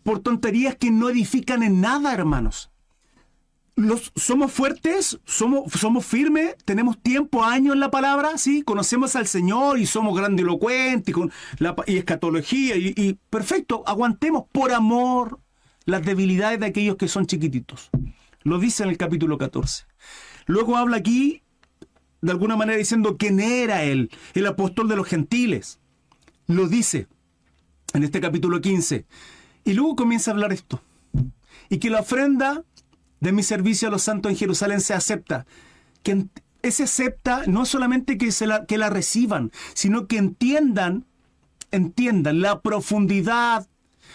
por 0.04 0.20
tonterías 0.20 0.76
que 0.76 0.92
no 0.92 1.10
edifican 1.10 1.64
en 1.64 1.82
nada, 1.82 2.14
hermanos 2.14 2.70
somos 4.15 4.51
fuertes, 4.51 5.19
somos, 5.26 6.05
firmes, 6.05 6.55
tenemos 6.65 7.01
tiempo, 7.01 7.43
años 7.43 7.74
en 7.74 7.80
la 7.80 7.91
palabra, 7.91 8.38
¿sí? 8.38 8.63
Conocemos 8.63 9.15
al 9.15 9.28
Señor 9.28 9.80
y 9.80 9.86
somos 9.86 10.15
grandilocuentes 10.15 11.09
y, 11.09 11.11
con 11.11 11.32
la, 11.57 11.76
y 11.88 11.97
escatología 11.97 12.76
y, 12.76 12.93
y 12.95 13.17
perfecto, 13.30 13.84
aguantemos 13.86 14.43
por 14.51 14.72
amor 14.72 15.39
las 15.86 16.03
debilidades 16.03 16.59
de 16.59 16.67
aquellos 16.67 16.95
que 16.97 17.07
son 17.07 17.26
chiquititos. 17.26 17.89
Lo 18.43 18.59
dice 18.59 18.84
en 18.84 18.89
el 18.89 18.97
capítulo 18.97 19.38
14. 19.38 19.86
Luego 20.47 20.78
habla 20.78 20.97
aquí, 20.97 21.43
de 22.22 22.32
alguna 22.32 22.55
manera, 22.55 22.78
diciendo 22.78 23.17
quién 23.17 23.39
era 23.39 23.84
él, 23.84 24.09
el 24.34 24.45
apóstol 24.47 24.88
de 24.88 24.95
los 24.95 25.07
gentiles. 25.07 25.80
Lo 26.47 26.67
dice 26.67 27.07
en 27.93 28.03
este 28.03 28.19
capítulo 28.22 28.61
15. 28.61 29.05
Y 29.63 29.74
luego 29.74 29.95
comienza 29.95 30.32
a 30.32 30.34
hablar 30.34 30.53
esto. 30.53 30.82
Y 31.69 31.78
que 31.78 31.89
la 31.89 32.01
ofrenda 32.01 32.63
de 33.22 33.32
mi 33.32 33.43
servicio 33.43 33.88
a 33.88 33.91
los 33.91 34.01
santos 34.01 34.32
en 34.32 34.38
Jerusalén 34.38 34.82
se 34.82 34.93
acepta. 34.93 35.45
Que 36.03 36.26
ese 36.61 36.84
acepta 36.84 37.43
no 37.47 37.65
solamente 37.65 38.17
que, 38.17 38.32
se 38.32 38.47
la, 38.47 38.65
que 38.65 38.78
la 38.78 38.89
reciban, 38.89 39.51
sino 39.74 40.07
que 40.07 40.17
entiendan, 40.17 41.05
entiendan 41.72 42.41
la 42.41 42.61
profundidad, 42.61 43.67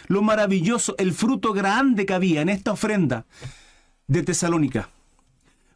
lo 0.08 0.22
maravilloso, 0.22 0.94
el 0.98 1.12
fruto 1.12 1.52
grande 1.52 2.04
que 2.04 2.14
había 2.14 2.42
en 2.42 2.48
esta 2.48 2.72
ofrenda 2.72 3.24
de 4.08 4.22
Tesalónica. 4.22 4.90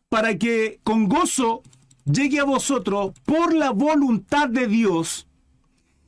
Para 0.09 0.37
que 0.37 0.81
con 0.83 1.09
gozo 1.09 1.63
llegue 2.05 2.41
a 2.41 2.45
vosotros 2.45 3.13
por 3.25 3.55
la 3.55 3.71
voluntad 3.71 4.49
de 4.49 4.67
Dios 4.67 5.29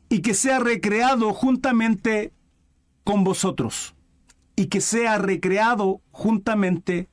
y 0.08 0.20
que 0.20 0.34
sea 0.34 0.58
recreado 0.58 1.32
juntamente 1.32 2.32
con 3.04 3.22
vosotros. 3.22 3.94
Y 4.56 4.66
que 4.66 4.80
sea 4.80 5.18
recreado 5.18 6.02
juntamente 6.10 7.08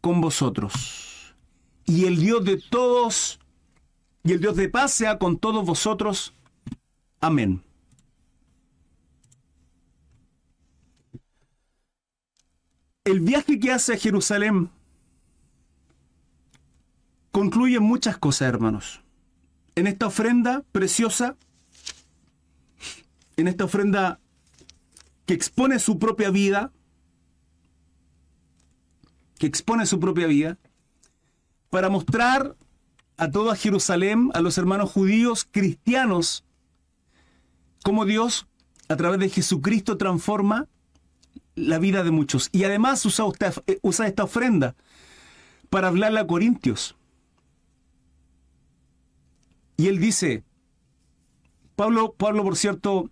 con 0.00 0.20
vosotros. 0.20 1.34
Y 1.84 2.04
el 2.04 2.18
Dios 2.18 2.44
de 2.44 2.60
todos, 2.70 3.38
y 4.24 4.32
el 4.32 4.40
Dios 4.40 4.56
de 4.56 4.68
paz 4.68 4.92
sea 4.92 5.18
con 5.18 5.38
todos 5.38 5.64
vosotros. 5.64 6.34
Amén. 7.20 7.62
El 13.04 13.20
viaje 13.20 13.58
que 13.58 13.72
hace 13.72 13.94
a 13.94 13.96
Jerusalén 13.96 14.70
concluye 17.30 17.80
muchas 17.80 18.18
cosas, 18.18 18.48
hermanos. 18.48 19.00
En 19.76 19.86
esta 19.86 20.08
ofrenda 20.08 20.62
preciosa, 20.72 21.36
en 23.36 23.48
esta 23.48 23.64
ofrenda 23.64 24.20
que 25.24 25.34
expone 25.34 25.78
su 25.78 25.98
propia 25.98 26.30
vida, 26.30 26.72
que 29.38 29.46
expone 29.46 29.86
su 29.86 30.00
propia 30.00 30.26
vida, 30.26 30.58
para 31.70 31.88
mostrar 31.88 32.56
a 33.16 33.30
toda 33.30 33.56
Jerusalén, 33.56 34.30
a 34.34 34.40
los 34.40 34.58
hermanos 34.58 34.90
judíos, 34.90 35.46
cristianos, 35.50 36.44
cómo 37.82 38.04
Dios, 38.04 38.46
a 38.88 38.96
través 38.96 39.20
de 39.20 39.28
Jesucristo, 39.28 39.96
transforma 39.96 40.68
la 41.54 41.78
vida 41.78 42.04
de 42.04 42.10
muchos. 42.10 42.48
Y 42.52 42.64
además 42.64 43.04
usa, 43.04 43.24
usa 43.82 44.06
esta 44.06 44.24
ofrenda 44.24 44.76
para 45.70 45.88
hablarle 45.88 46.20
a 46.20 46.26
Corintios. 46.26 46.96
Y 49.76 49.88
él 49.88 49.98
dice, 49.98 50.42
Pablo, 51.76 52.14
Pablo, 52.16 52.42
por 52.42 52.56
cierto, 52.56 53.10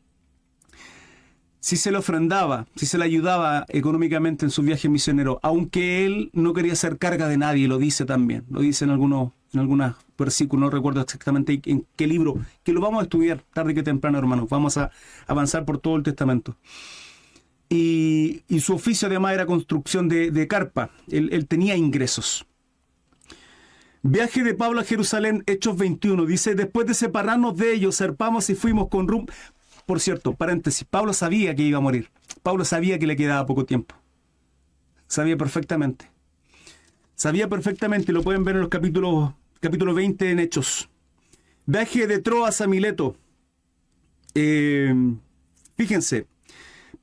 si 1.67 1.77
se 1.77 1.91
le 1.91 1.99
ofrendaba, 1.99 2.69
si 2.77 2.87
se 2.87 2.97
le 2.97 3.05
ayudaba 3.05 3.67
económicamente 3.67 4.47
en 4.47 4.53
su 4.53 4.63
viaje 4.63 4.89
misionero, 4.89 5.41
aunque 5.43 6.07
él 6.07 6.31
no 6.33 6.53
quería 6.53 6.75
hacer 6.75 6.97
carga 6.97 7.27
de 7.27 7.39
nadie, 7.39 7.67
lo 7.67 7.79
dice 7.79 8.05
también, 8.05 8.45
lo 8.49 8.61
dice 8.61 8.85
en 8.85 8.93
algunos, 8.93 9.33
en 9.53 9.59
algunos 9.59 9.97
versículos, 10.17 10.61
no 10.61 10.71
recuerdo 10.71 11.01
exactamente 11.01 11.61
en 11.65 11.85
qué 11.97 12.07
libro, 12.07 12.37
que 12.63 12.73
lo 12.73 12.81
vamos 12.81 13.01
a 13.01 13.03
estudiar 13.03 13.43
tarde 13.53 13.75
que 13.75 13.83
temprano, 13.83 14.17
hermanos, 14.17 14.49
vamos 14.49 14.77
a 14.77 14.93
avanzar 15.27 15.65
por 15.65 15.79
todo 15.79 15.97
el 15.97 16.05
Testamento. 16.05 16.57
Y, 17.69 18.45
su 18.61 18.73
oficio 18.73 19.09
además 19.09 19.35
era 19.35 19.45
construcción 19.45 20.09
de, 20.09 20.47
carpa, 20.47 20.91
él, 21.09 21.31
él 21.33 21.49
tenía 21.49 21.75
ingresos. 21.75 22.47
Viaje 24.03 24.45
de 24.45 24.55
Pablo 24.55 24.83
a 24.83 24.85
Jerusalén, 24.85 25.43
Hechos 25.49 25.77
21, 25.77 26.27
dice, 26.27 26.55
después 26.55 26.87
de 26.87 26.95
separarnos 26.95 27.57
de 27.57 27.75
ellos, 27.75 27.97
zarpamos 27.97 28.49
y 28.51 28.55
fuimos 28.55 28.87
con 28.87 29.09
rumbo... 29.09 29.33
Por 29.87 30.01
cierto, 30.01 30.35
paréntesis, 30.35 30.87
Pablo 30.89 31.13
sabía 31.13 31.55
que 31.55 31.63
iba 31.63 31.79
a 31.79 31.81
morir. 31.81 32.11
Pablo 32.43 32.65
sabía 32.65 32.99
que 32.99 33.07
le 33.07 33.17
quedaba 33.17 33.47
poco 33.47 33.65
tiempo. 33.65 33.95
Sabía 35.07 35.37
perfectamente. 35.37 36.11
Sabía 37.15 37.49
perfectamente, 37.49 38.13
lo 38.13 38.23
pueden 38.23 38.45
ver 38.45 38.57
en 38.57 38.63
los 38.63 38.69
capítulos 38.69 39.33
capítulo 39.61 39.95
20 39.95 40.31
en 40.31 40.39
Hechos. 40.39 40.89
Viaje 41.65 42.07
de 42.07 42.19
Troas 42.19 42.61
a 42.61 42.67
Mileto. 42.67 43.17
Eh, 44.35 44.95
fíjense, 45.77 46.27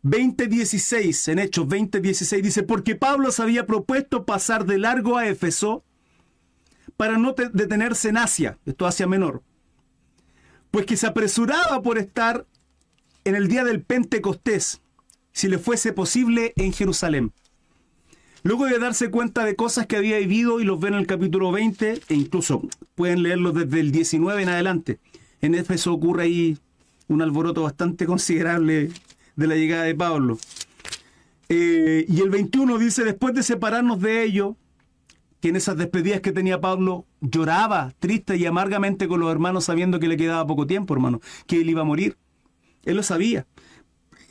20.16, 0.03 1.31
en 1.31 1.39
Hechos 1.39 1.65
20.16 1.67 2.41
dice, 2.41 2.63
porque 2.63 2.95
Pablo 2.95 3.31
se 3.31 3.41
había 3.41 3.65
propuesto 3.65 4.25
pasar 4.25 4.65
de 4.65 4.77
largo 4.77 5.17
a 5.17 5.27
Éfeso 5.27 5.83
para 6.95 7.17
no 7.17 7.33
detenerse 7.33 8.09
en 8.09 8.17
Asia, 8.17 8.59
esto 8.65 8.85
Asia 8.85 9.07
Menor, 9.07 9.41
pues 10.71 10.85
que 10.85 10.95
se 10.95 11.07
apresuraba 11.07 11.81
por 11.81 11.97
estar 11.97 12.45
en 13.25 13.35
el 13.35 13.47
día 13.47 13.63
del 13.63 13.81
Pentecostés, 13.81 14.81
si 15.31 15.47
le 15.47 15.57
fuese 15.57 15.93
posible, 15.93 16.53
en 16.55 16.73
Jerusalén. 16.73 17.31
Luego 18.43 18.65
de 18.65 18.77
darse 18.77 19.09
cuenta 19.09 19.45
de 19.45 19.55
cosas 19.55 19.87
que 19.87 19.95
había 19.95 20.17
vivido 20.19 20.59
y 20.59 20.65
los 20.65 20.79
ven 20.79 20.93
en 20.93 20.99
el 20.99 21.07
capítulo 21.07 21.51
20, 21.51 22.01
e 22.09 22.13
incluso 22.13 22.61
pueden 22.95 23.23
leerlo 23.23 23.51
desde 23.51 23.79
el 23.79 23.91
19 23.91 24.43
en 24.43 24.49
adelante. 24.49 24.99
En 25.41 25.55
Éfeso 25.55 25.93
ocurre 25.93 26.23
ahí 26.23 26.57
un 27.07 27.21
alboroto 27.21 27.63
bastante 27.63 28.05
considerable 28.05 28.91
de 29.35 29.47
la 29.47 29.55
llegada 29.55 29.83
de 29.83 29.95
Pablo. 29.95 30.37
Eh, 31.49 32.05
y 32.07 32.21
el 32.21 32.29
21 32.29 32.77
dice, 32.77 33.03
después 33.03 33.33
de 33.33 33.43
separarnos 33.43 34.01
de 34.01 34.23
ellos, 34.23 34.55
que 35.39 35.49
en 35.49 35.55
esas 35.57 35.77
despedidas 35.77 36.21
que 36.21 36.31
tenía 36.31 36.61
Pablo 36.61 37.05
lloraba 37.19 37.93
triste 37.99 38.37
y 38.37 38.45
amargamente 38.45 39.09
con 39.09 39.19
los 39.19 39.29
hermanos 39.29 39.65
sabiendo 39.65 39.99
que 39.99 40.07
le 40.07 40.15
quedaba 40.15 40.47
poco 40.47 40.67
tiempo, 40.67 40.93
hermano, 40.93 41.19
que 41.47 41.59
él 41.59 41.69
iba 41.69 41.81
a 41.81 41.85
morir. 41.85 42.17
Él 42.85 42.97
lo 42.97 43.03
sabía. 43.03 43.45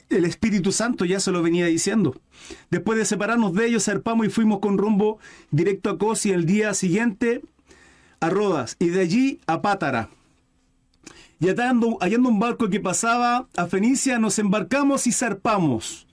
El 0.09 0.25
Espíritu 0.25 0.73
Santo 0.73 1.05
ya 1.05 1.21
se 1.21 1.31
lo 1.31 1.43
venía 1.43 1.67
diciendo. 1.67 2.15
Después 2.71 2.99
de 2.99 3.05
separarnos 3.05 3.55
de 3.55 3.67
ellos, 3.67 3.85
zarpamos 3.85 4.27
y 4.27 4.31
fuimos 4.31 4.59
con 4.61 4.77
rumbo 4.77 5.19
directo 5.51 5.91
a 5.91 5.99
Cosi 5.99 6.31
el 6.31 6.45
día 6.45 6.75
siguiente 6.75 7.43
a 8.21 8.31
Rodas 8.31 8.77
y 8.79 8.89
de 8.89 9.01
allí 9.01 9.41
a 9.47 9.63
Pátara. 9.63 10.11
Y 11.41 11.49
hallando, 11.49 11.99
hallando 12.01 12.29
un 12.29 12.39
barco 12.39 12.71
que 12.71 12.79
pasaba 12.79 13.49
a 13.57 13.67
Fenicia, 13.67 14.21
nos 14.21 14.39
embarcamos 14.39 15.09
y 15.09 15.13
zarpamos. 15.13 16.07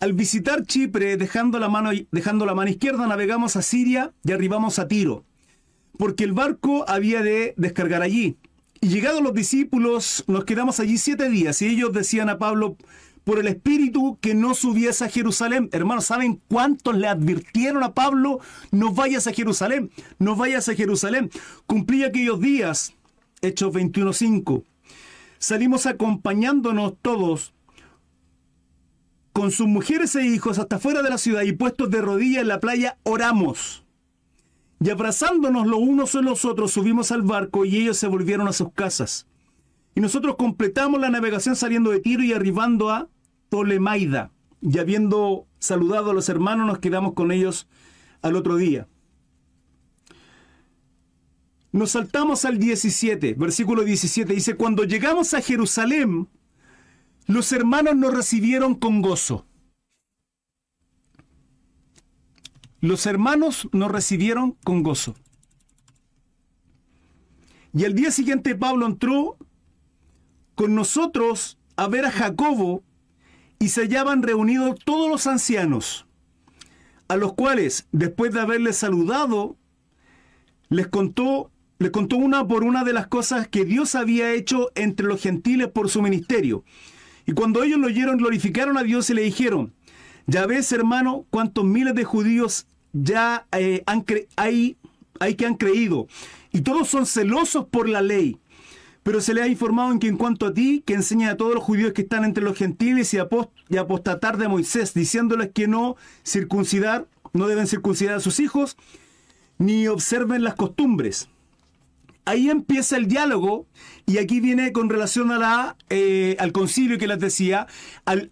Al 0.00 0.14
visitar 0.14 0.64
Chipre, 0.64 1.18
dejando 1.18 1.58
la, 1.58 1.68
mano, 1.68 1.90
dejando 2.10 2.46
la 2.46 2.54
mano 2.54 2.70
izquierda, 2.70 3.06
navegamos 3.06 3.56
a 3.56 3.62
Siria 3.62 4.14
y 4.24 4.32
arribamos 4.32 4.78
a 4.78 4.88
Tiro, 4.88 5.24
porque 5.98 6.24
el 6.24 6.32
barco 6.32 6.86
había 6.88 7.22
de 7.22 7.52
descargar 7.58 8.00
allí. 8.00 8.38
Y 8.80 8.88
llegados 8.88 9.22
los 9.22 9.34
discípulos, 9.34 10.24
nos 10.26 10.44
quedamos 10.44 10.80
allí 10.80 10.96
siete 10.96 11.28
días 11.28 11.60
y 11.60 11.66
ellos 11.66 11.92
decían 11.92 12.30
a 12.30 12.38
Pablo, 12.38 12.76
por 13.24 13.38
el 13.38 13.46
Espíritu, 13.48 14.18
que 14.20 14.34
no 14.34 14.54
subiese 14.54 15.04
a 15.04 15.08
Jerusalén. 15.08 15.68
Hermanos, 15.72 16.06
¿saben 16.06 16.40
cuántos 16.48 16.96
le 16.96 17.06
advirtieron 17.06 17.82
a 17.82 17.92
Pablo? 17.92 18.40
No 18.70 18.92
vayas 18.92 19.26
a 19.26 19.32
Jerusalén, 19.32 19.90
no 20.18 20.36
vayas 20.36 20.68
a 20.68 20.74
Jerusalén. 20.74 21.30
Cumplí 21.66 22.04
aquellos 22.04 22.40
días, 22.40 22.94
Hechos 23.42 23.72
21.5. 23.74 24.64
Salimos 25.38 25.86
acompañándonos 25.86 26.94
todos 27.00 27.52
con 29.32 29.50
sus 29.50 29.68
mujeres 29.68 30.16
e 30.16 30.26
hijos 30.26 30.58
hasta 30.58 30.78
fuera 30.78 31.02
de 31.02 31.10
la 31.10 31.18
ciudad 31.18 31.42
y 31.42 31.52
puestos 31.52 31.90
de 31.90 32.00
rodillas 32.00 32.42
en 32.42 32.48
la 32.48 32.60
playa, 32.60 32.98
oramos. 33.04 33.84
Y 34.82 34.88
abrazándonos 34.88 35.66
los 35.66 35.78
unos 35.78 36.14
a 36.14 36.22
los 36.22 36.46
otros, 36.46 36.72
subimos 36.72 37.12
al 37.12 37.22
barco 37.22 37.66
y 37.66 37.76
ellos 37.76 37.98
se 37.98 38.06
volvieron 38.06 38.48
a 38.48 38.52
sus 38.52 38.72
casas. 38.72 39.26
Y 39.94 40.00
nosotros 40.00 40.36
completamos 40.36 41.00
la 41.00 41.10
navegación 41.10 41.54
saliendo 41.54 41.90
de 41.90 42.00
Tiro 42.00 42.22
y 42.22 42.32
arribando 42.32 42.88
a 42.88 43.08
Tolemaida. 43.50 44.32
Y 44.62 44.78
habiendo 44.78 45.46
saludado 45.58 46.10
a 46.10 46.14
los 46.14 46.30
hermanos, 46.30 46.66
nos 46.66 46.78
quedamos 46.78 47.12
con 47.12 47.30
ellos 47.30 47.68
al 48.22 48.36
otro 48.36 48.56
día. 48.56 48.88
Nos 51.72 51.92
saltamos 51.92 52.46
al 52.46 52.58
17, 52.58 53.34
versículo 53.34 53.84
17. 53.84 54.32
Dice, 54.32 54.56
cuando 54.56 54.84
llegamos 54.84 55.34
a 55.34 55.42
Jerusalén, 55.42 56.28
los 57.26 57.52
hermanos 57.52 57.96
nos 57.96 58.14
recibieron 58.14 58.74
con 58.74 59.02
gozo. 59.02 59.46
Los 62.80 63.04
hermanos 63.04 63.68
nos 63.72 63.90
recibieron 63.90 64.52
con 64.64 64.82
gozo. 64.82 65.14
Y 67.74 67.84
el 67.84 67.94
día 67.94 68.10
siguiente 68.10 68.54
Pablo 68.54 68.86
entró 68.86 69.36
con 70.54 70.74
nosotros 70.74 71.58
a 71.76 71.88
ver 71.88 72.06
a 72.06 72.10
Jacobo 72.10 72.82
y 73.58 73.68
se 73.68 73.82
hallaban 73.82 74.22
reunidos 74.22 74.78
todos 74.84 75.10
los 75.10 75.26
ancianos, 75.26 76.06
a 77.08 77.16
los 77.16 77.34
cuales, 77.34 77.86
después 77.92 78.32
de 78.32 78.40
haberles 78.40 78.78
saludado, 78.78 79.56
les 80.70 80.88
contó, 80.88 81.50
les 81.78 81.90
contó 81.90 82.16
una 82.16 82.48
por 82.48 82.64
una 82.64 82.82
de 82.82 82.94
las 82.94 83.08
cosas 83.08 83.46
que 83.46 83.66
Dios 83.66 83.94
había 83.94 84.32
hecho 84.32 84.70
entre 84.74 85.06
los 85.06 85.20
gentiles 85.20 85.68
por 85.68 85.90
su 85.90 86.00
ministerio. 86.00 86.64
Y 87.26 87.32
cuando 87.32 87.62
ellos 87.62 87.78
lo 87.78 87.88
oyeron, 87.88 88.16
glorificaron 88.16 88.78
a 88.78 88.82
Dios 88.82 89.10
y 89.10 89.14
le 89.14 89.22
dijeron, 89.22 89.74
ya 90.26 90.46
ves, 90.46 90.72
hermano, 90.72 91.26
cuántos 91.30 91.64
miles 91.64 91.94
de 91.94 92.04
judíos 92.04 92.66
ya 92.92 93.46
eh, 93.52 93.82
han 93.86 94.04
hay, 94.36 94.76
hay 95.18 95.34
que 95.34 95.46
han 95.46 95.56
creído, 95.56 96.06
y 96.52 96.62
todos 96.62 96.88
son 96.88 97.06
celosos 97.06 97.66
por 97.66 97.88
la 97.88 98.02
ley. 98.02 98.38
Pero 99.02 99.22
se 99.22 99.32
le 99.32 99.42
ha 99.42 99.48
informado 99.48 99.92
en 99.92 99.98
que 99.98 100.08
en 100.08 100.18
cuanto 100.18 100.46
a 100.46 100.52
ti, 100.52 100.82
que 100.84 100.92
enseña 100.92 101.30
a 101.30 101.36
todos 101.38 101.54
los 101.54 101.64
judíos 101.64 101.94
que 101.94 102.02
están 102.02 102.24
entre 102.24 102.44
los 102.44 102.56
gentiles 102.56 103.14
y, 103.14 103.18
y 103.70 103.76
apostatar 103.78 104.36
de 104.36 104.46
Moisés, 104.46 104.92
diciéndoles 104.92 105.52
que 105.54 105.66
no 105.66 105.96
circuncidar, 106.22 107.06
no 107.32 107.48
deben 107.48 107.66
circuncidar 107.66 108.16
a 108.16 108.20
sus 108.20 108.40
hijos, 108.40 108.76
ni 109.56 109.88
observen 109.88 110.44
las 110.44 110.54
costumbres 110.54 111.30
ahí 112.30 112.48
empieza 112.48 112.96
el 112.96 113.06
diálogo 113.06 113.66
y 114.10 114.18
aquí 114.18 114.40
viene 114.40 114.72
con 114.72 114.90
relación 114.90 115.30
a 115.30 115.38
la, 115.38 115.76
eh, 115.88 116.34
al 116.40 116.50
concilio 116.50 116.98
que 116.98 117.06
les 117.06 117.20
decía, 117.20 117.68
al, 118.04 118.28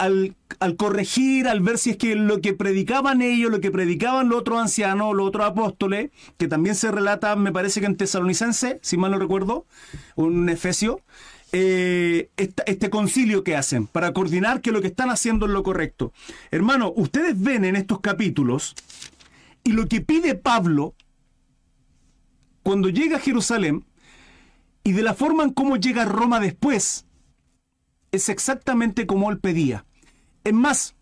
corregir, 0.77 1.47
al 1.47 1.61
ver 1.61 1.79
si 1.79 1.91
es 1.91 1.97
que 1.97 2.17
lo 2.17 2.41
que 2.41 2.53
predicaban 2.53 3.23
ellos, 3.23 3.49
lo 3.49 3.61
que 3.61 3.71
predicaban 3.71 4.29
los 4.29 4.41
otros 4.41 4.59
ancianos, 4.59 5.15
los 5.15 5.29
otros 5.29 5.47
apóstoles, 5.47 6.11
que 6.37 6.49
también 6.49 6.75
se 6.75 6.91
relata, 6.91 7.37
me 7.37 7.53
parece 7.53 7.79
que 7.79 7.87
en 7.87 7.97
Tesalonicense, 7.97 8.81
si 8.83 8.97
mal 8.97 9.13
no 9.13 9.21
recuerdo, 9.21 9.67
un 10.17 10.49
Efesio, 10.49 11.01
eh, 11.53 12.29
este 12.37 12.91
concilio 12.91 13.45
que 13.45 13.55
hacen 13.55 13.87
para 13.87 14.13
coordinar 14.13 14.61
que 14.61 14.73
lo 14.73 14.81
que 14.81 14.89
están 14.89 15.11
haciendo 15.11 15.47
es 15.47 15.53
lo 15.53 15.63
correcto. 15.63 16.13
Hermano, 16.51 16.93
ustedes 16.97 17.41
ven 17.41 17.65
en 17.65 17.77
estos 17.77 18.01
capítulos 18.01 18.75
y 19.63 19.73
lo 19.73 19.87
que 19.87 20.01
pide 20.01 20.35
Pablo 20.35 20.95
cuando 22.65 22.89
llega 22.89 23.19
a 23.19 23.21
Jerusalén 23.21 23.85
y 24.85 24.93
de 24.93 25.03
la 25.03 25.15
forma 25.15 25.45
en 25.45 25.53
cómo 25.53 25.77
llega 25.77 26.03
a 26.03 26.07
Roma 26.07 26.41
después, 26.41 27.07
es 28.13 28.29
exactamente 28.29 29.07
como 29.07 29.31
él 29.31 29.39
pedía. 29.39 29.85
Es 30.45 30.55
más, 30.55 30.97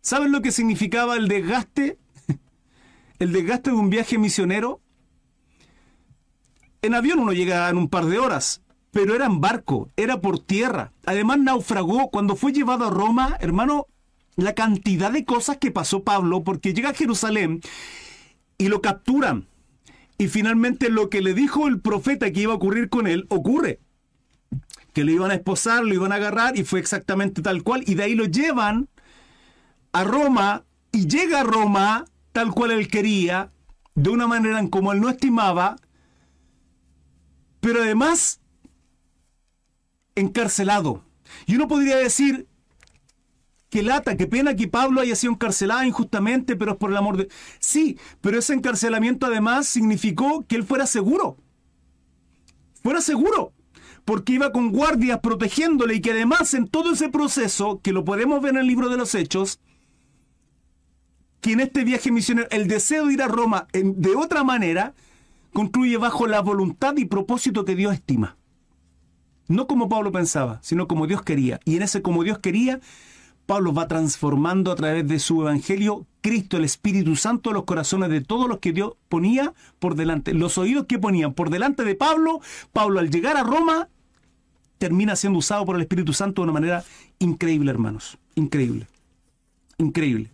¿saben 0.00 0.32
lo 0.32 0.42
que 0.42 0.52
significaba 0.52 1.16
el 1.16 1.28
desgaste? 1.28 1.98
El 3.18 3.32
desgaste 3.32 3.70
de 3.70 3.76
un 3.76 3.90
viaje 3.90 4.16
misionero. 4.16 4.80
En 6.82 6.94
avión 6.94 7.18
uno 7.18 7.32
llega 7.32 7.68
en 7.68 7.76
un 7.76 7.88
par 7.88 8.06
de 8.06 8.18
horas, 8.18 8.62
pero 8.92 9.14
era 9.14 9.26
en 9.26 9.40
barco, 9.40 9.90
era 9.96 10.20
por 10.20 10.38
tierra. 10.38 10.92
Además 11.04 11.38
naufragó 11.40 12.10
cuando 12.10 12.36
fue 12.36 12.52
llevado 12.52 12.86
a 12.86 12.90
Roma, 12.90 13.36
hermano, 13.40 13.86
la 14.36 14.54
cantidad 14.54 15.10
de 15.10 15.24
cosas 15.24 15.56
que 15.56 15.72
pasó 15.72 16.04
Pablo, 16.04 16.44
porque 16.44 16.72
llega 16.72 16.90
a 16.90 16.94
Jerusalén 16.94 17.60
y 18.56 18.68
lo 18.68 18.80
capturan 18.80 19.48
y 20.18 20.26
finalmente 20.26 20.90
lo 20.90 21.08
que 21.08 21.22
le 21.22 21.32
dijo 21.32 21.68
el 21.68 21.80
profeta 21.80 22.32
que 22.32 22.40
iba 22.40 22.52
a 22.52 22.56
ocurrir 22.56 22.88
con 22.88 23.06
él 23.06 23.26
ocurre. 23.28 23.80
Que 24.92 25.04
lo 25.04 25.12
iban 25.12 25.30
a 25.30 25.34
esposar, 25.34 25.84
lo 25.84 25.94
iban 25.94 26.10
a 26.10 26.16
agarrar 26.16 26.58
y 26.58 26.64
fue 26.64 26.80
exactamente 26.80 27.40
tal 27.40 27.62
cual. 27.62 27.84
Y 27.86 27.94
de 27.94 28.02
ahí 28.02 28.14
lo 28.16 28.24
llevan 28.24 28.88
a 29.92 30.02
Roma 30.02 30.64
y 30.90 31.06
llega 31.06 31.40
a 31.40 31.44
Roma 31.44 32.04
tal 32.32 32.50
cual 32.50 32.72
él 32.72 32.88
quería, 32.88 33.52
de 33.94 34.10
una 34.10 34.26
manera 34.26 34.58
en 34.58 34.68
como 34.68 34.92
él 34.92 35.00
no 35.00 35.08
estimaba, 35.08 35.76
pero 37.60 37.82
además 37.82 38.40
encarcelado. 40.16 41.04
Y 41.46 41.54
uno 41.54 41.68
podría 41.68 41.96
decir, 41.96 42.48
Qué 43.68 43.82
lata, 43.82 44.16
qué 44.16 44.26
pena 44.26 44.56
que 44.56 44.66
Pablo 44.66 45.00
haya 45.00 45.14
sido 45.14 45.34
encarcelado 45.34 45.84
injustamente, 45.84 46.56
pero 46.56 46.72
es 46.72 46.76
por 46.78 46.90
el 46.90 46.96
amor 46.96 47.18
de... 47.18 47.28
Sí, 47.58 47.98
pero 48.20 48.38
ese 48.38 48.54
encarcelamiento 48.54 49.26
además 49.26 49.66
significó 49.66 50.44
que 50.46 50.56
él 50.56 50.64
fuera 50.64 50.86
seguro. 50.86 51.36
Fuera 52.82 53.02
seguro. 53.02 53.52
Porque 54.06 54.32
iba 54.32 54.52
con 54.52 54.72
guardias 54.72 55.20
protegiéndole 55.20 55.96
y 55.96 56.00
que 56.00 56.12
además 56.12 56.54
en 56.54 56.66
todo 56.66 56.92
ese 56.92 57.10
proceso, 57.10 57.80
que 57.82 57.92
lo 57.92 58.04
podemos 58.04 58.40
ver 58.40 58.54
en 58.54 58.60
el 58.60 58.66
libro 58.66 58.88
de 58.88 58.96
los 58.96 59.14
Hechos, 59.14 59.60
que 61.42 61.52
en 61.52 61.60
este 61.60 61.84
viaje 61.84 62.10
misionero 62.10 62.48
el 62.50 62.68
deseo 62.68 63.06
de 63.06 63.12
ir 63.12 63.22
a 63.22 63.28
Roma 63.28 63.68
de 63.72 64.16
otra 64.16 64.44
manera 64.44 64.94
concluye 65.52 65.96
bajo 65.98 66.26
la 66.26 66.40
voluntad 66.40 66.96
y 66.96 67.04
propósito 67.04 67.64
que 67.66 67.76
Dios 67.76 67.92
estima. 67.92 68.38
No 69.46 69.66
como 69.66 69.88
Pablo 69.88 70.10
pensaba, 70.10 70.58
sino 70.62 70.88
como 70.88 71.06
Dios 71.06 71.22
quería. 71.22 71.60
Y 71.64 71.76
en 71.76 71.82
ese 71.82 72.02
como 72.02 72.24
Dios 72.24 72.38
quería, 72.38 72.80
Pablo 73.48 73.72
va 73.72 73.88
transformando 73.88 74.70
a 74.70 74.76
través 74.76 75.08
de 75.08 75.18
su 75.18 75.40
evangelio 75.40 76.04
Cristo, 76.20 76.58
el 76.58 76.64
Espíritu 76.64 77.16
Santo, 77.16 77.50
los 77.50 77.64
corazones 77.64 78.10
de 78.10 78.20
todos 78.20 78.46
los 78.46 78.58
que 78.58 78.74
Dios 78.74 78.92
ponía 79.08 79.54
por 79.78 79.94
delante. 79.94 80.34
Los 80.34 80.58
oídos 80.58 80.84
que 80.84 80.98
ponían 80.98 81.32
por 81.32 81.48
delante 81.48 81.82
de 81.82 81.94
Pablo, 81.94 82.42
Pablo 82.74 83.00
al 83.00 83.08
llegar 83.08 83.38
a 83.38 83.44
Roma 83.44 83.88
termina 84.76 85.16
siendo 85.16 85.38
usado 85.38 85.64
por 85.64 85.76
el 85.76 85.80
Espíritu 85.80 86.12
Santo 86.12 86.42
de 86.42 86.44
una 86.44 86.52
manera 86.52 86.84
increíble, 87.20 87.70
hermanos. 87.70 88.18
Increíble. 88.34 88.86
Increíble. 89.78 90.30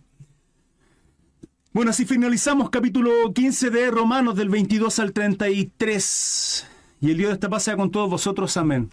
Bueno, 1.71 1.91
así 1.91 2.03
finalizamos 2.05 2.69
capítulo 2.69 3.31
15 3.33 3.69
de 3.69 3.91
Romanos 3.91 4.35
del 4.35 4.49
22 4.49 4.99
al 4.99 5.13
33. 5.13 6.67
Y 6.99 7.11
el 7.11 7.17
Dios 7.17 7.29
de 7.29 7.35
esta 7.35 7.47
paz 7.47 7.63
sea 7.63 7.77
con 7.77 7.91
todos 7.91 8.09
vosotros. 8.09 8.57
Amén. 8.57 8.89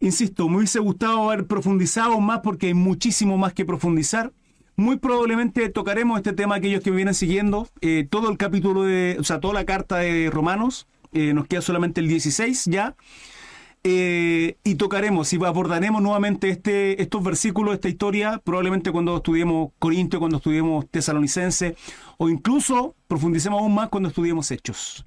Insisto, 0.00 0.48
me 0.48 0.58
hubiese 0.58 0.78
gustado 0.78 1.30
haber 1.30 1.46
profundizado 1.46 2.20
más 2.20 2.40
porque 2.40 2.68
hay 2.68 2.74
muchísimo 2.74 3.38
más 3.38 3.54
que 3.54 3.64
profundizar. 3.64 4.32
Muy 4.76 4.98
probablemente 4.98 5.70
tocaremos 5.70 6.18
este 6.18 6.34
tema 6.34 6.56
aquellos 6.56 6.82
que 6.82 6.90
me 6.90 6.96
vienen 6.96 7.14
siguiendo. 7.14 7.66
Eh, 7.80 8.06
todo 8.08 8.30
el 8.30 8.36
capítulo 8.36 8.82
de, 8.84 9.16
o 9.18 9.24
sea, 9.24 9.40
toda 9.40 9.54
la 9.54 9.64
carta 9.64 9.98
de 9.98 10.30
Romanos. 10.30 10.86
Eh, 11.12 11.32
nos 11.32 11.46
queda 11.46 11.62
solamente 11.62 12.00
el 12.00 12.08
16 12.08 12.66
ya. 12.66 12.94
Eh, 13.88 14.56
y 14.64 14.74
tocaremos 14.74 15.32
y 15.32 15.36
abordaremos 15.36 16.02
nuevamente 16.02 16.50
este, 16.50 17.00
estos 17.00 17.22
versículos, 17.22 17.74
esta 17.74 17.88
historia, 17.88 18.42
probablemente 18.42 18.90
cuando 18.90 19.16
estudiemos 19.16 19.70
Corinto, 19.78 20.18
cuando 20.18 20.38
estudiemos 20.38 20.90
Tesalonicense, 20.90 21.76
o 22.18 22.28
incluso 22.28 22.96
profundicemos 23.06 23.60
aún 23.60 23.76
más 23.76 23.88
cuando 23.88 24.08
estudiemos 24.08 24.50
Hechos. 24.50 25.06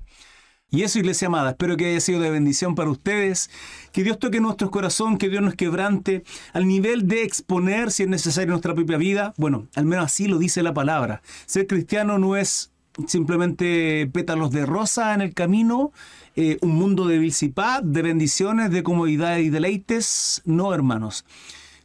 Y 0.72 0.84
eso, 0.84 1.00
iglesia 1.00 1.28
amada, 1.28 1.52
espero 1.52 1.78
que 1.78 1.88
haya 1.88 2.00
sido 2.00 2.20
de 2.20 2.30
bendición 2.30 2.76
para 2.76 2.92
ustedes, 2.92 3.50
que 3.92 4.04
Dios 4.04 4.20
toque 4.20 4.40
nuestro 4.40 4.70
corazón, 4.70 5.18
que 5.18 5.28
Dios 5.28 5.42
nos 5.42 5.56
quebrante 5.56 6.24
al 6.54 6.68
nivel 6.68 7.08
de 7.08 7.24
exponer, 7.24 7.90
si 7.90 8.04
es 8.04 8.10
necesario, 8.10 8.52
nuestra 8.52 8.76
propia 8.76 8.98
vida. 8.98 9.34
Bueno, 9.38 9.68
al 9.76 9.86
menos 9.86 10.06
así 10.06 10.28
lo 10.28 10.38
dice 10.38 10.62
la 10.62 10.74
palabra. 10.74 11.24
Ser 11.48 11.66
cristiano 11.66 12.20
no 12.20 12.36
es 12.36 12.72
simplemente 13.08 14.10
pétalos 14.14 14.52
de 14.52 14.66
rosa 14.68 15.16
en 15.16 15.22
el 15.22 15.34
camino, 15.34 15.92
eh, 16.36 16.58
un 16.62 16.76
mundo 16.76 17.08
de 17.08 17.18
vilcipad, 17.18 17.82
de 17.82 18.02
bendiciones, 18.04 18.70
de 18.70 18.84
comodidad 18.84 19.38
y 19.38 19.50
deleites. 19.50 20.44
No, 20.46 20.74
hermanos. 20.74 21.26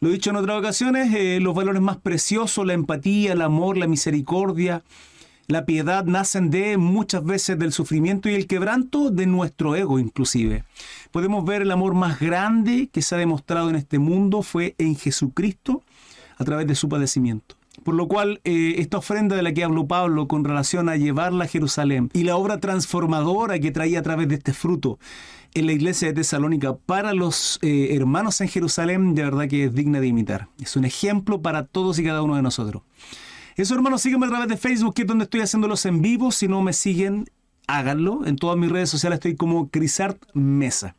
Lo 0.01 0.11
he 0.11 0.12
dicho 0.12 0.28
en 0.28 0.37
otras 0.37 0.59
ocasiones, 0.59 1.14
eh, 1.14 1.39
los 1.41 1.55
valores 1.55 1.80
más 1.80 1.97
preciosos, 1.97 2.66
la 2.66 2.74
empatía, 2.74 3.32
el 3.32 3.41
amor, 3.41 3.78
la 3.78 3.87
misericordia, 3.87 4.82
la 5.47 5.66
piedad 5.66 6.05
nacen 6.05 6.51
de 6.51 6.76
muchas 6.78 7.24
veces 7.24 7.59
del 7.59 7.72
sufrimiento 7.72 8.28
y 8.28 8.34
el 8.34 8.47
quebranto 8.47 9.11
de 9.11 9.26
nuestro 9.26 9.76
ego 9.76 9.99
inclusive. 9.99 10.64
Podemos 11.11 11.45
ver 11.45 11.62
el 11.62 11.70
amor 11.70 11.95
más 11.95 12.18
grande 12.18 12.88
que 12.92 13.03
se 13.03 13.14
ha 13.14 13.18
demostrado 13.18 13.70
en 13.70 13.76
este 13.76 13.99
mundo 13.99 14.42
fue 14.42 14.74
en 14.78 14.97
Jesucristo 14.97 15.82
a 16.38 16.45
través 16.45 16.66
de 16.66 16.74
su 16.74 16.88
padecimiento. 16.88 17.57
Por 17.82 17.95
lo 17.95 18.09
cual, 18.09 18.40
eh, 18.45 18.76
esta 18.78 18.99
ofrenda 18.99 19.36
de 19.36 19.42
la 19.42 19.53
que 19.53 19.64
habló 19.64 19.86
Pablo 19.86 20.28
con 20.28 20.45
relación 20.45 20.88
a 20.88 20.97
llevarla 20.97 21.45
a 21.45 21.49
Jerusalén 21.49 22.09
y 22.14 22.22
la 22.22 22.36
obra 22.36 22.59
transformadora 22.59 23.59
que 23.59 23.72
traía 23.72 23.99
a 23.99 24.03
través 24.03 24.28
de 24.28 24.36
este 24.36 24.53
fruto 24.53 24.99
en 25.55 25.66
la 25.66 25.72
iglesia 25.72 26.09
de 26.09 26.14
Tesalónica 26.14 26.76
para 26.76 27.14
los 27.14 27.59
eh, 27.62 27.95
hermanos 27.95 28.40
en 28.40 28.49
Jerusalén, 28.49 29.14
de 29.14 29.22
verdad 29.22 29.49
que 29.49 29.64
es 29.64 29.74
digna 29.74 30.01
de 30.01 30.07
imitar. 30.07 30.49
Es 30.61 30.76
un 30.76 30.84
ejemplo 30.84 31.42
para 31.42 31.64
todos 31.64 31.99
y 31.99 32.05
cada 32.05 32.22
uno 32.22 32.36
de 32.36 32.42
nosotros. 32.42 32.82
Eso, 33.57 33.74
hermanos, 33.74 34.02
sígueme 34.02 34.26
a 34.26 34.30
través 34.30 34.48
de 34.48 34.57
Facebook, 34.57 34.94
que 34.94 35.02
es 35.02 35.09
donde 35.09 35.24
estoy 35.24 35.40
haciéndolos 35.40 35.86
en 35.86 36.02
vivo. 36.02 36.32
Si 36.32 36.48
no 36.48 36.61
me 36.62 36.72
siguen, 36.72 37.30
háganlo. 37.66 38.26
En 38.26 38.36
todas 38.36 38.57
mis 38.57 38.70
redes 38.70 38.90
sociales 38.90 39.18
estoy 39.18 39.36
como 39.36 39.68
Crisart 39.68 40.18
Mesa. 40.34 40.96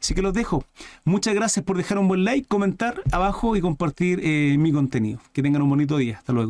Así 0.00 0.14
que 0.14 0.22
los 0.22 0.32
dejo. 0.32 0.64
Muchas 1.04 1.34
gracias 1.34 1.64
por 1.64 1.76
dejar 1.76 1.98
un 1.98 2.08
buen 2.08 2.24
like, 2.24 2.46
comentar 2.48 3.02
abajo 3.12 3.56
y 3.56 3.60
compartir 3.60 4.20
eh, 4.22 4.56
mi 4.58 4.72
contenido. 4.72 5.20
Que 5.32 5.42
tengan 5.42 5.62
un 5.62 5.70
bonito 5.70 5.98
día. 5.98 6.18
Hasta 6.18 6.32
luego. 6.32 6.46